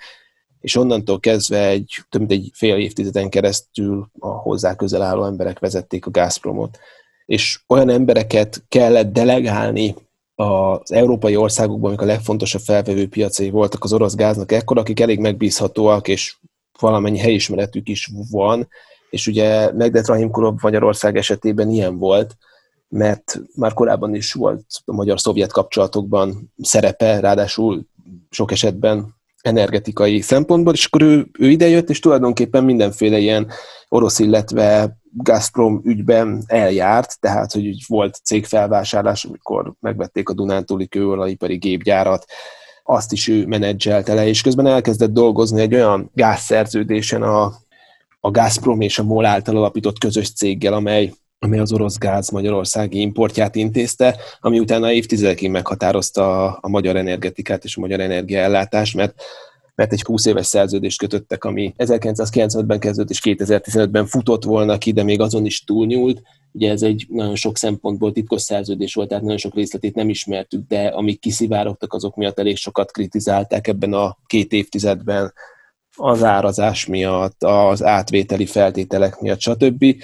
és 0.64 0.76
onnantól 0.76 1.20
kezdve 1.20 1.68
egy 1.68 2.04
több 2.10 2.22
mint 2.22 2.32
egy 2.32 2.52
fél 2.54 2.76
évtizeden 2.76 3.30
keresztül 3.30 4.10
a 4.20 4.28
hozzá 4.28 4.76
közel 4.76 5.02
álló 5.02 5.26
emberek 5.26 5.60
vezették 5.60 6.06
a 6.06 6.12
Gazpromot. 6.12 6.80
És 7.26 7.60
olyan 7.68 7.90
embereket 7.90 8.64
kellett 8.70 9.12
delegálni 9.12 9.96
az 10.36 10.92
európai 10.92 11.36
országokban, 11.36 11.88
amik 11.88 12.02
a 12.02 12.06
legfontosabb 12.06 12.62
felvevő 12.62 13.08
piacai 13.08 13.50
voltak 13.50 13.84
az 13.84 13.94
orosz 13.94 14.16
gáznak 14.16 14.52
ekkor, 14.52 14.78
akik 14.78 15.00
elég 15.00 15.20
megbízhatóak, 15.20 16.08
és 16.08 16.36
valamennyi 16.80 17.20
helyismeretük 17.20 17.90
is 17.90 18.10
van, 18.32 18.68
és 19.10 19.28
ugye 19.28 19.72
Megdet 19.74 20.08
Rahim 20.08 20.32
Kurov 20.32 20.56
Magyarország 20.62 21.18
esetében 21.18 21.70
ilyen 21.70 21.98
volt, 21.98 22.38
mert 22.90 23.40
már 23.56 23.74
korábban 23.74 24.16
is 24.16 24.34
volt 24.34 24.66
a 24.86 24.94
magyar-szovjet 24.94 25.52
kapcsolatokban 25.52 26.54
szerepe, 26.62 27.20
ráadásul 27.20 27.86
sok 28.30 28.52
esetben 28.52 29.22
energetikai 29.44 30.22
szempontból, 30.22 30.74
és 30.74 30.86
akkor 30.86 31.02
ő, 31.02 31.28
ő 31.40 31.50
idejött, 31.50 31.90
és 31.90 32.00
tulajdonképpen 32.00 32.64
mindenféle 32.64 33.18
ilyen 33.18 33.48
orosz, 33.90 34.20
illetve 34.20 34.98
Gazprom 35.12 35.82
ügyben 35.84 36.44
eljárt, 36.48 37.20
tehát 37.20 37.52
hogy 37.52 37.84
volt 37.88 38.20
cégfelvásárlás, 38.24 39.26
amikor 39.26 39.74
megvették 39.80 40.30
a 40.30 40.34
Dunántúli 40.34 40.88
kőolajipari 40.88 41.58
gépgyárat, 41.58 42.26
azt 42.84 43.12
is 43.12 43.28
ő 43.28 43.46
menedzselte 43.46 44.14
le, 44.14 44.28
és 44.28 44.42
közben 44.42 44.68
elkezdett 44.68 45.12
dolgozni 45.12 45.62
egy 45.62 45.74
olyan 45.74 46.12
gázszerződésen 46.14 47.22
a, 47.22 47.54
a 48.20 48.32
Gazprom 48.32 48.82
és 48.82 49.00
a 49.00 49.04
MOL 49.04 49.26
által 49.26 49.58
alapított 49.58 50.00
közös 50.00 50.34
céggel, 50.34 50.74
amely 50.74 51.14
amely 51.44 51.60
az 51.60 51.74
orosz 51.74 51.98
gáz 51.98 52.30
magyarországi 52.30 53.00
importját 53.00 53.56
intézte, 53.56 54.18
ami 54.40 54.60
utána 54.60 54.92
évtizedekig 54.92 55.50
meghatározta 55.50 56.46
a, 56.46 56.58
a 56.62 56.70
magyar 56.70 56.96
energetikát 56.96 57.64
és 57.64 57.78
a 57.78 57.80
magyar 57.82 58.00
energiaellátást, 58.00 58.96
mert 58.96 59.22
mert 59.76 59.94
egy 59.94 60.02
20 60.02 60.26
éves 60.26 60.46
szerződést 60.46 60.98
kötöttek, 60.98 61.44
ami 61.44 61.74
1995-ben 61.78 62.80
kezdődött 62.80 63.12
és 63.12 63.20
2015-ben 63.24 64.06
futott 64.06 64.44
volna 64.44 64.78
ki, 64.78 64.92
de 64.92 65.04
még 65.04 65.22
azon 65.22 65.46
is 65.46 65.64
túlnyúlt. 65.64 66.22
Ugye 66.52 66.72
ez 66.72 66.82
egy 66.82 67.06
nagyon 67.10 67.36
sok 67.36 67.58
szempontból 67.58 68.12
titkos 68.12 68.42
szerződés 68.42 68.94
volt, 68.94 69.08
tehát 69.08 69.24
nagyon 69.24 69.38
sok 69.38 69.56
részletét 69.56 69.96
nem 69.96 70.10
ismertük, 70.10 70.68
de 70.68 70.88
amik 70.88 71.20
kiszivárogtak, 71.20 71.94
azok 71.94 72.16
miatt 72.16 72.40
elég 72.40 72.58
sokat 72.58 72.92
kritizálták 72.92 73.68
ebben 73.68 73.94
a 73.94 74.18
két 74.26 74.52
évtizedben 74.52 75.34
az 75.96 76.24
árazás 76.24 76.86
miatt, 76.86 77.44
az 77.44 77.84
átvételi 77.84 78.46
feltételek 78.46 79.20
miatt, 79.20 79.40
stb 79.40 79.96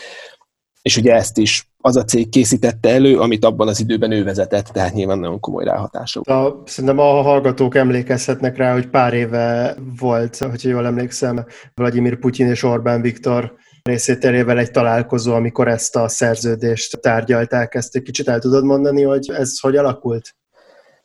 és 0.82 0.98
ugye 0.98 1.14
ezt 1.14 1.38
is 1.38 1.70
az 1.82 1.96
a 1.96 2.04
cég 2.04 2.30
készítette 2.30 2.90
elő, 2.90 3.20
amit 3.20 3.46
abban 3.46 3.68
az 3.68 3.80
időben 3.80 4.12
ő 4.12 4.24
vezetett, 4.24 4.66
tehát 4.66 4.94
nyilván 4.94 5.20
nagyon 5.20 5.40
komoly 5.40 5.64
ráhatások. 5.64 6.28
A, 6.28 6.64
szerintem 6.66 7.00
a 7.00 7.22
hallgatók 7.22 7.76
emlékezhetnek 7.76 8.58
rá, 8.58 8.74
hogy 8.74 8.88
pár 8.88 9.14
éve 9.14 9.76
volt, 10.00 10.38
hogy 10.38 10.64
jól 10.64 10.86
emlékszem, 10.86 11.46
Vladimir 11.74 12.20
Putyin 12.20 12.48
és 12.48 12.64
Orbán 12.64 13.02
Viktor 13.02 13.54
részételével 13.84 14.58
egy 14.58 14.72
találkozó, 14.72 15.34
amikor 15.34 15.68
ezt 15.68 15.96
a 15.96 16.08
szerződést 16.08 17.00
tárgyalták. 17.02 17.76
Ezt 17.76 17.96
egy 17.96 18.02
kicsit 18.02 18.28
el 18.28 18.40
tudod 18.40 18.64
mondani, 18.64 19.04
hogy 19.04 19.32
ez 19.34 19.60
hogy 19.60 19.76
alakult? 19.76 20.36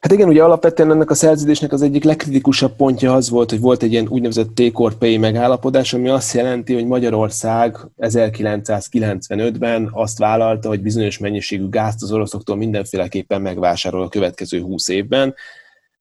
Hát 0.05 0.13
igen, 0.13 0.29
ugye 0.29 0.43
alapvetően 0.43 0.91
ennek 0.91 1.11
a 1.11 1.15
szerződésnek 1.15 1.73
az 1.73 1.83
egyik 1.83 2.05
legkritikusabb 2.05 2.77
pontja 2.77 3.13
az 3.15 3.31
volt, 3.31 3.51
hogy 3.51 3.61
volt 3.61 3.83
egy 3.83 3.93
ilyen 3.93 4.09
úgynevezett 4.09 4.55
take 4.55 5.19
megállapodás, 5.19 5.93
ami 5.93 6.09
azt 6.09 6.35
jelenti, 6.35 6.75
hogy 6.75 6.87
Magyarország 6.87 7.77
1995-ben 7.99 9.89
azt 9.93 10.19
vállalta, 10.19 10.69
hogy 10.69 10.81
bizonyos 10.81 11.19
mennyiségű 11.19 11.69
gázt 11.69 12.03
az 12.03 12.13
oroszoktól 12.13 12.57
mindenféleképpen 12.57 13.43
megvásárol 13.43 14.03
a 14.03 14.09
következő 14.09 14.61
20 14.61 14.89
évben. 14.89 15.35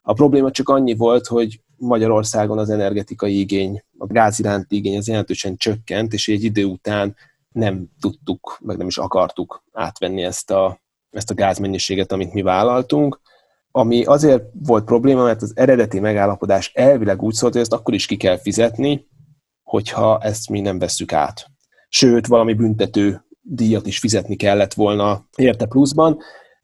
A 0.01 0.13
probléma 0.13 0.51
csak 0.51 0.69
annyi 0.69 0.93
volt, 0.95 1.27
hogy 1.27 1.59
Magyarországon 1.77 2.57
az 2.57 2.69
energetikai 2.69 3.39
igény, 3.39 3.83
a 3.97 4.07
gáz 4.07 4.39
iránti 4.39 4.75
igény 4.75 4.97
az 4.97 5.07
jelentősen 5.07 5.55
csökkent, 5.55 6.13
és 6.13 6.27
egy 6.27 6.43
idő 6.43 6.65
után 6.65 7.15
nem 7.51 7.85
tudtuk, 8.01 8.57
meg 8.61 8.77
nem 8.77 8.87
is 8.87 8.97
akartuk 8.97 9.63
átvenni 9.71 10.23
ezt 10.23 10.51
a, 10.51 10.81
ezt 11.11 11.31
a 11.31 11.33
gázmennyiséget, 11.33 12.11
amit 12.11 12.33
mi 12.33 12.41
vállaltunk 12.41 13.21
ami 13.75 14.03
azért 14.03 14.43
volt 14.63 14.83
probléma, 14.83 15.23
mert 15.23 15.41
az 15.41 15.51
eredeti 15.55 15.99
megállapodás 15.99 16.71
elvileg 16.73 17.21
úgy 17.21 17.33
szólt, 17.33 17.53
hogy 17.53 17.61
ezt 17.61 17.73
akkor 17.73 17.93
is 17.93 18.05
ki 18.05 18.17
kell 18.17 18.37
fizetni, 18.37 19.07
hogyha 19.63 20.19
ezt 20.21 20.49
mi 20.49 20.59
nem 20.59 20.79
vesszük 20.79 21.13
át. 21.13 21.45
Sőt, 21.89 22.27
valami 22.27 22.53
büntető 22.53 23.25
díjat 23.41 23.87
is 23.87 23.99
fizetni 23.99 24.35
kellett 24.35 24.73
volna 24.73 25.27
érte 25.35 25.65
pluszban, 25.65 26.17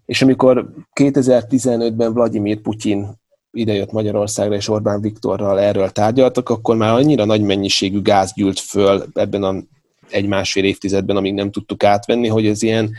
és 0.06 0.22
amikor 0.22 0.70
2015-ben 0.94 2.14
Vladimir 2.14 2.62
Putyin 2.62 3.20
idejött 3.52 3.92
Magyarországra, 3.92 4.56
és 4.56 4.70
Orbán 4.70 5.02
Viktorral 5.02 5.60
erről 5.60 5.90
tárgyaltak, 5.90 6.50
akkor 6.50 6.76
már 6.76 6.94
annyira 6.94 7.26
nagy 7.26 7.42
mennyiségű 7.42 8.02
gáz 8.02 8.34
gyűlt 8.34 8.60
föl 8.60 9.06
ebben 9.14 9.44
a 9.44 9.56
egy-másfél 10.10 10.64
évtizedben, 10.64 11.18
amíg 11.18 11.34
nem 11.34 11.52
tudtuk 11.52 11.84
átvenni, 11.84 12.28
hogy 12.28 12.46
ez 12.46 12.62
ilyen 12.62 12.90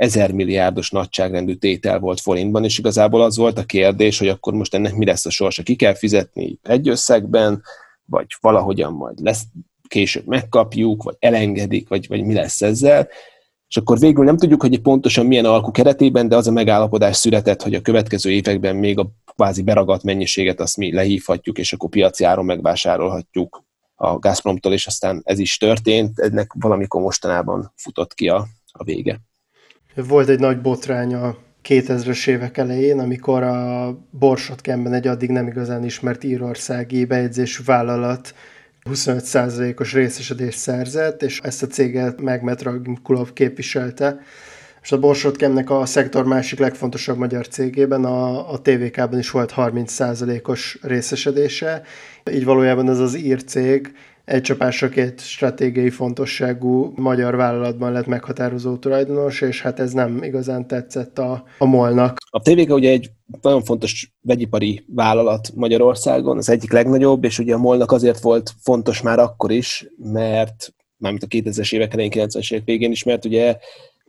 ezer 0.00 0.32
milliárdos 0.32 0.90
nagyságrendű 0.90 1.54
tétel 1.54 1.98
volt 1.98 2.20
forintban, 2.20 2.64
és 2.64 2.78
igazából 2.78 3.22
az 3.22 3.36
volt 3.36 3.58
a 3.58 3.64
kérdés, 3.64 4.18
hogy 4.18 4.28
akkor 4.28 4.52
most 4.52 4.74
ennek 4.74 4.94
mi 4.94 5.04
lesz 5.04 5.26
a 5.26 5.30
sorsa. 5.30 5.62
Ki 5.62 5.76
kell 5.76 5.94
fizetni 5.94 6.58
egy 6.62 6.88
összegben, 6.88 7.62
vagy 8.04 8.26
valahogyan 8.40 8.92
majd 8.92 9.20
lesz, 9.20 9.42
később 9.88 10.26
megkapjuk, 10.26 11.02
vagy 11.02 11.16
elengedik, 11.18 11.88
vagy, 11.88 12.08
vagy 12.08 12.24
mi 12.24 12.34
lesz 12.34 12.62
ezzel. 12.62 13.08
És 13.68 13.76
akkor 13.76 13.98
végül 13.98 14.24
nem 14.24 14.36
tudjuk, 14.36 14.60
hogy 14.60 14.80
pontosan 14.80 15.26
milyen 15.26 15.44
alkú 15.44 15.70
keretében, 15.70 16.28
de 16.28 16.36
az 16.36 16.46
a 16.46 16.52
megállapodás 16.52 17.16
született, 17.16 17.62
hogy 17.62 17.74
a 17.74 17.80
következő 17.80 18.30
években 18.30 18.76
még 18.76 18.98
a 18.98 19.10
kvázi 19.34 19.62
beragadt 19.62 20.02
mennyiséget 20.02 20.60
azt 20.60 20.76
mi 20.76 20.92
lehívhatjuk, 20.92 21.58
és 21.58 21.72
akkor 21.72 21.88
piaci 21.88 22.24
áron 22.24 22.44
megvásárolhatjuk 22.44 23.64
a 23.94 24.18
Gazpromtól, 24.18 24.72
és 24.72 24.86
aztán 24.86 25.20
ez 25.24 25.38
is 25.38 25.56
történt, 25.56 26.18
ennek 26.18 26.52
valamikor 26.52 27.00
mostanában 27.00 27.72
futott 27.76 28.14
ki 28.14 28.28
a, 28.28 28.46
a 28.72 28.84
vége. 28.84 29.20
Volt 29.94 30.28
egy 30.28 30.38
nagy 30.38 30.60
botrány 30.60 31.14
a 31.14 31.36
2000-es 31.68 32.28
évek 32.28 32.56
elején, 32.56 32.98
amikor 32.98 33.42
a 33.42 33.98
Borsodkenben 34.10 34.92
egy 34.92 35.06
addig 35.06 35.30
nem 35.30 35.46
igazán 35.46 35.84
ismert 35.84 36.24
írországi 36.24 37.04
bejegyzésű 37.04 37.62
vállalat 37.64 38.34
25%-os 38.90 39.92
részesedést 39.92 40.58
szerzett, 40.58 41.22
és 41.22 41.40
ezt 41.42 41.62
a 41.62 41.66
céget 41.66 42.20
Megmet 42.20 42.68
Kulov 43.02 43.32
képviselte. 43.32 44.20
És 44.82 44.92
a 44.92 44.98
Borsotkemnek 44.98 45.70
a 45.70 45.86
szektor 45.86 46.24
másik 46.24 46.58
legfontosabb 46.58 47.16
magyar 47.16 47.48
cégében, 47.48 48.04
a, 48.04 48.52
a 48.52 48.60
TVK-ban 48.60 49.18
is 49.18 49.30
volt 49.30 49.52
30%-os 49.56 50.78
részesedése. 50.82 51.82
Így 52.32 52.44
valójában 52.44 52.88
ez 52.88 52.98
az 52.98 53.14
ír 53.16 53.44
cég 53.44 53.92
egy 54.30 54.42
csapásra 54.42 54.88
két 54.88 55.20
stratégiai 55.20 55.90
fontosságú 55.90 56.92
magyar 56.96 57.36
vállalatban 57.36 57.92
lett 57.92 58.06
meghatározó 58.06 58.76
tulajdonos, 58.76 59.40
és 59.40 59.62
hát 59.62 59.80
ez 59.80 59.92
nem 59.92 60.22
igazán 60.22 60.66
tetszett 60.66 61.18
a, 61.18 61.44
a 61.58 61.64
molnak. 61.64 62.18
A 62.30 62.40
TVK 62.40 62.74
ugye 62.74 62.90
egy 62.90 63.10
nagyon 63.40 63.62
fontos 63.62 64.12
vegyipari 64.20 64.84
vállalat 64.94 65.50
Magyarországon, 65.54 66.36
az 66.36 66.48
egyik 66.48 66.72
legnagyobb, 66.72 67.24
és 67.24 67.38
ugye 67.38 67.54
a 67.54 67.58
molnak 67.58 67.92
azért 67.92 68.20
volt 68.20 68.52
fontos 68.62 69.02
már 69.02 69.18
akkor 69.18 69.50
is, 69.50 69.86
mert 69.96 70.74
mármint 70.96 71.22
a 71.22 71.26
2000-es 71.26 71.72
évek 71.72 71.92
elején, 71.92 72.12
90-es 72.14 72.52
évek 72.52 72.64
végén 72.64 72.90
is, 72.90 73.02
mert 73.02 73.24
ugye 73.24 73.56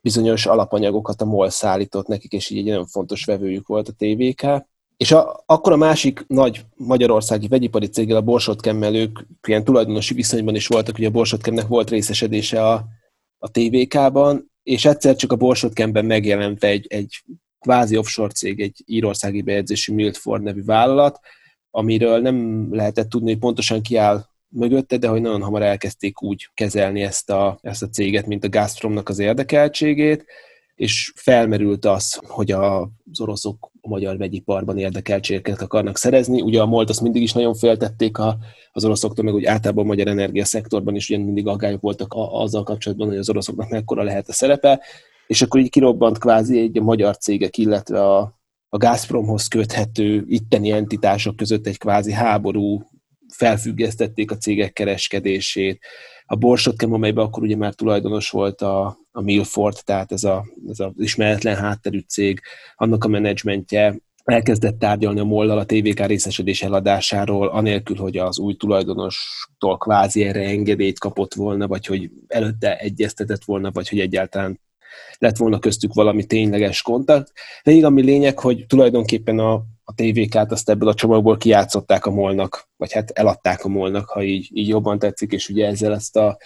bizonyos 0.02 0.46
alapanyagokat 0.46 1.22
a 1.22 1.26
MOL 1.26 1.50
szállított 1.50 2.08
nekik, 2.08 2.32
és 2.32 2.50
így 2.50 2.58
egy 2.58 2.66
nagyon 2.66 2.86
fontos 2.86 3.26
vevőjük 3.26 3.68
volt 3.68 3.88
a 3.88 3.94
TVK. 3.98 4.70
És 5.02 5.12
a, 5.12 5.44
akkor 5.46 5.72
a 5.72 5.78
másik 5.78 6.24
nagy 6.28 6.66
magyarországi 6.76 7.48
vegyipari 7.48 7.88
céggel, 7.88 8.18
a 8.18 8.22
Borsotkemmel, 8.22 8.96
ők 8.96 9.20
ilyen 9.48 9.64
tulajdonosi 9.64 10.14
viszonyban 10.14 10.56
is 10.56 10.68
voltak, 10.68 10.98
ugye 10.98 11.08
a 11.08 11.12
Borsotkemnek 11.12 11.68
volt 11.68 11.90
részesedése 11.90 12.68
a, 12.68 12.86
a 13.38 13.52
TVK-ban, 13.52 14.52
és 14.64 14.86
egyszer 14.86 15.16
csak 15.16 15.32
a 15.32 15.36
Borsotkemben 15.36 16.06
megjelent 16.06 16.64
egy, 16.64 16.86
egy 16.90 17.24
kvázi 17.60 17.98
offshore 17.98 18.32
cég, 18.32 18.60
egy 18.60 18.84
írországi 18.86 19.42
bejegyzésű 19.42 19.94
Miltford 19.94 20.44
nevű 20.44 20.64
vállalat, 20.64 21.20
amiről 21.72 22.20
nem 22.20 22.68
lehetett 22.76 23.10
tudni, 23.10 23.32
hogy 23.32 23.40
pontosan 23.40 23.82
ki 23.82 23.96
áll 23.96 24.26
mögötte, 24.48 24.98
de 24.98 25.08
hogy 25.08 25.22
nagyon 25.22 25.42
hamar 25.42 25.62
elkezdték 25.62 26.22
úgy 26.22 26.50
kezelni 26.54 27.02
ezt 27.02 27.30
a, 27.30 27.60
ezt 27.62 27.84
a 27.84 27.90
céget, 27.90 28.26
mint 28.26 28.44
a 28.44 28.50
Gazpromnak 28.50 29.10
az 29.10 29.20
érdekeltségét, 29.20 30.26
és 30.76 31.14
felmerült 31.16 31.86
az, 31.86 32.20
hogy 32.28 32.52
az 32.52 33.20
oroszok 33.20 33.71
a 33.82 33.88
magyar 33.88 34.18
vegyiparban 34.18 34.78
érdekeltséget 34.78 35.62
akarnak 35.62 35.98
szerezni. 35.98 36.42
Ugye 36.42 36.62
a 36.62 36.66
MOLT 36.66 36.90
azt 36.90 37.02
mindig 37.02 37.22
is 37.22 37.34
nagyon 37.34 37.54
féltették 37.54 38.18
a, 38.18 38.38
az 38.72 38.86
oroszoktól, 38.86 39.26
meg 39.26 39.34
úgy 39.34 39.46
általában 39.46 39.84
a 39.84 39.88
magyar 39.88 40.08
energiaszektorban 40.08 40.96
is 40.96 41.10
ugyan 41.10 41.22
mindig 41.22 41.48
aggályok 41.48 41.82
voltak 41.82 42.14
a, 42.14 42.42
azzal 42.42 42.64
kapcsolatban, 42.64 43.08
hogy 43.08 43.18
az 43.18 43.30
oroszoknak 43.30 43.70
mekkora 43.70 44.04
lehet 44.04 44.30
a 44.30 44.34
szerepe, 44.34 44.82
és 45.28 45.42
akkor 45.42 45.60
így 45.60 45.70
kirobbant 45.70 46.18
kvázi 46.18 46.60
egy 46.60 46.78
a 46.78 46.82
magyar 46.82 47.18
cégek, 47.18 47.58
illetve 47.58 48.04
a, 48.04 48.40
a 48.70 48.78
Gazpromhoz 48.78 49.48
köthető 49.48 50.24
itteni 50.28 50.72
entitások 50.72 51.36
között 51.36 51.68
egy 51.68 51.78
kvázi 51.78 52.12
háború, 52.12 52.90
felfüggesztették 53.34 54.32
a 54.32 54.38
cégek 54.38 54.74
kereskedését, 54.74 55.80
a 56.26 56.36
Borsotkem, 56.36 56.94
amelyben 56.94 57.26
akkor 57.26 57.44
ugye 57.44 57.56
már 57.56 57.74
tulajdonos 57.74 58.30
volt 58.30 58.62
a, 58.62 58.98
a 59.12 59.22
Milford, 59.22 59.78
tehát 59.84 60.12
ez, 60.12 60.24
a, 60.24 60.46
ez 60.70 60.80
az 60.80 60.92
ismeretlen 60.98 61.56
hátterű 61.56 62.00
cég, 62.00 62.42
annak 62.76 63.04
a 63.04 63.08
menedzsmentje 63.08 63.96
elkezdett 64.24 64.80
tárgyalni 64.80 65.20
a 65.20 65.24
mollal 65.24 65.58
a 65.58 65.66
TVK 65.66 66.00
részesedés 66.00 66.64
eladásáról, 66.64 67.48
anélkül, 67.48 67.96
hogy 67.96 68.18
az 68.18 68.40
új 68.40 68.56
tulajdonostól 68.56 69.78
kvázi 69.78 70.24
erre 70.24 70.44
engedélyt 70.44 71.00
kapott 71.00 71.34
volna, 71.34 71.68
vagy 71.68 71.86
hogy 71.86 72.10
előtte 72.28 72.78
egyeztetett 72.78 73.44
volna, 73.44 73.72
vagy 73.72 73.90
hogy 73.90 74.00
egyáltalán 74.00 74.60
lett 75.18 75.38
volna 75.38 75.60
köztük 75.60 75.94
valami 75.94 76.26
tényleges 76.26 76.82
kontakt. 76.82 77.32
Így 77.64 77.84
ami 77.84 78.02
lényeg, 78.02 78.40
hogy 78.40 78.66
tulajdonképpen 78.68 79.40
a, 79.40 79.54
a 79.84 79.94
TVK-t 79.96 80.52
azt 80.52 80.70
ebből 80.70 80.90
a 80.90 80.94
csomagból 80.94 81.38
kiátszották 81.38 82.06
a 82.06 82.12
molnak, 82.12 82.70
vagy 82.78 82.92
hát 82.92 83.10
eladták 83.10 83.66
a 83.66 83.68
molnak, 83.68 84.10
ha 84.10 84.24
így, 84.24 84.50
így 84.54 84.68
jobban 84.68 85.00
tetszik, 85.00 85.32
és 85.32 85.50
ugye 85.50 85.68
ezzel 85.68 85.94
ezt 85.94 86.18
a, 86.18 86.38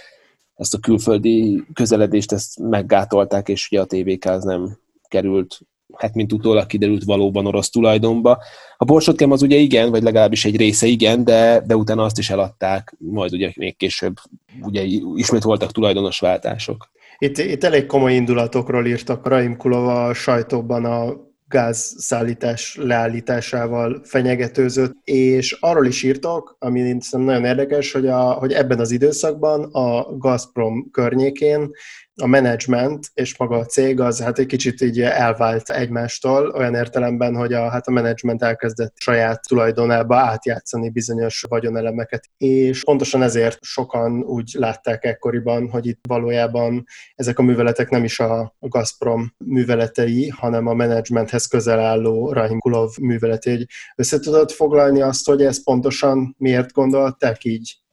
ezt 0.55 0.73
a 0.73 0.79
külföldi 0.79 1.63
közeledést 1.73 2.31
ezt 2.31 2.59
meggátolták, 2.59 3.47
és 3.47 3.67
ugye 3.71 3.81
a 3.81 3.85
TVK 3.85 4.25
az 4.25 4.43
nem 4.43 4.77
került 5.07 5.59
hát 5.93 6.13
mint 6.13 6.33
utólag 6.33 6.65
kiderült 6.65 7.03
valóban 7.03 7.45
orosz 7.45 7.69
tulajdonba. 7.69 8.43
A 8.77 8.85
Borsodkem 8.85 9.31
az 9.31 9.41
ugye 9.41 9.57
igen, 9.57 9.89
vagy 9.89 10.03
legalábbis 10.03 10.45
egy 10.45 10.57
része 10.57 10.87
igen, 10.87 11.23
de, 11.23 11.63
de 11.65 11.75
utána 11.75 12.03
azt 12.03 12.17
is 12.17 12.29
eladták, 12.29 12.95
majd 12.97 13.33
ugye 13.33 13.51
még 13.55 13.77
később 13.77 14.15
ugye 14.61 14.83
ismét 15.15 15.43
voltak 15.43 15.71
tulajdonos 15.71 16.19
váltások. 16.19 16.91
Itt, 17.17 17.37
itt 17.37 17.63
elég 17.63 17.85
komoly 17.85 18.13
indulatokról 18.13 18.85
írtak 18.85 19.27
Raim 19.27 19.57
Kulova 19.57 20.05
a 20.05 20.13
sajtóban 20.13 20.85
a 20.85 21.24
gázszállítás 21.47 22.77
leállításával 22.81 24.01
fenyegetőzött, 24.03 24.93
és 25.03 25.57
arról 25.59 25.85
is 25.85 26.03
írtak, 26.03 26.55
ami 26.59 26.79
szerintem 26.79 27.21
nagyon 27.21 27.45
érdekes, 27.45 27.91
hogy, 27.91 28.07
a, 28.07 28.31
hogy 28.31 28.53
ebben 28.53 28.79
az 28.79 28.91
időszakban 28.91 29.63
a 29.63 30.17
Gazprom 30.17 30.89
környékén 30.91 31.71
a 32.21 32.25
menedzsment 32.25 33.11
és 33.13 33.37
maga 33.37 33.57
a 33.57 33.65
cég 33.65 33.99
az 33.99 34.21
hát 34.21 34.39
egy 34.39 34.45
kicsit 34.45 34.81
így 34.81 35.01
elvált 35.01 35.69
egymástól, 35.69 36.49
olyan 36.49 36.75
értelemben, 36.75 37.35
hogy 37.35 37.53
a, 37.53 37.69
hát 37.69 37.87
a 37.87 37.91
menedzsment 37.91 38.43
elkezdett 38.43 38.93
saját 38.95 39.47
tulajdonába 39.47 40.15
átjátszani 40.15 40.89
bizonyos 40.89 41.45
vagyonelemeket, 41.47 42.29
és 42.37 42.83
pontosan 42.83 43.21
ezért 43.21 43.57
sokan 43.61 44.23
úgy 44.23 44.55
látták 44.57 45.03
ekkoriban, 45.03 45.69
hogy 45.69 45.85
itt 45.85 45.99
valójában 46.07 46.83
ezek 47.15 47.39
a 47.39 47.43
műveletek 47.43 47.89
nem 47.89 48.03
is 48.03 48.19
a 48.19 48.55
Gazprom 48.59 49.33
műveletei, 49.45 50.27
hanem 50.27 50.67
a 50.67 50.73
menedzsmenthez 50.73 51.45
közel 51.45 51.79
álló 51.79 52.31
Rahim 52.33 52.59
Kulov 52.59 52.95
műveletei. 53.01 53.67
Össze 53.95 54.19
foglalni 54.47 55.01
azt, 55.01 55.25
hogy 55.25 55.41
ez 55.41 55.63
pontosan 55.63 56.35
miért 56.37 56.71
gondolták 56.71 57.43
így? 57.43 57.84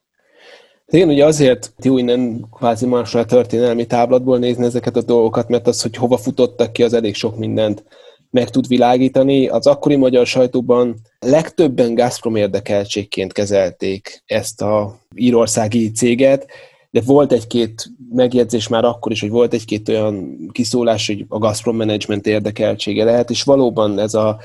Igen, 0.87 1.09
ugye 1.09 1.25
azért 1.25 1.73
jó 1.83 1.99
innen 1.99 2.47
kvázi 2.51 2.87
a 2.87 3.25
történelmi 3.25 3.87
táblatból 3.87 4.39
nézni 4.39 4.65
ezeket 4.65 4.97
a 4.97 5.03
dolgokat, 5.03 5.49
mert 5.49 5.67
az, 5.67 5.83
hogy 5.83 5.97
hova 5.97 6.17
futottak 6.17 6.73
ki, 6.73 6.83
az 6.83 6.93
elég 6.93 7.15
sok 7.15 7.37
mindent 7.37 7.85
meg 8.31 8.51
tud 8.51 8.69
világítani. 8.69 9.49
Az 9.49 9.67
akkori 9.67 9.97
magyar 9.97 10.27
sajtóban 10.27 10.97
legtöbben 11.21 11.95
Gazprom 11.95 12.37
érdekeltségként 12.37 13.33
kezelték 13.33 14.23
ezt 14.27 14.63
a 14.63 14.99
írországi 15.15 15.91
céget, 15.91 16.47
de 16.91 17.01
volt 17.01 17.33
egy-két 17.33 17.91
megjegyzés 18.13 18.69
már 18.69 18.85
akkor 18.85 19.13
is, 19.13 19.21
hogy 19.21 19.31
volt 19.31 19.53
egy-két 19.53 19.89
olyan 19.89 20.37
kiszólás, 20.53 21.07
hogy 21.07 21.25
a 21.29 21.39
Gazprom 21.39 21.77
management 21.77 22.27
érdekeltsége 22.27 23.05
lehet, 23.05 23.31
és 23.31 23.43
valóban 23.43 23.99
ez 23.99 24.15
a 24.15 24.41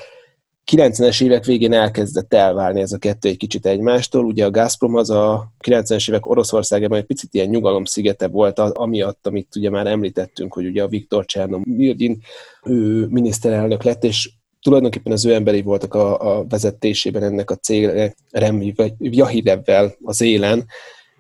90-es 0.72 1.24
évek 1.24 1.46
végén 1.46 1.74
elkezdett 1.74 2.34
elválni 2.34 2.82
ez 2.82 2.92
a 2.92 2.98
kettő 2.98 3.30
egy 3.30 3.38
kicsit 3.38 3.66
egymástól. 3.66 4.26
Ugye 4.26 4.46
a 4.46 4.52
Gazprom 4.52 4.96
az 4.96 5.10
a 5.10 5.52
90-es 5.64 6.10
évek 6.10 6.26
Oroszországában 6.26 6.98
egy 6.98 7.06
picit 7.06 7.34
ilyen 7.34 7.48
nyugalom 7.48 7.86
szigete 7.86 8.28
volt, 8.28 8.60
amiatt, 8.60 9.28
amit 9.28 9.56
ugye 9.56 9.70
már 9.70 9.88
említettünk, 9.88 10.54
hogy 10.54 10.66
ugye 10.66 10.84
a 10.84 10.88
Viktor 10.88 11.26
Csernom-Mirdin, 11.26 12.20
ő 12.64 13.06
miniszterelnök 13.10 13.84
lett, 13.84 14.04
és 14.04 14.32
tulajdonképpen 14.62 15.12
az 15.12 15.26
ő 15.26 15.34
emberi 15.34 15.62
voltak 15.62 15.94
a, 15.94 16.38
a 16.38 16.46
vezetésében 16.50 17.24
ennek 17.24 17.52
a 17.52 17.56
cégnek, 17.56 18.18
Rem 18.32 18.64
Jahidevvel 19.00 19.96
az 20.04 20.22
élen, 20.22 20.66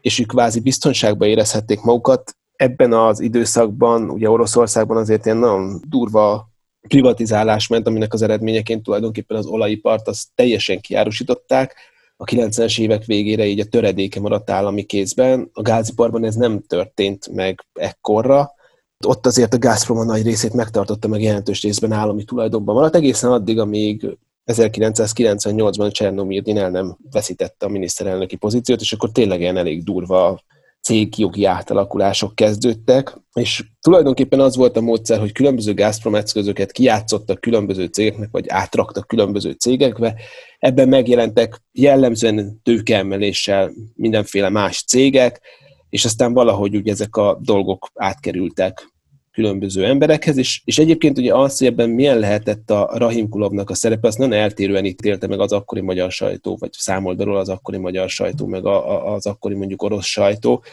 és 0.02 0.20
ők 0.20 0.28
kvázi 0.28 0.60
biztonságban 0.60 1.28
érezhették 1.28 1.82
magukat. 1.82 2.36
Ebben 2.56 2.94
az 2.94 3.20
időszakban, 3.20 4.10
ugye 4.10 4.30
Oroszországban 4.30 4.98
azért 4.98 5.26
ilyen 5.26 5.38
nagyon 5.38 5.82
durva 5.90 6.50
privatizálás 6.88 7.68
ment, 7.68 7.88
aminek 7.88 8.14
az 8.14 8.22
eredményeként 8.22 8.84
tulajdonképpen 8.84 9.38
az 9.38 9.46
olajipart 9.46 10.08
azt 10.08 10.28
teljesen 10.36 10.80
kiárusították. 10.80 11.76
A 12.18 12.24
90-es 12.24 12.80
évek 12.80 13.06
végére 13.06 13.46
így 13.46 13.60
a 13.60 13.66
töredéke 13.66 14.20
maradt 14.20 14.50
állami 14.50 14.84
kézben. 14.84 15.50
A 15.54 15.62
gáziparban 15.62 16.24
ez 16.24 16.36
nem 16.36 16.62
történt 16.68 17.28
meg 17.34 17.66
ekkorra. 17.74 18.52
Ott 19.06 19.26
azért 19.26 19.54
a 19.54 19.58
Gazprom 19.58 19.98
a 19.98 20.04
nagy 20.04 20.24
részét 20.24 20.54
megtartotta, 20.54 21.08
meg 21.08 21.22
jelentős 21.22 21.62
részben 21.62 21.92
állami 21.92 22.24
tulajdonban 22.24 22.76
maradt, 22.76 22.96
egészen 22.96 23.32
addig, 23.32 23.60
amíg 23.60 24.18
1998-ban 24.46 25.92
Csernomirdin 25.92 26.58
el 26.58 26.70
nem 26.70 26.98
veszítette 27.12 27.66
a 27.66 27.70
miniszterelnöki 27.70 28.36
pozíciót, 28.36 28.82
és 28.82 28.94
akkor 28.94 29.12
tényleg 29.12 29.40
ilyen 29.40 29.58
elég 29.58 29.84
durva 29.84 30.42
cégjogi 30.88 31.46
átalakulások 31.46 32.36
kezdődtek, 32.36 33.18
és 33.34 33.64
tulajdonképpen 33.82 34.40
az 34.40 34.56
volt 34.56 34.78
a 34.78 34.82
módszer, 34.82 35.20
hogy 35.20 35.32
különböző 35.32 35.74
Gazprom 35.74 36.16
eszközöket 36.16 36.72
kijátszottak 36.72 37.42
különböző 37.42 37.86
cégeknek, 37.86 38.30
vagy 38.32 38.46
átraktak 38.48 39.08
különböző 39.08 39.52
cégekbe. 39.52 40.16
Ebben 40.60 40.88
megjelentek 40.88 41.62
jellemzően 41.72 42.60
tőkeemeléssel 42.64 43.72
mindenféle 43.94 44.50
más 44.50 44.84
cégek, 44.84 45.42
és 45.90 46.06
aztán 46.06 46.34
valahogy 46.34 46.76
úgy 46.76 46.88
ezek 46.88 47.16
a 47.16 47.38
dolgok 47.42 47.90
átkerültek 47.94 48.88
különböző 49.38 49.86
emberekhez, 49.86 50.38
és, 50.38 50.62
és 50.66 50.80
egyébként 50.80 51.18
ugye 51.18 51.34
az, 51.34 51.58
hogy 51.58 51.68
ebben 51.68 51.90
milyen 51.90 52.20
lehetett 52.20 52.72
a 52.72 52.90
Rahim 52.94 53.30
Kulovnak 53.30 53.70
a 53.70 53.76
szerepe, 53.76 54.08
azt 54.08 54.18
nagyon 54.18 54.34
eltérően 54.34 54.86
ítélte 54.86 55.28
meg 55.28 55.40
az 55.40 55.52
akkori 55.52 55.82
magyar 55.82 56.12
sajtó, 56.12 56.58
vagy 56.60 56.70
számolt 56.72 57.18
belőle 57.18 57.40
az 57.40 57.50
akkori 57.50 57.78
magyar 57.78 58.10
sajtó, 58.10 58.46
meg 58.46 58.66
a, 58.66 58.92
a, 58.92 59.14
az 59.14 59.26
akkori 59.26 59.56
mondjuk 59.56 59.84
orosz 59.84 60.06
sajtó, 60.06 60.64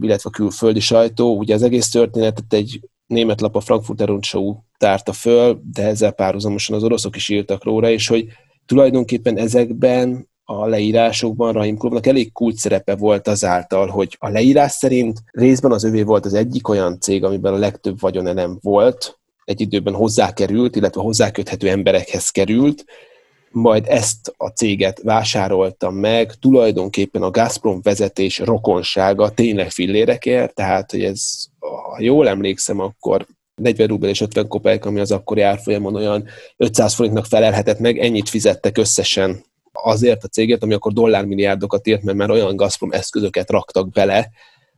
illetve 0.00 0.30
a 0.32 0.36
külföldi 0.36 0.80
sajtó. 0.80 1.36
Ugye 1.36 1.54
az 1.54 1.62
egész 1.62 1.90
történetet 1.90 2.52
egy 2.52 2.80
német 3.06 3.40
lap 3.40 3.56
a 3.56 3.60
Frankfurter 3.60 4.08
Rundschau 4.08 4.56
tárta 4.78 5.12
föl, 5.12 5.60
de 5.72 5.82
ezzel 5.82 6.12
párhuzamosan 6.12 6.76
az 6.76 6.82
oroszok 6.82 7.16
is 7.16 7.28
írtak 7.28 7.64
róla, 7.64 7.90
és 7.90 8.08
hogy 8.08 8.26
tulajdonképpen 8.66 9.38
ezekben 9.38 10.28
a 10.44 10.66
leírásokban 10.66 11.52
Rahim 11.52 11.76
Klubnak 11.76 12.06
elég 12.06 12.32
kult 12.32 12.56
szerepe 12.56 12.96
volt 12.96 13.28
azáltal, 13.28 13.86
hogy 13.86 14.16
a 14.18 14.28
leírás 14.28 14.72
szerint 14.72 15.18
részben 15.30 15.72
az 15.72 15.84
övé 15.84 16.02
volt 16.02 16.24
az 16.24 16.34
egyik 16.34 16.68
olyan 16.68 17.00
cég, 17.00 17.24
amiben 17.24 17.52
a 17.52 17.58
legtöbb 17.58 18.00
vagyonelem 18.00 18.58
volt, 18.62 19.18
egy 19.44 19.60
időben 19.60 19.94
hozzákerült, 19.94 20.76
illetve 20.76 21.00
hozzáköthető 21.00 21.68
emberekhez 21.68 22.28
került, 22.28 22.84
majd 23.50 23.84
ezt 23.88 24.34
a 24.36 24.48
céget 24.48 25.00
vásároltam 25.02 25.94
meg, 25.94 26.34
tulajdonképpen 26.34 27.22
a 27.22 27.30
Gazprom 27.30 27.80
vezetés 27.82 28.38
rokonsága 28.38 29.30
tényleg 29.30 29.70
fillérekért, 29.70 30.54
tehát 30.54 30.90
hogy 30.90 31.04
ez, 31.04 31.44
ha 31.58 31.96
jól 31.98 32.28
emlékszem, 32.28 32.80
akkor 32.80 33.26
40 33.54 33.86
rubel 33.86 34.08
és 34.08 34.20
50 34.20 34.48
kopek, 34.48 34.84
ami 34.84 35.00
az 35.00 35.12
akkori 35.12 35.40
árfolyamon 35.40 35.94
olyan 35.94 36.24
500 36.56 36.94
forintnak 36.94 37.26
felelhetett 37.26 37.78
meg, 37.78 37.98
ennyit 37.98 38.28
fizettek 38.28 38.78
összesen 38.78 39.44
azért 39.82 40.24
a 40.24 40.28
céget, 40.28 40.62
ami 40.62 40.74
akkor 40.74 40.92
dollármilliárdokat 40.92 41.86
írt, 41.86 42.02
mert 42.02 42.16
már 42.18 42.30
olyan 42.30 42.56
Gazprom 42.56 42.92
eszközöket 42.92 43.50
raktak 43.50 43.90
bele, 43.90 44.30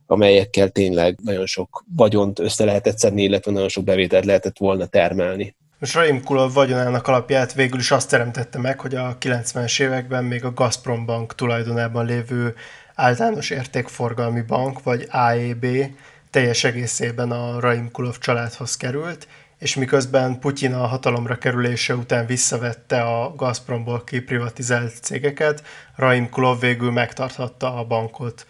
amelyekkel 0.05 0.69
tényleg 0.69 1.17
nagyon 1.23 1.45
sok 1.45 1.83
vagyont 1.95 2.39
össze 2.39 2.65
lehetett 2.65 2.97
szedni, 2.97 3.23
illetve 3.23 3.51
nagyon 3.51 3.69
sok 3.69 3.83
bevételt 3.83 4.25
lehetett 4.25 4.57
volna 4.57 4.85
termelni. 4.85 5.55
Most 5.79 5.93
Raim 5.93 6.23
Kulov 6.23 6.53
vagyonának 6.53 7.07
alapját 7.07 7.53
végül 7.53 7.79
is 7.79 7.91
azt 7.91 8.09
teremtette 8.09 8.59
meg, 8.59 8.79
hogy 8.79 8.95
a 8.95 9.17
90-es 9.17 9.81
években 9.81 10.23
még 10.23 10.45
a 10.45 10.53
Gazprom 10.53 11.05
Bank 11.05 11.35
tulajdonában 11.35 12.05
lévő 12.05 12.55
általános 12.95 13.49
értékforgalmi 13.49 14.41
bank, 14.41 14.83
vagy 14.83 15.07
AEB 15.11 15.65
teljes 16.29 16.63
egészében 16.63 17.31
a 17.31 17.59
Raim 17.59 17.91
Kulov 17.91 18.17
családhoz 18.17 18.77
került, 18.77 19.27
és 19.59 19.75
miközben 19.75 20.39
Putyin 20.39 20.73
a 20.73 20.87
hatalomra 20.87 21.37
kerülése 21.37 21.95
után 21.95 22.25
visszavette 22.25 23.01
a 23.01 23.35
Gazpromból 23.35 24.03
kiprivatizált 24.03 24.93
cégeket, 25.01 25.63
Raim 25.95 26.29
Kulov 26.29 26.59
végül 26.59 26.91
megtarthatta 26.91 27.75
a 27.75 27.83
bankot. 27.83 28.45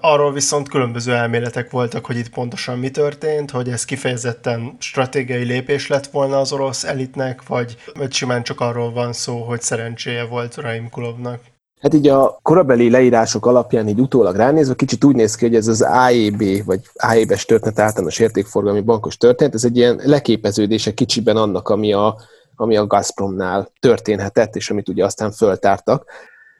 Arról 0.00 0.32
viszont 0.32 0.68
különböző 0.68 1.14
elméletek 1.14 1.70
voltak, 1.70 2.06
hogy 2.06 2.16
itt 2.16 2.30
pontosan 2.30 2.78
mi 2.78 2.90
történt, 2.90 3.50
hogy 3.50 3.68
ez 3.68 3.84
kifejezetten 3.84 4.76
stratégiai 4.78 5.44
lépés 5.44 5.86
lett 5.86 6.06
volna 6.06 6.38
az 6.38 6.52
orosz 6.52 6.84
elitnek, 6.84 7.46
vagy, 7.46 7.76
vagy 7.94 8.12
simán 8.12 8.42
csak 8.42 8.60
arról 8.60 8.92
van 8.92 9.12
szó, 9.12 9.42
hogy 9.42 9.60
szerencséje 9.60 10.24
volt 10.24 10.56
Raim 10.56 10.88
Kulovnak. 10.90 11.40
Hát 11.80 11.94
így 11.94 12.08
a 12.08 12.38
korabeli 12.42 12.90
leírások 12.90 13.46
alapján 13.46 13.88
így 13.88 14.00
utólag 14.00 14.36
ránézve 14.36 14.74
kicsit 14.74 15.04
úgy 15.04 15.14
néz 15.14 15.34
ki, 15.34 15.44
hogy 15.46 15.54
ez 15.54 15.68
az 15.68 15.82
AEB, 15.82 16.64
vagy 16.64 16.80
AEB-es 16.94 17.44
történet 17.44 17.78
általános 17.78 18.18
értékforgalmi 18.18 18.80
bankos 18.80 19.16
történet, 19.16 19.54
ez 19.54 19.64
egy 19.64 19.76
ilyen 19.76 20.00
leképeződése 20.04 20.94
kicsiben 20.94 21.36
annak, 21.36 21.68
ami 21.68 21.92
a, 21.92 22.16
ami 22.56 22.76
a 22.76 22.86
Gazpromnál 22.86 23.72
történhetett, 23.80 24.56
és 24.56 24.70
amit 24.70 24.88
ugye 24.88 25.04
aztán 25.04 25.30
föltártak 25.30 26.04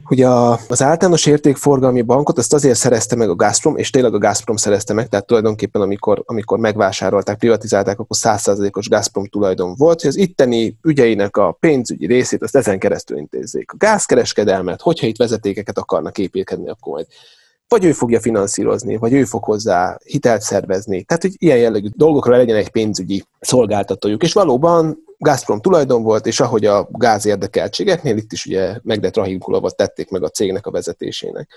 hogy 0.04 0.22
a, 0.22 0.52
az 0.52 0.82
általános 0.82 1.26
értékforgalmi 1.26 2.02
bankot 2.02 2.38
azt 2.38 2.54
azért 2.54 2.78
szerezte 2.78 3.16
meg 3.16 3.28
a 3.28 3.34
Gazprom, 3.34 3.76
és 3.76 3.90
tényleg 3.90 4.14
a 4.14 4.18
Gazprom 4.18 4.56
szerezte 4.56 4.94
meg, 4.94 5.08
tehát 5.08 5.26
tulajdonképpen 5.26 5.82
amikor, 5.82 6.22
amikor 6.26 6.58
megvásárolták, 6.58 7.38
privatizálták, 7.38 7.98
akkor 7.98 8.16
100%-os 8.20 8.88
Gazprom 8.88 9.26
tulajdon 9.26 9.74
volt, 9.76 10.00
hogy 10.00 10.10
az 10.10 10.16
itteni 10.16 10.76
ügyeinek 10.82 11.36
a 11.36 11.56
pénzügyi 11.60 12.06
részét 12.06 12.42
azt 12.42 12.56
ezen 12.56 12.78
keresztül 12.78 13.18
intézzék. 13.18 13.72
A 13.72 13.76
gázkereskedelmet, 13.78 14.80
hogyha 14.80 15.06
itt 15.06 15.16
vezetékeket 15.16 15.78
akarnak 15.78 16.18
építeni, 16.18 16.68
akkor 16.68 16.92
majd 16.92 17.06
vagy 17.68 17.84
ő 17.84 17.92
fogja 17.92 18.20
finanszírozni, 18.20 18.96
vagy 18.96 19.12
ő 19.12 19.24
fog 19.24 19.44
hozzá 19.44 19.98
hitelt 20.04 20.40
szervezni. 20.40 21.02
Tehát, 21.02 21.22
hogy 21.22 21.34
ilyen 21.38 21.58
jellegű 21.58 21.88
dolgokra 21.96 22.36
legyen 22.36 22.56
egy 22.56 22.70
pénzügyi 22.70 23.24
szolgáltatójuk. 23.40 24.22
És 24.22 24.32
valóban 24.32 24.98
Gazprom 25.18 25.60
tulajdon 25.60 26.02
volt, 26.02 26.26
és 26.26 26.40
ahogy 26.40 26.64
a 26.64 26.88
gáz 26.92 27.26
érdekeltségeknél, 27.26 28.16
itt 28.16 28.32
is 28.32 28.46
ugye 28.46 28.78
Megdet 28.82 29.16
Rahimkulovat 29.16 29.76
tették 29.76 30.10
meg 30.10 30.22
a 30.22 30.28
cégnek 30.28 30.66
a 30.66 30.70
vezetésének. 30.70 31.48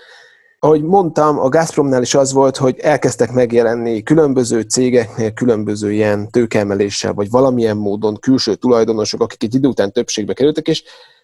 ahogy 0.58 0.82
mondtam, 0.82 1.38
a 1.38 1.48
Gazpromnál 1.48 2.02
is 2.02 2.14
az 2.14 2.32
volt, 2.32 2.56
hogy 2.56 2.78
elkezdtek 2.78 3.32
megjelenni 3.32 4.02
különböző 4.02 4.60
cégeknél, 4.60 5.32
különböző 5.32 5.92
ilyen 5.92 6.30
tőkeemeléssel, 6.30 7.12
vagy 7.12 7.30
valamilyen 7.30 7.76
módon 7.76 8.16
külső 8.16 8.54
tulajdonosok, 8.54 9.20
akik 9.20 9.42
egy 9.42 9.54
idő 9.54 9.68
után 9.68 9.92
többségbe 9.92 10.32
kerültek, 10.32 10.68
és 10.68 10.82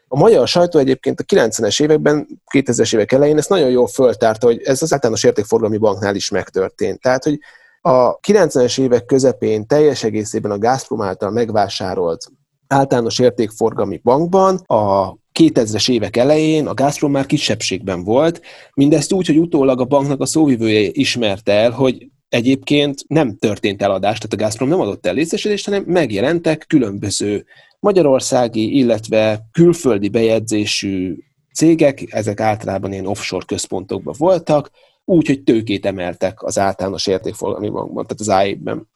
a 0.09 0.19
magyar 0.19 0.49
sajtó 0.49 0.79
egyébként 0.79 1.21
a 1.21 1.25
90-es 1.25 1.83
években, 1.83 2.43
2000-es 2.55 2.95
évek 2.95 3.13
elején 3.13 3.39
ezt 3.39 3.49
nagyon 3.49 3.71
jól 3.71 3.87
föltárta, 3.87 4.47
hogy 4.47 4.61
ez 4.65 4.83
az 4.83 4.93
általános 4.93 5.25
értékforgalmi 5.25 5.79
banknál 5.79 6.15
is 6.15 6.31
megtörtént. 6.31 7.01
Tehát, 7.01 7.25
hogy 7.25 7.39
a 7.81 8.19
90-es 8.19 8.81
évek 8.81 9.05
közepén 9.05 9.67
teljes 9.67 10.05
egészében 10.05 10.51
a 10.51 10.59
Gazprom 10.59 11.03
által 11.03 11.31
megvásárolt 11.31 12.31
általános 12.69 13.19
értékforgalmi 13.19 14.01
bankban 14.03 14.57
a 14.57 15.15
2000-es 15.39 15.91
évek 15.91 16.17
elején 16.17 16.67
a 16.67 16.75
Gazprom 16.75 17.11
már 17.11 17.27
kisebbségben 17.27 18.05
volt, 18.05 18.41
mindezt 18.75 19.13
úgy, 19.13 19.27
hogy 19.27 19.39
utólag 19.39 19.81
a 19.81 19.85
banknak 19.85 20.21
a 20.21 20.27
szóvivője 20.27 20.89
ismerte 20.93 21.53
el, 21.53 21.71
hogy 21.71 22.07
egyébként 22.29 23.05
nem 23.07 23.37
történt 23.37 23.83
eladás, 23.83 24.19
tehát 24.19 24.33
a 24.33 24.37
Gazprom 24.37 24.69
nem 24.69 24.81
adott 24.81 25.07
el 25.07 25.15
részesedést, 25.15 25.65
hanem 25.65 25.83
megjelentek 25.87 26.65
különböző 26.69 27.45
magyarországi, 27.81 28.77
illetve 28.77 29.49
külföldi 29.53 30.09
bejegyzésű 30.09 31.17
cégek, 31.55 32.05
ezek 32.09 32.41
általában 32.41 32.93
ilyen 32.93 33.07
offshore 33.07 33.45
központokban 33.47 34.15
voltak, 34.19 34.71
úgy, 35.09 35.27
hogy 35.27 35.43
tőkét 35.43 35.87
emeltek 35.87 36.43
az 36.43 36.59
általános 36.59 37.07
értékforgalmi 37.07 37.69
bankban, 37.69 38.07
tehát 38.07 38.21
az 38.21 38.29
AIB-ben. 38.29 38.89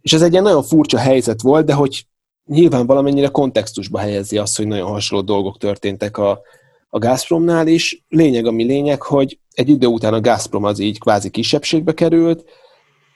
És 0.00 0.12
ez 0.12 0.22
egy 0.22 0.32
ilyen 0.32 0.42
nagyon 0.42 0.62
furcsa 0.62 0.98
helyzet 0.98 1.42
volt, 1.42 1.66
de 1.66 1.72
hogy 1.72 2.06
nyilván 2.46 2.86
valamennyire 2.86 3.28
kontextusba 3.28 3.98
helyezi 3.98 4.38
azt, 4.38 4.56
hogy 4.56 4.66
nagyon 4.66 4.90
hasonló 4.90 5.24
dolgok 5.24 5.58
történtek 5.58 6.16
a, 6.16 6.40
a 6.88 6.98
Gazpromnál 6.98 7.66
is. 7.66 8.04
Lényeg, 8.08 8.46
ami 8.46 8.64
lényeg, 8.64 9.02
hogy 9.02 9.38
egy 9.50 9.68
idő 9.68 9.86
után 9.86 10.14
a 10.14 10.20
Gazprom 10.20 10.64
az 10.64 10.78
így 10.78 10.98
kvázi 10.98 11.30
kisebbségbe 11.30 11.94
került, 11.94 12.44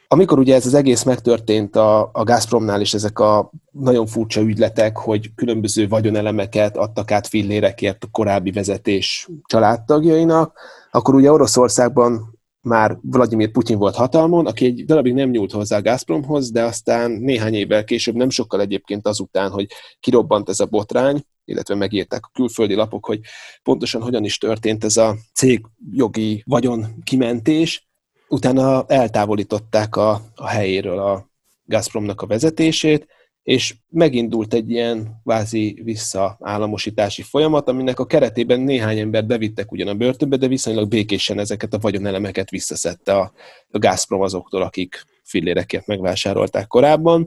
amikor 0.09 0.39
ugye 0.39 0.55
ez 0.55 0.67
az 0.67 0.75
egész 0.75 1.03
megtörtént 1.03 1.77
a, 1.77 2.11
a 2.13 2.25
Gazpromnál 2.25 2.81
is 2.81 2.95
ezek 2.95 3.19
a 3.19 3.51
nagyon 3.71 4.07
furcsa 4.07 4.41
ügyletek, 4.41 4.97
hogy 4.97 5.35
különböző 5.35 5.89
vagyonelemeket 5.89 6.77
adtak 6.77 7.11
át 7.11 7.27
fillérekért 7.27 8.05
a 8.05 8.09
korábbi 8.11 8.51
vezetés 8.51 9.29
családtagjainak, 9.47 10.59
akkor 10.97 11.15
ugye 11.15 11.33
Oroszországban 11.33 12.39
már 12.61 12.99
Vladimir 13.03 13.51
Putyin 13.51 13.79
volt 13.79 13.95
hatalmon, 13.95 14.47
aki 14.47 14.65
egy 14.65 14.85
darabig 14.85 15.15
nem 15.15 15.31
nyúlt 15.31 15.53
hozzá 15.53 15.77
a 15.77 15.83
Gazpromhoz, 15.83 16.51
de 16.51 16.63
aztán 16.63 17.11
néhány 17.11 17.55
évvel 17.55 17.85
később, 17.85 18.15
nem 18.15 18.31
sokkal 18.31 18.61
egyébként 18.61 19.07
azután, 19.07 19.51
hogy 19.51 19.67
kirobbant 20.01 20.49
ez 20.49 20.61
a 20.61 20.67
botrány, 20.67 21.23
illetve 21.45 21.75
megírták 21.75 22.25
a 22.25 22.31
külföldi 22.33 22.75
lapok, 22.75 23.07
hogy 23.07 23.21
pontosan 23.63 24.03
hogyan 24.03 24.25
is 24.25 24.39
történt 24.39 24.85
ez 24.85 24.97
a 24.97 25.17
cégjogi 25.35 26.43
vagyon 26.47 26.87
kimentés, 27.05 27.89
utána 28.29 28.85
eltávolították 28.87 29.97
a, 29.97 30.21
a 30.35 30.47
helyéről 30.47 30.99
a 30.99 31.29
Gazpromnak 31.65 32.23
a 32.23 32.27
vezetését, 32.27 33.07
és 33.47 33.75
megindult 33.89 34.55
egy 34.55 34.71
ilyen 34.71 35.21
vázi 35.25 35.81
visszaállamosítási 35.85 37.23
folyamat, 37.23 37.69
aminek 37.69 37.99
a 37.99 38.07
keretében 38.07 38.61
néhány 38.61 38.99
embert 38.99 39.27
bevittek 39.27 39.73
ugyan 39.73 39.89
a 39.89 39.95
börtönbe, 39.95 40.37
de 40.37 40.49
viszonylag 40.49 40.89
békésen 40.89 41.39
ezeket 41.39 41.75
a 41.75 41.79
vagyonelemeket 41.79 42.51
visszaszedte 42.51 43.15
a, 43.15 43.33
a 43.71 43.79
Gazprom 43.79 44.21
azoktól, 44.21 44.63
akik 44.63 45.05
fillérekért 45.23 45.87
megvásárolták 45.87 46.67
korábban. 46.67 47.27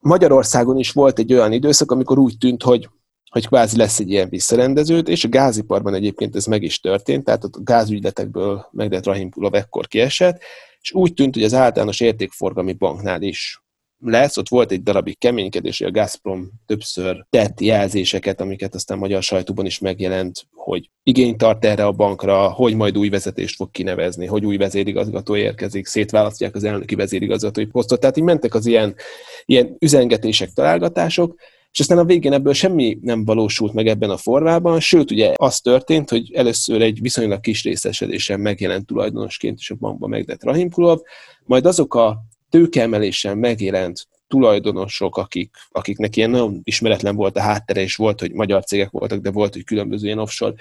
Magyarországon 0.00 0.78
is 0.78 0.92
volt 0.92 1.18
egy 1.18 1.32
olyan 1.32 1.52
időszak, 1.52 1.90
amikor 1.90 2.18
úgy 2.18 2.38
tűnt, 2.38 2.62
hogy 2.62 2.88
hogy 3.30 3.46
kvázi 3.46 3.76
lesz 3.76 3.98
egy 3.98 4.10
ilyen 4.10 4.28
visszarendeződ, 4.28 5.08
és 5.08 5.24
a 5.24 5.28
gáziparban 5.28 5.94
egyébként 5.94 6.36
ez 6.36 6.44
meg 6.44 6.62
is 6.62 6.80
történt, 6.80 7.24
tehát 7.24 7.44
a 7.44 7.50
gázügyletekből 7.62 8.68
Megdet 8.70 9.06
Rahimkulov 9.06 9.54
ekkor 9.54 9.86
kiesett, 9.86 10.40
és 10.80 10.92
úgy 10.92 11.14
tűnt, 11.14 11.34
hogy 11.34 11.44
az 11.44 11.54
általános 11.54 12.00
értékforgalmi 12.00 12.72
banknál 12.72 13.22
is 13.22 13.62
lesz, 14.00 14.36
ott 14.36 14.48
volt 14.48 14.72
egy 14.72 14.82
darabig 14.82 15.18
keménykedés, 15.18 15.78
hogy 15.78 15.86
a 15.86 15.90
Gazprom 15.90 16.50
többször 16.66 17.26
tett 17.30 17.60
jelzéseket, 17.60 18.40
amiket 18.40 18.74
aztán 18.74 18.98
magyar 18.98 19.22
sajtóban 19.22 19.66
is 19.66 19.78
megjelent, 19.78 20.46
hogy 20.54 20.90
igény 21.02 21.36
tart 21.36 21.64
erre 21.64 21.84
a 21.84 21.92
bankra, 21.92 22.50
hogy 22.50 22.74
majd 22.74 22.98
új 22.98 23.08
vezetést 23.08 23.56
fog 23.56 23.70
kinevezni, 23.70 24.26
hogy 24.26 24.44
új 24.44 24.56
vezérigazgató 24.56 25.36
érkezik, 25.36 25.86
szétválasztják 25.86 26.54
az 26.54 26.64
elnöki 26.64 26.94
vezérigazgatói 26.94 27.66
posztot. 27.66 28.00
Tehát 28.00 28.16
így 28.16 28.24
mentek 28.24 28.54
az 28.54 28.66
ilyen, 28.66 28.94
ilyen 29.44 29.76
üzengetések, 29.78 30.50
találgatások, 30.52 31.34
és 31.72 31.80
aztán 31.80 31.98
a 31.98 32.04
végén 32.04 32.32
ebből 32.32 32.52
semmi 32.52 32.98
nem 33.00 33.24
valósult 33.24 33.72
meg 33.72 33.86
ebben 33.86 34.10
a 34.10 34.16
formában, 34.16 34.80
sőt, 34.80 35.10
ugye 35.10 35.32
az 35.36 35.60
történt, 35.60 36.10
hogy 36.10 36.32
először 36.34 36.82
egy 36.82 37.00
viszonylag 37.00 37.40
kis 37.40 37.62
részesedésen 37.62 38.40
megjelent 38.40 38.86
tulajdonosként 38.86 39.58
is 39.58 39.70
a 39.70 39.74
bankban 39.74 40.08
megdett 40.08 40.44
Rahimkulov, 40.44 40.98
majd 41.44 41.66
azok 41.66 41.94
a 41.94 42.18
tőkeemelésen 42.50 43.38
megjelent 43.38 44.06
tulajdonosok, 44.28 45.16
akik, 45.16 45.50
akiknek 45.70 46.16
ilyen 46.16 46.30
nagyon 46.30 46.60
ismeretlen 46.62 47.16
volt 47.16 47.36
a 47.36 47.40
háttere, 47.40 47.80
és 47.80 47.96
volt, 47.96 48.20
hogy 48.20 48.32
magyar 48.32 48.64
cégek 48.64 48.90
voltak, 48.90 49.20
de 49.20 49.30
volt, 49.30 49.52
hogy 49.52 49.64
különböző 49.64 50.06
ilyen 50.06 50.18
offshore 50.18 50.54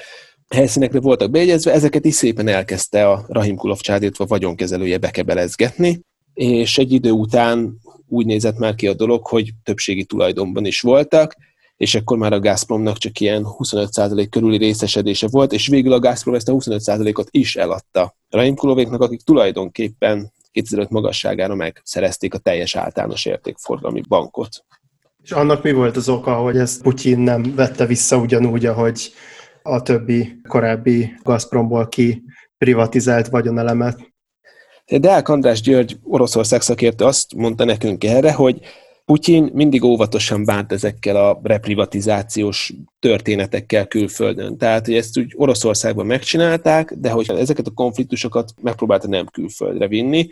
helyszínekre 0.49 0.99
voltak 0.99 1.31
bejegyezve, 1.31 1.71
ezeket 1.71 2.05
is 2.05 2.13
szépen 2.13 2.47
elkezdte 2.47 3.09
a 3.09 3.25
Rahim 3.27 3.55
Kulov 3.55 3.79
a 4.17 4.25
vagyonkezelője 4.25 4.97
bekebelezgetni, 4.97 6.01
és 6.33 6.77
egy 6.77 6.91
idő 6.91 7.11
után 7.11 7.77
úgy 8.07 8.25
nézett 8.25 8.57
már 8.57 8.75
ki 8.75 8.87
a 8.87 8.93
dolog, 8.93 9.27
hogy 9.27 9.51
többségi 9.63 10.05
tulajdonban 10.05 10.65
is 10.65 10.81
voltak, 10.81 11.35
és 11.77 11.95
akkor 11.95 12.17
már 12.17 12.33
a 12.33 12.39
Gazpromnak 12.39 12.97
csak 12.97 13.19
ilyen 13.19 13.43
25% 13.45 14.27
körüli 14.29 14.57
részesedése 14.57 15.27
volt, 15.27 15.53
és 15.53 15.67
végül 15.67 15.93
a 15.93 15.99
Gazprom 15.99 16.35
ezt 16.35 16.49
a 16.49 16.53
25%-ot 16.53 17.27
is 17.31 17.55
eladta 17.55 18.17
Rahim 18.29 18.55
Kulovéknak, 18.55 19.01
akik 19.01 19.21
tulajdonképpen 19.21 20.33
2005 20.57 20.89
magasságára 20.89 21.55
megszerezték 21.55 22.33
a 22.33 22.37
teljes 22.37 22.75
általános 22.75 23.25
értékforgalmi 23.25 24.01
bankot. 24.07 24.65
És 25.23 25.31
annak 25.31 25.63
mi 25.63 25.71
volt 25.71 25.95
az 25.95 26.09
oka, 26.09 26.35
hogy 26.35 26.57
ezt 26.57 26.81
Putyin 26.81 27.19
nem 27.19 27.55
vette 27.55 27.85
vissza 27.85 28.17
ugyanúgy, 28.17 28.65
ahogy 28.65 29.13
a 29.63 29.81
többi 29.81 30.41
korábbi 30.47 31.13
Gazpromból 31.23 31.87
ki 31.87 32.23
privatizált 32.57 33.27
vagyonelemet? 33.27 34.13
Deák 34.85 35.29
András 35.29 35.61
György, 35.61 35.97
Oroszország 36.03 36.61
szakértő 36.61 37.05
azt 37.05 37.35
mondta 37.35 37.63
nekünk 37.63 38.03
erre, 38.03 38.33
hogy 38.33 38.59
Putyin 39.07 39.49
mindig 39.53 39.83
óvatosan 39.83 40.45
bánt 40.45 40.71
ezekkel 40.71 41.15
a 41.15 41.39
reprivatizációs 41.43 42.73
történetekkel 42.99 43.87
külföldön. 43.87 44.57
Tehát, 44.57 44.85
hogy 44.85 44.95
ezt 44.95 45.17
úgy 45.17 45.33
Oroszországban 45.35 46.05
megcsinálták, 46.05 46.93
de 46.93 47.09
hogy 47.09 47.29
ezeket 47.29 47.67
a 47.67 47.71
konfliktusokat 47.71 48.53
megpróbálta 48.61 49.07
nem 49.07 49.25
külföldre 49.25 49.87
vinni. 49.87 50.27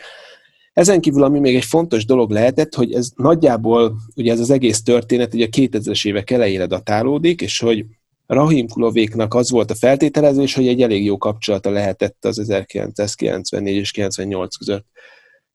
Ezen 0.74 1.02
kívül, 1.02 1.24
ami 1.24 1.40
még 1.40 1.56
egy 1.56 1.66
fontos 1.66 2.06
dolog 2.06 2.32
lehetett, 2.32 2.76
hogy 2.76 2.94
ez 2.94 3.10
nagyjából, 3.16 3.96
ugye 4.16 4.32
ez 4.32 4.40
az 4.40 4.50
egész 4.50 4.84
történet 4.84 5.34
ugye 5.34 5.46
a 5.46 5.56
2000-es 5.58 6.08
évek 6.08 6.32
elejére 6.32 6.66
datálódik, 6.66 7.42
és 7.42 7.60
hogy 7.60 7.86
Rahim 8.28 8.68
Kulovéknak 8.68 9.34
az 9.34 9.52
volt 9.52 9.72
a 9.72 9.76
feltételezés, 9.76 10.54
hogy 10.54 10.68
egy 10.68 10.82
elég 10.82 11.06
jó 11.06 11.18
kapcsolata 11.18 11.70
lehetett 11.70 12.26
az 12.26 12.40
1994 12.40 13.76
és 13.76 13.92
98 13.92 14.56
között 14.56 14.86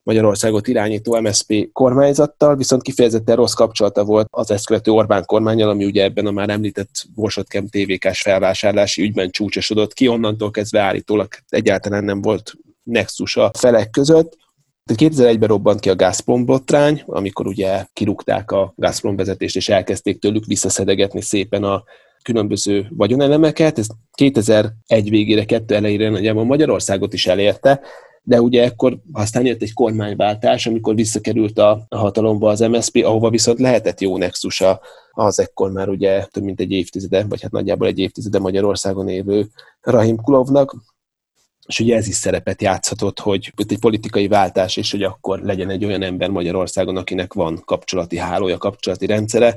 Magyarországot 0.03 0.67
irányító 0.67 1.19
MSZP 1.19 1.69
kormányzattal, 1.71 2.55
viszont 2.55 2.81
kifejezetten 2.81 3.35
rossz 3.35 3.53
kapcsolata 3.53 4.03
volt 4.03 4.27
az 4.29 4.51
ezt 4.51 4.65
követő 4.65 4.91
Orbán 4.91 5.25
kormányjal, 5.25 5.69
ami 5.69 5.85
ugye 5.85 6.03
ebben 6.03 6.25
a 6.25 6.31
már 6.31 6.49
említett 6.49 6.89
Borsodkem 7.15 7.67
TVK-s 7.67 8.21
felvásárlási 8.21 9.01
ügyben 9.01 9.29
csúcsosodott 9.29 9.93
ki, 9.93 10.07
onnantól 10.07 10.51
kezdve 10.51 10.79
állítólag 10.79 11.27
egyáltalán 11.49 12.03
nem 12.03 12.21
volt 12.21 12.53
nexus 12.83 13.37
a 13.37 13.51
felek 13.57 13.89
között. 13.89 14.37
2001-ben 14.93 15.49
robbant 15.49 15.79
ki 15.79 15.89
a 15.89 15.95
Gazprom 15.95 16.45
botrány, 16.45 17.03
amikor 17.05 17.47
ugye 17.47 17.85
kirúgták 17.93 18.51
a 18.51 18.73
Gazprom 18.75 19.15
vezetést, 19.15 19.55
és 19.55 19.69
elkezdték 19.69 20.19
tőlük 20.19 20.45
visszaszedegetni 20.45 21.21
szépen 21.21 21.63
a 21.63 21.83
különböző 22.23 22.87
vagyonelemeket. 22.89 23.79
Ez 23.79 23.87
2001 24.11 25.09
végére, 25.09 25.45
2 25.45 25.75
elejére 25.75 26.09
nagyjából 26.09 26.43
Magyarországot 26.43 27.13
is 27.13 27.27
elérte, 27.27 27.81
de 28.23 28.41
ugye 28.41 28.63
ekkor 28.63 28.99
aztán 29.11 29.45
jött 29.45 29.61
egy 29.61 29.73
kormányváltás, 29.73 30.67
amikor 30.67 30.95
visszakerült 30.95 31.59
a, 31.59 31.85
hatalomba 31.89 32.49
az 32.49 32.59
MSZP, 32.59 33.05
ahova 33.05 33.29
viszont 33.29 33.59
lehetett 33.59 34.01
jó 34.01 34.17
nexusa 34.17 34.81
az 35.11 35.39
ekkor 35.39 35.71
már 35.71 35.89
ugye 35.89 36.25
több 36.25 36.43
mint 36.43 36.59
egy 36.59 36.71
évtizede, 36.71 37.23
vagy 37.23 37.41
hát 37.41 37.51
nagyjából 37.51 37.87
egy 37.87 37.99
évtizede 37.99 38.39
Magyarországon 38.39 39.07
élő 39.07 39.47
Rahim 39.81 40.15
Kulovnak, 40.15 40.75
és 41.67 41.79
ugye 41.79 41.95
ez 41.95 42.07
is 42.07 42.15
szerepet 42.15 42.61
játszhatott, 42.61 43.19
hogy 43.19 43.53
egy 43.67 43.79
politikai 43.79 44.27
váltás, 44.27 44.77
és 44.77 44.91
hogy 44.91 45.03
akkor 45.03 45.39
legyen 45.39 45.69
egy 45.69 45.85
olyan 45.85 46.01
ember 46.01 46.29
Magyarországon, 46.29 46.97
akinek 46.97 47.33
van 47.33 47.61
kapcsolati 47.65 48.17
hálója, 48.17 48.57
kapcsolati 48.57 49.05
rendszere, 49.05 49.55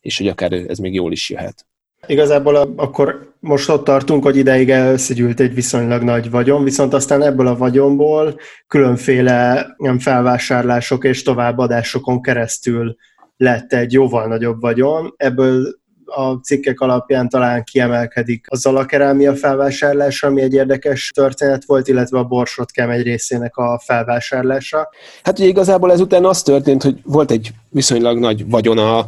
és 0.00 0.18
hogy 0.18 0.28
akár 0.28 0.52
ez 0.52 0.78
még 0.78 0.94
jól 0.94 1.12
is 1.12 1.30
jöhet. 1.30 1.66
Igazából 2.06 2.56
akkor 2.76 3.34
most 3.40 3.68
ott 3.68 3.84
tartunk, 3.84 4.22
hogy 4.22 4.36
ideig 4.36 4.68
összegyűlt 4.68 5.40
egy 5.40 5.54
viszonylag 5.54 6.02
nagy 6.02 6.30
vagyon, 6.30 6.64
viszont 6.64 6.94
aztán 6.94 7.22
ebből 7.22 7.46
a 7.46 7.56
vagyonból 7.56 8.38
különféle 8.66 9.66
nem 9.76 9.98
felvásárlások 9.98 11.04
és 11.04 11.22
továbbadásokon 11.22 12.22
keresztül 12.22 12.96
lett 13.36 13.72
egy 13.72 13.92
jóval 13.92 14.26
nagyobb 14.26 14.60
vagyon. 14.60 15.14
Ebből 15.16 15.78
a 16.04 16.32
cikkek 16.32 16.80
alapján 16.80 17.28
talán 17.28 17.64
kiemelkedik 17.64 18.46
a 18.48 18.56
zalakerámia 18.56 19.34
felvásárlása, 19.34 20.26
ami 20.26 20.42
egy 20.42 20.54
érdekes 20.54 21.10
történet 21.14 21.64
volt, 21.64 21.88
illetve 21.88 22.18
a 22.18 22.24
borsotkem 22.24 22.90
egy 22.90 23.02
részének 23.02 23.56
a 23.56 23.80
felvásárlása. 23.84 24.88
Hát 25.22 25.38
ugye 25.38 25.48
igazából 25.48 25.92
ezután 25.92 26.24
az 26.24 26.42
történt, 26.42 26.82
hogy 26.82 26.98
volt 27.04 27.30
egy 27.30 27.50
viszonylag 27.68 28.18
nagy 28.18 28.48
vagyon 28.48 28.78
a, 28.78 29.06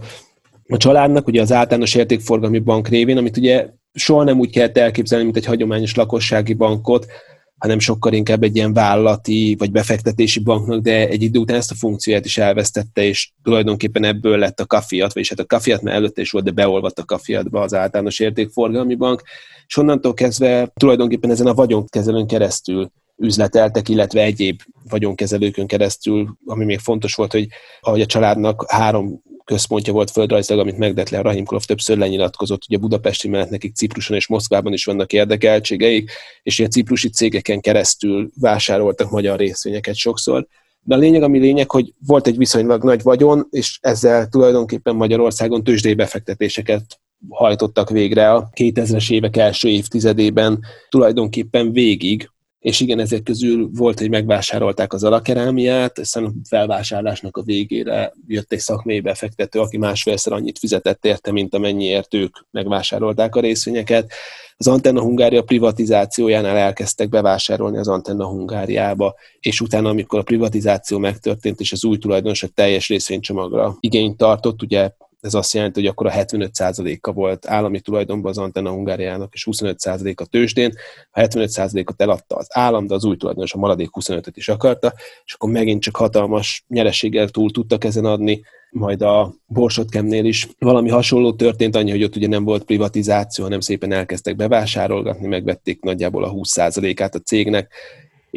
a 0.68 0.76
családnak, 0.76 1.26
ugye 1.26 1.40
az 1.40 1.52
általános 1.52 1.94
értékforgalmi 1.94 2.58
bank 2.58 2.88
révén, 2.88 3.16
amit 3.16 3.36
ugye 3.36 3.68
soha 3.92 4.24
nem 4.24 4.38
úgy 4.38 4.50
kellett 4.50 4.78
elképzelni, 4.78 5.24
mint 5.24 5.36
egy 5.36 5.44
hagyományos 5.44 5.94
lakossági 5.94 6.54
bankot, 6.54 7.06
hanem 7.58 7.78
sokkal 7.78 8.12
inkább 8.12 8.42
egy 8.42 8.56
ilyen 8.56 8.72
vállalati 8.72 9.54
vagy 9.58 9.70
befektetési 9.70 10.40
banknak, 10.40 10.80
de 10.80 11.08
egy 11.08 11.22
idő 11.22 11.38
után 11.38 11.56
ezt 11.56 11.70
a 11.70 11.74
funkcióját 11.74 12.24
is 12.24 12.38
elvesztette, 12.38 13.02
és 13.02 13.32
tulajdonképpen 13.42 14.04
ebből 14.04 14.38
lett 14.38 14.60
a 14.60 14.66
kafiat, 14.66 15.12
vagyis 15.12 15.28
hát 15.28 15.38
a 15.38 15.46
kafiat 15.46 15.82
mert 15.82 15.96
előtte 15.96 16.20
is 16.20 16.30
volt, 16.30 16.44
de 16.44 16.50
beolvadt 16.50 16.98
a 16.98 17.04
kafiatba 17.04 17.60
az 17.60 17.74
általános 17.74 18.18
értékforgalmi 18.18 18.94
bank, 18.94 19.22
és 19.66 19.76
onnantól 19.76 20.14
kezdve 20.14 20.72
tulajdonképpen 20.74 21.30
ezen 21.30 21.46
a 21.46 21.54
vagyonkezelőn 21.54 22.26
keresztül 22.26 22.90
üzleteltek, 23.16 23.88
illetve 23.88 24.22
egyéb 24.22 24.60
vagyonkezelőkön 24.88 25.66
keresztül, 25.66 26.36
ami 26.46 26.64
még 26.64 26.78
fontos 26.78 27.14
volt, 27.14 27.32
hogy 27.32 27.46
ahogy 27.80 28.00
a 28.00 28.06
családnak 28.06 28.64
három 28.70 29.22
központja 29.48 29.92
volt 29.92 30.10
földrajzilag, 30.10 30.60
amit 30.62 30.78
Megdetle 30.78 31.20
Rahimkulov 31.20 31.64
többször 31.64 31.98
lenyilatkozott, 31.98 32.62
ugye 32.68 32.78
Budapesti 32.78 33.28
mellett 33.28 33.50
nekik 33.50 33.74
Cipruson 33.74 34.16
és 34.16 34.26
Moszkvában 34.26 34.72
is 34.72 34.84
vannak 34.84 35.12
érdekeltségeik, 35.12 36.10
és 36.42 36.58
ilyen 36.58 36.70
ciprusi 36.70 37.08
cégeken 37.08 37.60
keresztül 37.60 38.30
vásároltak 38.40 39.10
magyar 39.10 39.38
részvényeket 39.38 39.94
sokszor. 39.94 40.46
De 40.80 40.94
a 40.94 40.98
lényeg, 40.98 41.22
ami 41.22 41.38
lényeg, 41.38 41.70
hogy 41.70 41.92
volt 42.06 42.26
egy 42.26 42.36
viszonylag 42.36 42.84
nagy 42.84 43.02
vagyon, 43.02 43.46
és 43.50 43.78
ezzel 43.80 44.28
tulajdonképpen 44.28 44.96
Magyarországon 44.96 45.64
tőzsdei 45.64 45.94
befektetéseket 45.94 47.00
hajtottak 47.28 47.90
végre 47.90 48.32
a 48.32 48.50
2000-es 48.56 49.10
évek 49.10 49.36
első 49.36 49.68
évtizedében 49.68 50.60
tulajdonképpen 50.88 51.72
végig, 51.72 52.30
és 52.58 52.80
igen, 52.80 52.98
ezek 52.98 53.22
közül 53.22 53.68
volt, 53.72 53.98
hogy 53.98 54.10
megvásárolták 54.10 54.92
az 54.92 55.04
alakerámiát, 55.04 55.98
aztán 55.98 56.24
a 56.24 56.32
felvásárlásnak 56.48 57.36
a 57.36 57.42
végére 57.42 58.12
jött 58.26 58.52
egy 58.52 58.58
szakmai 58.58 59.00
befektető, 59.00 59.60
aki 59.60 59.78
másfélszer 59.78 60.32
annyit 60.32 60.58
fizetett 60.58 61.04
érte, 61.04 61.32
mint 61.32 61.54
amennyiért 61.54 62.14
ők 62.14 62.36
megvásárolták 62.50 63.36
a 63.36 63.40
részvényeket. 63.40 64.12
Az 64.56 64.66
Antenna 64.66 65.00
Hungária 65.00 65.42
privatizációjánál 65.42 66.56
elkezdtek 66.56 67.08
bevásárolni 67.08 67.78
az 67.78 67.88
Antenna 67.88 68.26
Hungáriába, 68.26 69.14
és 69.40 69.60
utána, 69.60 69.88
amikor 69.88 70.18
a 70.18 70.22
privatizáció 70.22 70.98
megtörtént, 70.98 71.60
és 71.60 71.72
az 71.72 71.84
új 71.84 71.98
tulajdonos 71.98 72.42
a 72.42 72.48
teljes 72.54 72.88
részvénycsomagra 72.88 73.76
igényt 73.80 74.16
tartott, 74.16 74.62
ugye 74.62 74.90
ez 75.20 75.34
azt 75.34 75.54
jelenti, 75.54 75.80
hogy 75.80 75.88
akkor 75.88 76.06
a 76.06 76.10
75%-a 76.10 77.12
volt 77.12 77.46
állami 77.46 77.80
tulajdonban 77.80 78.30
az 78.30 78.38
Antenna 78.38 78.70
Hungáriának, 78.70 79.34
és 79.34 79.46
25% 79.50 80.16
a 80.16 80.26
tőzsdén. 80.26 80.74
A 81.10 81.20
75%-ot 81.20 82.00
eladta 82.00 82.36
az 82.36 82.46
állam, 82.50 82.86
de 82.86 82.94
az 82.94 83.04
új 83.04 83.16
tulajdonos 83.16 83.52
a 83.52 83.58
maradék 83.58 83.88
25-öt 83.92 84.36
is 84.36 84.48
akarta, 84.48 84.92
és 85.24 85.32
akkor 85.32 85.50
megint 85.50 85.82
csak 85.82 85.96
hatalmas 85.96 86.64
nyereséggel 86.68 87.28
túl 87.28 87.50
tudtak 87.50 87.84
ezen 87.84 88.04
adni, 88.04 88.40
majd 88.70 89.02
a 89.02 89.34
Borsotkemnél 89.46 90.24
is 90.24 90.48
valami 90.58 90.88
hasonló 90.88 91.32
történt, 91.32 91.76
annyi, 91.76 91.90
hogy 91.90 92.02
ott 92.02 92.16
ugye 92.16 92.28
nem 92.28 92.44
volt 92.44 92.64
privatizáció, 92.64 93.44
hanem 93.44 93.60
szépen 93.60 93.92
elkezdtek 93.92 94.36
bevásárolgatni, 94.36 95.26
megvették 95.26 95.80
nagyjából 95.80 96.24
a 96.24 96.32
20%-át 96.32 97.14
a 97.14 97.18
cégnek, 97.18 97.72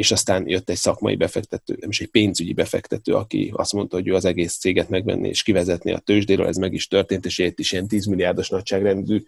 és 0.01 0.11
aztán 0.11 0.49
jött 0.49 0.69
egy 0.69 0.75
szakmai 0.77 1.15
befektető, 1.15 1.77
nem 1.79 1.89
is 1.89 2.01
egy 2.01 2.07
pénzügyi 2.07 2.53
befektető, 2.53 3.13
aki 3.13 3.51
azt 3.55 3.73
mondta, 3.73 3.95
hogy 3.95 4.07
ő 4.07 4.13
az 4.13 4.25
egész 4.25 4.57
céget 4.57 4.89
megvenni 4.89 5.27
és 5.27 5.43
kivezetni 5.43 5.91
a 5.91 5.97
tőzsdéről, 5.97 6.47
ez 6.47 6.57
meg 6.57 6.73
is 6.73 6.87
történt, 6.87 7.25
és 7.25 7.37
itt 7.37 7.59
is 7.59 7.71
ilyen 7.71 7.87
10 7.87 8.05
milliárdos 8.05 8.49
nagyságrendű 8.49 9.23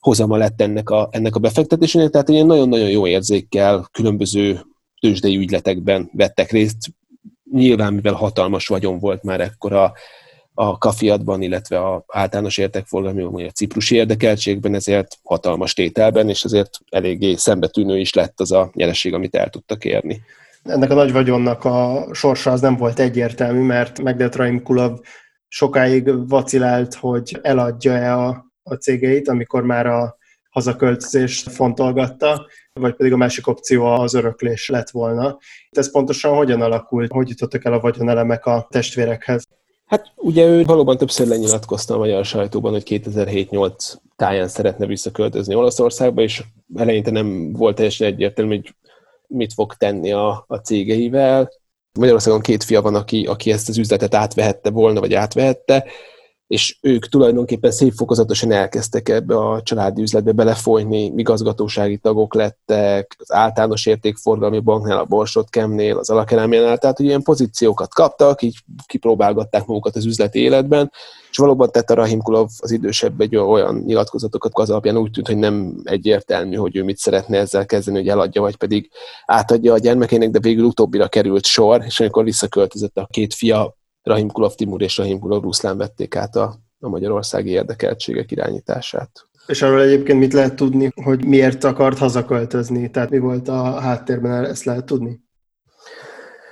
hozama 0.00 0.36
lett 0.36 0.60
ennek 0.60 0.90
a, 0.90 1.08
ennek 1.12 1.36
a 1.36 1.38
befektetésének, 1.38 2.10
tehát 2.10 2.28
ilyen 2.28 2.46
nagyon-nagyon 2.46 2.90
jó 2.90 3.06
érzékkel 3.06 3.88
különböző 3.92 4.60
tőzsdei 5.00 5.36
ügyletekben 5.36 6.10
vettek 6.12 6.50
részt. 6.50 6.76
Nyilván, 7.52 7.94
mivel 7.94 8.14
hatalmas 8.14 8.66
vagyon 8.66 8.98
volt 8.98 9.22
már 9.22 9.40
ekkora 9.40 9.92
a 10.58 10.78
kafiatban, 10.78 11.42
illetve 11.42 11.78
a 11.78 12.04
általános 12.06 12.58
értekforgalmi, 12.58 13.22
vagy 13.22 13.44
a 13.44 13.50
ciprusi 13.50 13.94
érdekeltségben, 13.94 14.74
ezért 14.74 15.18
hatalmas 15.24 15.74
tételben, 15.74 16.28
és 16.28 16.44
azért 16.44 16.78
eléggé 16.90 17.34
szembetűnő 17.34 17.98
is 17.98 18.14
lett 18.14 18.40
az 18.40 18.52
a 18.52 18.70
nyereség, 18.72 19.14
amit 19.14 19.34
el 19.34 19.50
tudtak 19.50 19.84
érni. 19.84 20.20
Ennek 20.64 20.90
a 20.90 20.94
nagy 20.94 21.12
vagyonnak 21.12 21.64
a 21.64 22.06
sorsa 22.12 22.50
az 22.50 22.60
nem 22.60 22.76
volt 22.76 22.98
egyértelmű, 22.98 23.60
mert 23.60 24.02
Megdet 24.02 24.34
Raim 24.34 24.62
sokáig 25.48 26.28
vacilált, 26.28 26.94
hogy 26.94 27.38
eladja-e 27.42 28.16
a, 28.16 28.46
a 28.62 28.74
cégeit, 28.74 29.28
amikor 29.28 29.62
már 29.62 29.86
a 29.86 30.16
hazaköltözést 30.50 31.50
fontolgatta, 31.50 32.46
vagy 32.72 32.94
pedig 32.94 33.12
a 33.12 33.16
másik 33.16 33.46
opció 33.46 33.84
az 33.84 34.14
öröklés 34.14 34.68
lett 34.68 34.90
volna. 34.90 35.38
Ez 35.70 35.90
pontosan 35.90 36.36
hogyan 36.36 36.62
alakult? 36.62 37.10
Hogy 37.12 37.28
jutottak 37.28 37.64
el 37.64 37.72
a 37.72 37.80
vagyonelemek 37.80 38.46
a 38.46 38.66
testvérekhez? 38.70 39.46
Hát 39.86 40.12
ugye 40.16 40.46
ő 40.46 40.64
valóban 40.64 40.96
többször 40.96 41.26
lenyilatkozta 41.26 41.94
a 41.94 41.98
magyar 41.98 42.24
sajtóban, 42.24 42.72
hogy 42.72 42.82
2007-8 42.86 43.94
táján 44.16 44.48
szeretne 44.48 44.86
visszaköltözni 44.86 45.54
Olaszországba, 45.54 46.22
és 46.22 46.42
eleinte 46.74 47.10
nem 47.10 47.52
volt 47.52 47.76
teljesen 47.76 48.06
egyértelmű, 48.06 48.54
hogy 48.54 48.74
mit 49.26 49.52
fog 49.52 49.74
tenni 49.74 50.12
a, 50.12 50.44
a 50.48 50.56
cégeivel. 50.56 51.50
Magyarországon 51.98 52.40
két 52.40 52.64
fia 52.64 52.82
van, 52.82 52.94
aki, 52.94 53.26
aki 53.26 53.52
ezt 53.52 53.68
az 53.68 53.78
üzletet 53.78 54.14
átvehette 54.14 54.70
volna, 54.70 55.00
vagy 55.00 55.14
átvehette, 55.14 55.84
és 56.46 56.78
ők 56.80 57.08
tulajdonképpen 57.08 57.70
szép 57.70 57.92
fokozatosan 57.92 58.52
elkezdtek 58.52 59.08
ebbe 59.08 59.36
a 59.36 59.62
családi 59.62 60.02
üzletbe 60.02 60.32
belefolyni, 60.32 61.12
igazgatósági 61.16 61.96
tagok 61.96 62.34
lettek, 62.34 63.16
az 63.18 63.32
általános 63.32 63.86
értékforgalmi 63.86 64.60
banknál, 64.60 64.98
a 64.98 65.04
Borsot 65.04 65.50
Kemnél, 65.50 65.96
az 65.96 66.10
Alakerámjánál, 66.10 66.78
tehát 66.78 66.96
hogy 66.96 67.06
ilyen 67.06 67.22
pozíciókat 67.22 67.94
kaptak, 67.94 68.42
így 68.42 68.56
kipróbálgatták 68.86 69.66
magukat 69.66 69.96
az 69.96 70.04
üzleti 70.04 70.38
életben, 70.38 70.90
és 71.30 71.36
valóban 71.36 71.70
tett 71.70 71.90
a 71.90 71.94
Rahim 71.94 72.22
Kulov 72.22 72.48
az 72.58 72.70
idősebb 72.70 73.20
egy 73.20 73.36
olyan 73.36 73.82
nyilatkozatokat, 73.86 74.52
az 74.54 74.70
alapján 74.70 74.96
úgy 74.96 75.10
tűnt, 75.10 75.26
hogy 75.26 75.36
nem 75.36 75.80
egyértelmű, 75.84 76.56
hogy 76.56 76.76
ő 76.76 76.82
mit 76.82 76.98
szeretne 76.98 77.38
ezzel 77.38 77.66
kezdeni, 77.66 77.96
hogy 77.96 78.08
eladja, 78.08 78.40
vagy 78.40 78.56
pedig 78.56 78.90
átadja 79.26 79.72
a 79.72 79.78
gyermekének, 79.78 80.30
de 80.30 80.38
végül 80.38 80.64
utóbbira 80.64 81.08
került 81.08 81.44
sor, 81.44 81.82
és 81.84 82.00
amikor 82.00 82.24
visszaköltözött 82.24 82.96
a 82.96 83.08
két 83.10 83.34
fia 83.34 83.75
Rahim 84.06 84.28
Kulov 84.30 84.54
Timur 84.54 84.82
és 84.82 84.96
Rahim 84.96 85.18
Kulov 85.18 85.42
Ruszlán 85.42 85.76
vették 85.76 86.16
át 86.16 86.36
a, 86.36 86.54
a 86.80 86.88
magyarországi 86.88 87.50
érdekeltségek 87.50 88.30
irányítását. 88.30 89.10
És 89.46 89.62
arról 89.62 89.82
egyébként 89.82 90.18
mit 90.18 90.32
lehet 90.32 90.54
tudni, 90.54 90.92
hogy 91.04 91.24
miért 91.24 91.64
akart 91.64 91.98
hazaköltözni? 91.98 92.90
Tehát 92.90 93.10
mi 93.10 93.18
volt 93.18 93.48
a 93.48 93.62
háttérben, 93.62 94.44
ezt 94.44 94.64
lehet 94.64 94.84
tudni? 94.84 95.20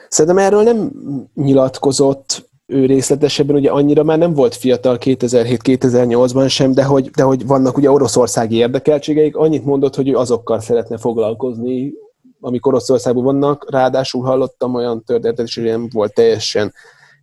Szerintem 0.08 0.44
erről 0.44 0.62
nem 0.62 0.92
nyilatkozott 1.34 2.50
ő 2.66 2.86
részletesebben, 2.86 3.56
ugye 3.56 3.70
annyira 3.70 4.02
már 4.02 4.18
nem 4.18 4.34
volt 4.34 4.54
fiatal 4.54 4.98
2007-2008-ban 5.00 6.50
sem, 6.50 6.72
de 6.72 6.84
hogy, 6.84 7.10
de 7.10 7.22
hogy 7.22 7.46
vannak 7.46 7.76
ugye 7.76 7.90
oroszországi 7.90 8.56
érdekeltségeik, 8.56 9.36
annyit 9.36 9.64
mondott, 9.64 9.94
hogy 9.94 10.08
ő 10.08 10.16
azokkal 10.16 10.60
szeretne 10.60 10.98
foglalkozni, 10.98 11.92
amik 12.40 12.66
Oroszországban 12.66 13.24
vannak, 13.24 13.70
ráadásul 13.70 14.22
hallottam 14.22 14.74
olyan 14.74 15.04
történetet 15.04 15.46
is, 15.46 15.54
hogy 15.54 15.64
nem 15.64 15.88
volt 15.92 16.14
teljesen 16.14 16.72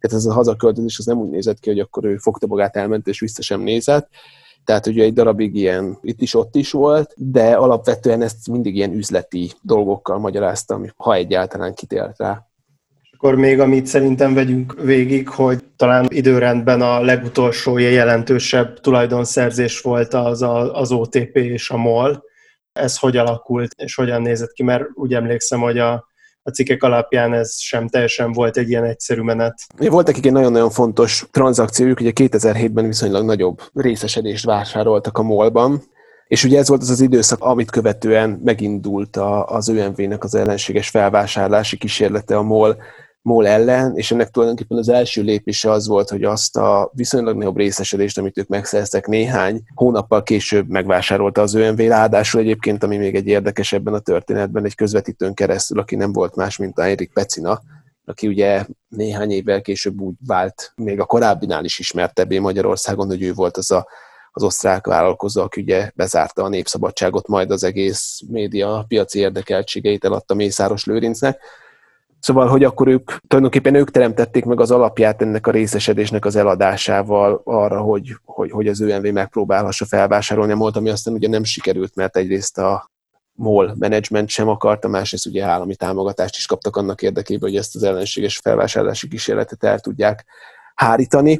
tehát 0.01 0.17
ez 0.17 0.25
a 0.25 0.33
hazaköltözés 0.33 0.99
az 0.99 1.05
nem 1.05 1.17
úgy 1.17 1.29
nézett 1.29 1.59
ki, 1.59 1.69
hogy 1.69 1.79
akkor 1.79 2.05
ő 2.05 2.17
fogta 2.17 2.47
magát, 2.47 2.75
elment 2.75 3.07
és 3.07 3.19
vissza 3.19 3.41
sem 3.41 3.61
nézett. 3.61 4.09
Tehát 4.63 4.87
ugye 4.87 5.03
egy 5.03 5.13
darabig 5.13 5.55
ilyen 5.55 5.97
itt 6.01 6.21
is, 6.21 6.33
ott 6.33 6.55
is 6.55 6.71
volt, 6.71 7.13
de 7.17 7.53
alapvetően 7.53 8.21
ezt 8.21 8.49
mindig 8.49 8.75
ilyen 8.75 8.93
üzleti 8.93 9.51
dolgokkal 9.61 10.19
magyaráztam, 10.19 10.85
ha 10.95 11.13
egyáltalán 11.13 11.73
kitért 11.73 12.17
rá. 12.17 12.45
Akkor 13.11 13.35
még 13.35 13.59
amit 13.59 13.85
szerintem 13.85 14.33
vegyünk 14.33 14.81
végig, 14.81 15.29
hogy 15.29 15.63
talán 15.75 16.05
időrendben 16.09 16.81
a 16.81 17.01
legutolsó 17.01 17.77
jelentősebb 17.77 18.79
tulajdonszerzés 18.79 19.81
volt 19.81 20.13
az, 20.13 20.41
a, 20.41 20.75
az 20.75 20.91
OTP 20.91 21.35
és 21.35 21.69
a 21.69 21.77
MOL. 21.77 22.23
Ez 22.73 22.97
hogy 22.97 23.17
alakult, 23.17 23.73
és 23.77 23.95
hogyan 23.95 24.21
nézett 24.21 24.51
ki, 24.51 24.63
mert 24.63 24.83
úgy 24.93 25.13
emlékszem, 25.13 25.59
hogy 25.59 25.77
a 25.77 26.10
a 26.43 26.49
cikkek 26.49 26.83
alapján 26.83 27.33
ez 27.33 27.59
sem 27.59 27.87
teljesen 27.87 28.31
volt 28.31 28.57
egy 28.57 28.69
ilyen 28.69 28.83
egyszerű 28.83 29.21
menet. 29.21 29.59
Volt 29.77 30.07
nekik 30.07 30.25
egy 30.25 30.31
nagyon-nagyon 30.31 30.69
fontos 30.69 31.25
tranzakciójuk, 31.31 31.99
ugye 31.99 32.11
2007-ben 32.15 32.85
viszonylag 32.85 33.25
nagyobb 33.25 33.61
részesedést 33.73 34.45
vásároltak 34.45 35.17
a 35.17 35.21
MOL-ban, 35.21 35.83
és 36.27 36.43
ugye 36.43 36.57
ez 36.57 36.67
volt 36.67 36.81
az 36.81 36.89
az 36.89 37.01
időszak, 37.01 37.43
amit 37.43 37.71
követően 37.71 38.39
megindult 38.43 39.17
az 39.45 39.69
ÖMV-nek 39.69 40.23
az 40.23 40.35
ellenséges 40.35 40.89
felvásárlási 40.89 41.77
kísérlete 41.77 42.37
a 42.37 42.41
MOL 42.41 42.77
MOL 43.21 43.47
ellen, 43.47 43.95
és 43.95 44.11
ennek 44.11 44.29
tulajdonképpen 44.29 44.77
az 44.77 44.89
első 44.89 45.21
lépése 45.21 45.71
az 45.71 45.87
volt, 45.87 46.09
hogy 46.09 46.23
azt 46.23 46.57
a 46.57 46.91
viszonylag 46.93 47.37
nagyobb 47.37 47.57
részesedést, 47.57 48.17
amit 48.17 48.37
ők 48.37 48.47
megszereztek 48.47 49.07
néhány 49.07 49.61
hónappal 49.75 50.23
később 50.23 50.69
megvásárolta 50.69 51.41
az 51.41 51.53
ÖMV, 51.53 51.79
ráadásul 51.79 52.41
egyébként, 52.41 52.83
ami 52.83 52.97
még 52.97 53.15
egy 53.15 53.27
érdekes 53.27 53.73
ebben 53.73 53.93
a 53.93 53.99
történetben, 53.99 54.65
egy 54.65 54.75
közvetítőn 54.75 55.33
keresztül, 55.33 55.79
aki 55.79 55.95
nem 55.95 56.11
volt 56.13 56.35
más, 56.35 56.57
mint 56.57 56.77
a 56.77 56.85
Erik 56.85 57.13
Pecina, 57.13 57.61
aki 58.05 58.27
ugye 58.27 58.65
néhány 58.87 59.31
évvel 59.31 59.61
később 59.61 60.01
úgy 60.01 60.15
vált, 60.27 60.73
még 60.75 60.99
a 60.99 61.05
korábbinál 61.05 61.63
is 61.63 61.79
ismertebbé 61.79 62.39
Magyarországon, 62.39 63.07
hogy 63.07 63.21
ő 63.21 63.33
volt 63.33 63.57
az 63.57 63.71
a 63.71 63.87
az 64.31 64.43
osztrák 64.43 64.85
vállalkozó, 64.85 65.41
aki 65.41 65.61
ugye 65.61 65.91
bezárta 65.95 66.43
a 66.43 66.49
népszabadságot, 66.49 67.27
majd 67.27 67.51
az 67.51 67.63
egész 67.63 68.21
média 68.27 68.85
piaci 68.87 69.19
érdekeltségeit 69.19 70.05
eladta 70.05 70.33
Mészáros 70.33 70.85
Lőrincnek. 70.85 71.39
Szóval, 72.21 72.47
hogy 72.47 72.63
akkor 72.63 72.87
ők 72.87 73.11
tulajdonképpen 73.27 73.75
ők 73.75 73.91
teremtették 73.91 74.45
meg 74.45 74.59
az 74.59 74.71
alapját 74.71 75.21
ennek 75.21 75.47
a 75.47 75.51
részesedésnek 75.51 76.25
az 76.25 76.35
eladásával 76.35 77.41
arra, 77.43 77.81
hogy, 77.81 78.15
hogy, 78.25 78.51
hogy 78.51 78.67
az 78.67 78.81
ÖMV 78.81 79.05
megpróbálhassa 79.05 79.85
felvásárolni 79.85 80.51
a 80.51 80.55
MOL-t, 80.55 80.75
ami 80.75 80.89
aztán 80.89 81.13
ugye 81.13 81.27
nem 81.27 81.43
sikerült, 81.43 81.95
mert 81.95 82.17
egyrészt 82.17 82.57
a 82.57 82.89
MOL 83.33 83.75
management 83.79 84.29
sem 84.29 84.47
akarta, 84.47 84.87
másrészt 84.87 85.25
ugye 85.25 85.43
állami 85.43 85.75
támogatást 85.75 86.35
is 86.35 86.45
kaptak 86.45 86.75
annak 86.75 87.01
érdekében, 87.01 87.49
hogy 87.49 87.57
ezt 87.57 87.75
az 87.75 87.83
ellenséges 87.83 88.37
felvásárlási 88.37 89.07
kísérletet 89.07 89.63
el 89.63 89.79
tudják 89.79 90.25
hárítani. 90.75 91.39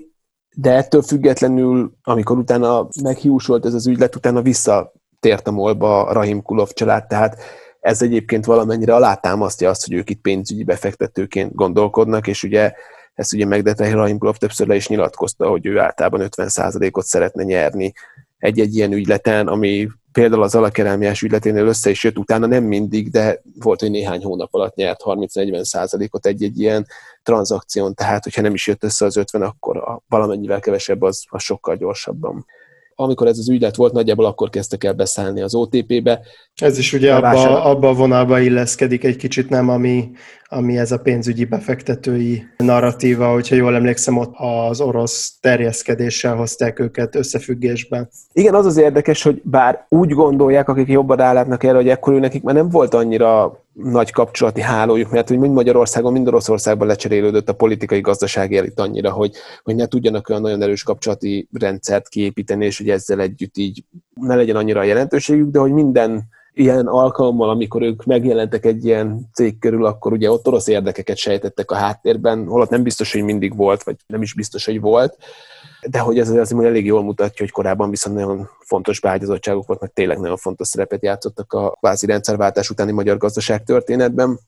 De 0.56 0.72
ettől 0.72 1.02
függetlenül, 1.02 1.92
amikor 2.04 2.38
utána 2.38 2.88
meghiúsult 3.04 3.66
ez 3.66 3.74
az 3.74 3.88
ügylet, 3.88 4.16
utána 4.16 4.42
visszatért 4.42 5.48
a 5.48 5.52
molba 5.52 6.14
Rahim 6.14 6.42
Kulov 6.42 6.70
család, 6.70 7.08
tehát 7.08 7.42
ez 7.82 8.02
egyébként 8.02 8.46
valamennyire 8.46 8.96
alátámasztja 8.96 9.70
azt, 9.70 9.86
hogy 9.86 9.96
ők 9.96 10.10
itt 10.10 10.22
pénzügyi 10.22 10.64
befektetőként 10.64 11.56
gondolkodnak, 11.56 12.28
és 12.28 12.44
ugye 12.44 12.74
ezt 13.14 13.34
ugye 13.34 13.46
Megdete 13.46 13.92
Rahim 13.92 14.18
Kulov 14.18 14.38
többször 14.38 14.68
le 14.68 14.76
is 14.76 14.88
nyilatkozta, 14.88 15.50
hogy 15.50 15.66
ő 15.66 15.80
általában 15.80 16.28
50%-ot 16.30 17.06
szeretne 17.06 17.44
nyerni 17.44 17.94
egy-egy 18.38 18.76
ilyen 18.76 18.92
ügyleten, 18.92 19.48
ami 19.48 19.88
például 20.12 20.44
az 20.44 20.56
alakerelmiás 20.56 21.22
ügyleténél 21.22 21.66
össze 21.66 21.90
is 21.90 22.04
jött, 22.04 22.18
utána 22.18 22.46
nem 22.46 22.64
mindig, 22.64 23.12
de 23.12 23.42
volt, 23.60 23.80
hogy 23.80 23.92
néhány 23.92 24.24
hónap 24.24 24.54
alatt 24.54 24.76
nyert 24.76 25.02
30-40 25.04 25.64
százalékot 25.64 26.26
egy-egy 26.26 26.60
ilyen 26.60 26.88
tranzakción, 27.24 27.94
tehát 27.94 28.24
hogyha 28.24 28.42
nem 28.42 28.54
is 28.54 28.68
jött 28.68 28.84
össze 28.84 29.06
az 29.06 29.18
50, 29.18 29.42
akkor 29.42 29.78
a 29.78 30.02
valamennyivel 30.08 30.60
kevesebb 30.60 31.02
az, 31.02 31.24
az 31.30 31.42
sokkal 31.42 31.76
gyorsabban 31.76 32.46
amikor 33.02 33.28
ez 33.28 33.38
az 33.38 33.50
ügylet 33.50 33.76
volt, 33.76 33.94
nagyjából 33.94 34.26
akkor 34.26 34.50
kezdtek 34.50 34.84
el 34.84 34.94
beszállni 34.94 35.42
az 35.42 35.56
OTP-be. 35.56 36.22
Ez 36.56 36.78
is 36.78 36.94
ugye 36.94 37.16
abba, 37.16 37.64
abba 37.64 37.90
a 37.90 37.94
vonalba 37.94 38.40
illeszkedik 38.40 39.04
egy 39.04 39.16
kicsit, 39.16 39.50
nem, 39.50 39.70
ami, 39.70 40.10
ami 40.54 40.78
ez 40.78 40.92
a 40.92 41.00
pénzügyi 41.00 41.46
befektetői 41.46 42.44
narratíva, 42.58 43.32
hogyha 43.32 43.56
jól 43.56 43.76
emlékszem, 43.76 44.18
ott 44.18 44.34
az 44.38 44.82
orosz 44.82 45.38
terjeszkedéssel 45.40 46.36
hozták 46.36 46.80
őket 46.80 47.16
összefüggésben. 47.16 48.10
Igen, 48.34 48.54
az 48.54 48.66
az 48.66 48.78
érdekes, 48.78 49.24
hogy 49.24 49.42
bár 49.44 49.86
úgy 49.90 50.10
gondolják, 50.10 50.70
akik 50.70 50.88
jobban 50.88 51.18
rálátnak 51.18 51.64
erre, 51.64 51.76
hogy 51.76 51.90
ekkor 51.90 52.14
nekik 52.14 52.44
már 52.44 52.56
nem 52.56 52.70
volt 52.70 52.94
annyira 52.94 53.60
nagy 53.74 54.12
kapcsolati 54.12 54.62
hálójuk, 54.62 55.12
mert 55.12 55.28
hogy 55.28 55.38
mind 55.38 55.54
Magyarországon, 55.54 56.12
mind 56.12 56.28
Oroszországban 56.28 56.88
lecserélődött 56.88 57.50
a 57.50 57.54
politikai 57.54 58.02
gazdasági 58.02 58.58
elit 58.58 58.80
annyira, 58.80 59.12
hogy, 59.12 59.36
hogy 59.64 59.76
ne 59.76 59.86
tudjanak 59.86 60.30
olyan 60.30 60.42
nagyon 60.42 60.62
erős 60.62 60.84
kapcsolati 60.84 61.48
rendszert 61.52 62.10
kiépíteni, 62.10 62.66
és 62.66 62.78
hogy 62.78 62.90
ezzel 62.90 63.20
együtt 63.20 63.58
így 63.58 63.84
ne 64.14 64.36
legyen 64.36 64.56
annyira 64.56 64.80
a 64.80 64.84
jelentőségük, 64.84 65.50
de 65.52 65.60
hogy 65.60 65.72
minden 65.72 66.30
ilyen 66.54 66.88
alkalommal, 66.88 67.50
amikor 67.50 67.82
ők 67.82 68.04
megjelentek 68.04 68.66
egy 68.66 68.86
ilyen 68.86 69.30
cég 69.34 69.60
körül, 69.60 69.86
akkor 69.86 70.12
ugye 70.12 70.32
ott 70.32 70.48
orosz 70.48 70.68
érdekeket 70.68 71.18
sejtettek 71.18 71.72
a 71.72 71.76
háttérben, 71.76 72.46
holott 72.46 72.70
nem 72.70 72.84
biztos, 72.84 73.12
hogy 73.12 73.24
mindig 73.24 73.56
volt, 73.56 73.84
vagy 73.84 73.96
nem 74.08 74.22
is 74.22 74.34
biztos, 74.34 74.66
hogy 74.66 74.80
volt, 74.80 75.18
de 75.90 76.00
hogy 76.00 76.20
ez 76.20 76.30
azért 76.30 76.64
elég 76.64 76.86
jól 76.86 77.04
mutatja, 77.04 77.46
hogy 77.46 77.52
korábban 77.52 77.90
viszont 77.90 78.16
nagyon 78.16 78.50
fontos 78.60 79.00
beágyazottságok 79.00 79.68
volt, 79.68 79.80
meg 79.80 79.92
tényleg 79.94 80.20
nagyon 80.20 80.38
fontos 80.38 80.68
szerepet 80.68 81.04
játszottak 81.04 81.54
a 81.54 81.78
kvázi 81.80 82.06
rendszerváltás 82.06 82.70
utáni 82.70 82.92
magyar 82.92 83.18
gazdaság 83.18 83.64
történetben. 83.64 84.40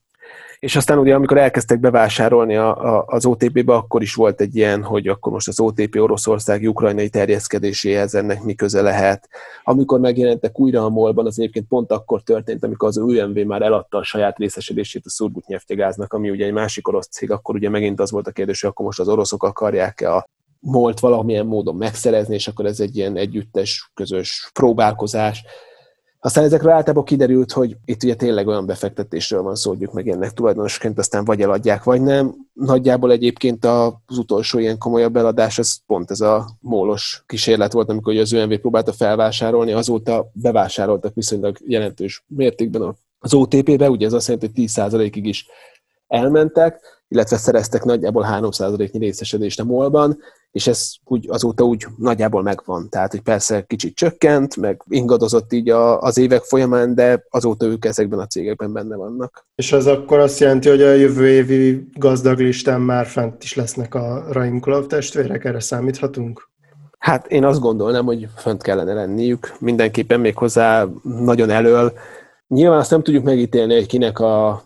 És 0.64 0.76
aztán 0.76 0.98
ugye, 0.98 1.16
amikor 1.16 1.38
elkezdtek 1.38 1.80
bevásárolni 1.80 2.56
a, 2.56 2.96
a, 2.96 3.04
az 3.08 3.26
OTP-be, 3.26 3.74
akkor 3.74 4.02
is 4.02 4.14
volt 4.14 4.42
egy 4.42 4.56
ilyen, 4.56 4.84
hogy 4.84 5.08
akkor 5.08 5.32
most 5.32 5.48
az 5.48 5.60
OTP 5.60 5.96
Oroszország 5.96 6.62
ukrajnai 6.68 7.10
terjeszkedéséhez 7.10 8.16
ennek 8.16 8.44
mi 8.44 8.56
köze 8.56 8.82
lehet. 8.82 9.30
Amikor 9.64 10.00
megjelentek 10.00 10.60
újra 10.60 10.84
a 10.84 10.90
molban, 10.90 11.26
az 11.26 11.40
egyébként 11.40 11.68
pont 11.68 11.92
akkor 11.92 12.22
történt, 12.22 12.64
amikor 12.64 12.88
az 12.88 12.98
UMV 12.98 13.36
már 13.36 13.62
eladta 13.62 13.98
a 13.98 14.04
saját 14.04 14.38
részesedését 14.38 15.06
a 15.06 15.10
Szurgutnyeftegáznak, 15.10 16.14
ami 16.14 16.30
ugye 16.30 16.46
egy 16.46 16.54
másik 16.54 16.88
orosz 16.88 17.08
cég, 17.08 17.32
akkor 17.32 17.56
ugye 17.56 17.70
megint 17.70 18.00
az 18.00 18.12
volt 18.12 18.28
a 18.28 18.32
kérdés, 18.32 18.62
hogy 18.62 18.70
akkor 18.70 18.86
most 18.86 19.00
az 19.00 19.08
oroszok 19.08 19.44
akarják-e 19.44 20.16
a 20.16 20.28
molt 20.60 21.00
valamilyen 21.00 21.46
módon 21.46 21.76
megszerezni, 21.76 22.34
és 22.34 22.48
akkor 22.48 22.66
ez 22.66 22.80
egy 22.80 22.98
ilyen 22.98 23.18
együttes, 23.18 23.92
közös 23.94 24.50
próbálkozás. 24.54 25.44
Aztán 26.26 26.44
ezekről 26.44 26.72
általában 26.72 27.04
kiderült, 27.04 27.52
hogy 27.52 27.78
itt 27.86 28.04
ugye 28.04 28.16
tényleg 28.16 28.48
olyan 28.48 28.66
befektetésről 28.66 29.42
van 29.42 29.56
szó, 29.56 29.76
hogy 29.76 29.90
meg 29.92 30.08
ennek 30.08 30.32
tulajdonosként 30.32 30.98
aztán 30.98 31.26
vagy 31.26 31.42
eladják, 31.42 31.84
vagy 31.84 32.02
nem. 32.02 32.36
Nagyjából 32.54 33.12
egyébként 33.12 33.66
az 33.66 34.18
utolsó 34.18 34.60
ilyen 34.60 34.78
komolyabb 34.78 35.16
eladás, 35.16 35.60
az 35.60 35.80
pont 35.86 36.12
ez 36.12 36.22
a 36.22 36.50
mólos 36.60 37.24
kísérlet 37.26 37.72
volt, 37.72 37.90
amikor 37.90 38.18
az 38.18 38.34
ÖMV 38.34 38.54
próbálta 38.54 38.94
felvásárolni, 38.94 39.72
azóta 39.72 40.30
bevásároltak 40.34 41.14
viszonylag 41.14 41.58
jelentős 41.66 42.24
mértékben 42.28 42.96
az 43.20 43.34
OTP-be, 43.34 43.90
ugye 43.90 44.06
ez 44.06 44.14
azt 44.14 44.28
jelenti, 44.28 44.52
hogy 44.56 44.70
10%-ig 44.76 45.26
is 45.26 45.48
elmentek, 46.14 46.80
illetve 47.08 47.38
szereztek 47.38 47.84
nagyjából 47.84 48.26
3%-nyi 48.30 49.00
részesedést 49.00 49.60
a 49.60 49.64
molban, 49.64 50.18
és 50.52 50.68
ez 50.68 50.92
úgy, 51.04 51.26
azóta 51.30 51.64
úgy 51.64 51.86
nagyjából 51.98 52.42
megvan. 52.42 52.90
Tehát, 52.90 53.12
hogy 53.12 53.22
persze 53.22 53.62
kicsit 53.62 53.96
csökkent, 53.96 54.56
meg 54.56 54.82
ingadozott 54.90 55.54
így 55.54 55.70
a, 55.70 56.02
az 56.02 56.18
évek 56.18 56.42
folyamán, 56.44 56.96
de 56.96 57.24
azóta 57.30 57.66
ők 57.66 57.86
ezekben 57.86 58.20
a 58.20 58.28
cégekben 58.28 58.74
benne 58.74 58.96
vannak. 58.96 59.48
És 59.56 59.72
ez 59.72 59.86
akkor 59.86 60.20
azt 60.20 60.40
jelenti, 60.40 60.70
hogy 60.70 60.82
a 60.82 60.94
jövő 60.94 61.28
évi 61.28 61.88
gazdag 61.94 62.40
listán 62.40 62.82
már 62.82 63.06
fent 63.06 63.44
is 63.44 63.56
lesznek 63.56 63.96
a 63.96 64.26
Raimkulov 64.30 64.86
testvérek, 64.86 65.46
erre 65.46 65.60
számíthatunk? 65.60 66.50
Hát 66.98 67.28
én 67.28 67.44
azt 67.44 67.60
gondolnám, 67.60 68.06
hogy 68.06 68.28
fönt 68.36 68.64
kellene 68.64 68.94
lenniük, 68.94 69.56
mindenképpen 69.60 70.20
még 70.20 70.38
hozzá 70.38 70.86
nagyon 71.04 71.50
elől. 71.50 71.94
Nyilván 72.48 72.80
azt 72.80 72.92
nem 72.92 73.04
tudjuk 73.04 73.24
megítélni, 73.24 73.74
hogy 73.74 73.88
kinek 73.88 74.20
a 74.20 74.64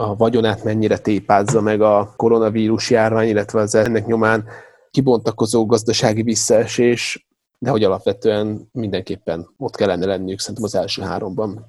a 0.00 0.16
vagyonát 0.16 0.64
mennyire 0.64 0.98
tépázza 0.98 1.60
meg 1.60 1.80
a 1.80 2.12
koronavírus 2.16 2.90
járvány, 2.90 3.28
illetve 3.28 3.60
az 3.60 3.74
ennek 3.74 4.06
nyomán 4.06 4.44
kibontakozó 4.90 5.66
gazdasági 5.66 6.22
visszaesés, 6.22 7.26
de 7.58 7.70
hogy 7.70 7.84
alapvetően 7.84 8.68
mindenképpen 8.72 9.48
ott 9.56 9.76
kellene 9.76 10.06
lenniük 10.06 10.38
szerintem 10.38 10.64
az 10.64 10.74
első 10.74 11.02
háromban. 11.02 11.66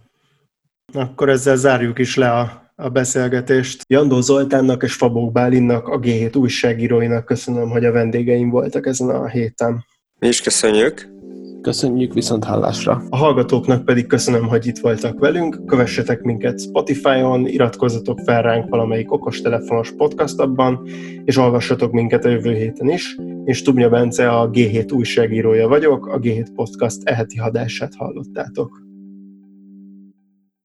Akkor 0.94 1.30
ezzel 1.30 1.56
zárjuk 1.56 2.00
is 2.00 2.16
le 2.16 2.32
a, 2.32 2.72
a 2.76 2.90
beszélgetést. 2.90 3.84
Jandó 3.88 4.22
Zoltánnak 4.22 4.84
és 4.84 4.94
Fabók 4.94 5.32
Bálinnak, 5.32 5.88
a 5.88 6.00
G7 6.00 6.38
újságíróinak 6.38 7.26
köszönöm, 7.26 7.70
hogy 7.70 7.86
a 7.86 7.92
vendégeim 7.92 8.50
voltak 8.50 8.86
ezen 8.86 9.10
a 9.10 9.28
héten. 9.28 9.86
Mi 10.20 10.28
is 10.28 10.42
köszönjük. 10.42 11.21
Köszönjük 11.62 12.14
viszont 12.14 12.44
hallásra. 12.44 13.04
A 13.10 13.18
hallgatóknak 13.18 13.86
pedig 13.86 14.08
köszönöm, 14.08 14.48
hogy 14.48 14.66
itt 14.68 14.78
voltak 14.78 15.20
velünk. 15.20 15.66
Kövessetek 15.66 16.22
minket 16.22 16.60
Spotify-on, 16.60 17.48
iratkozzatok 17.48 18.20
fel 18.20 18.42
ránk 18.42 18.70
valamelyik 18.70 19.12
okostelefonos 19.12 19.92
podcastabban, 19.92 20.88
és 21.26 21.38
olvassatok 21.38 21.92
minket 21.92 22.26
a 22.26 22.30
jövő 22.30 22.54
héten 22.54 22.90
is. 22.90 23.16
Én 23.46 23.54
Stubnya 23.54 23.90
Bence, 23.90 24.30
a 24.30 24.50
G7 24.50 24.94
újságírója 24.94 25.68
vagyok, 25.68 26.06
a 26.06 26.20
G7 26.20 26.48
Podcast 26.56 26.98
eheti 27.04 27.38
hadását 27.38 27.96
hallottátok. 27.96 28.91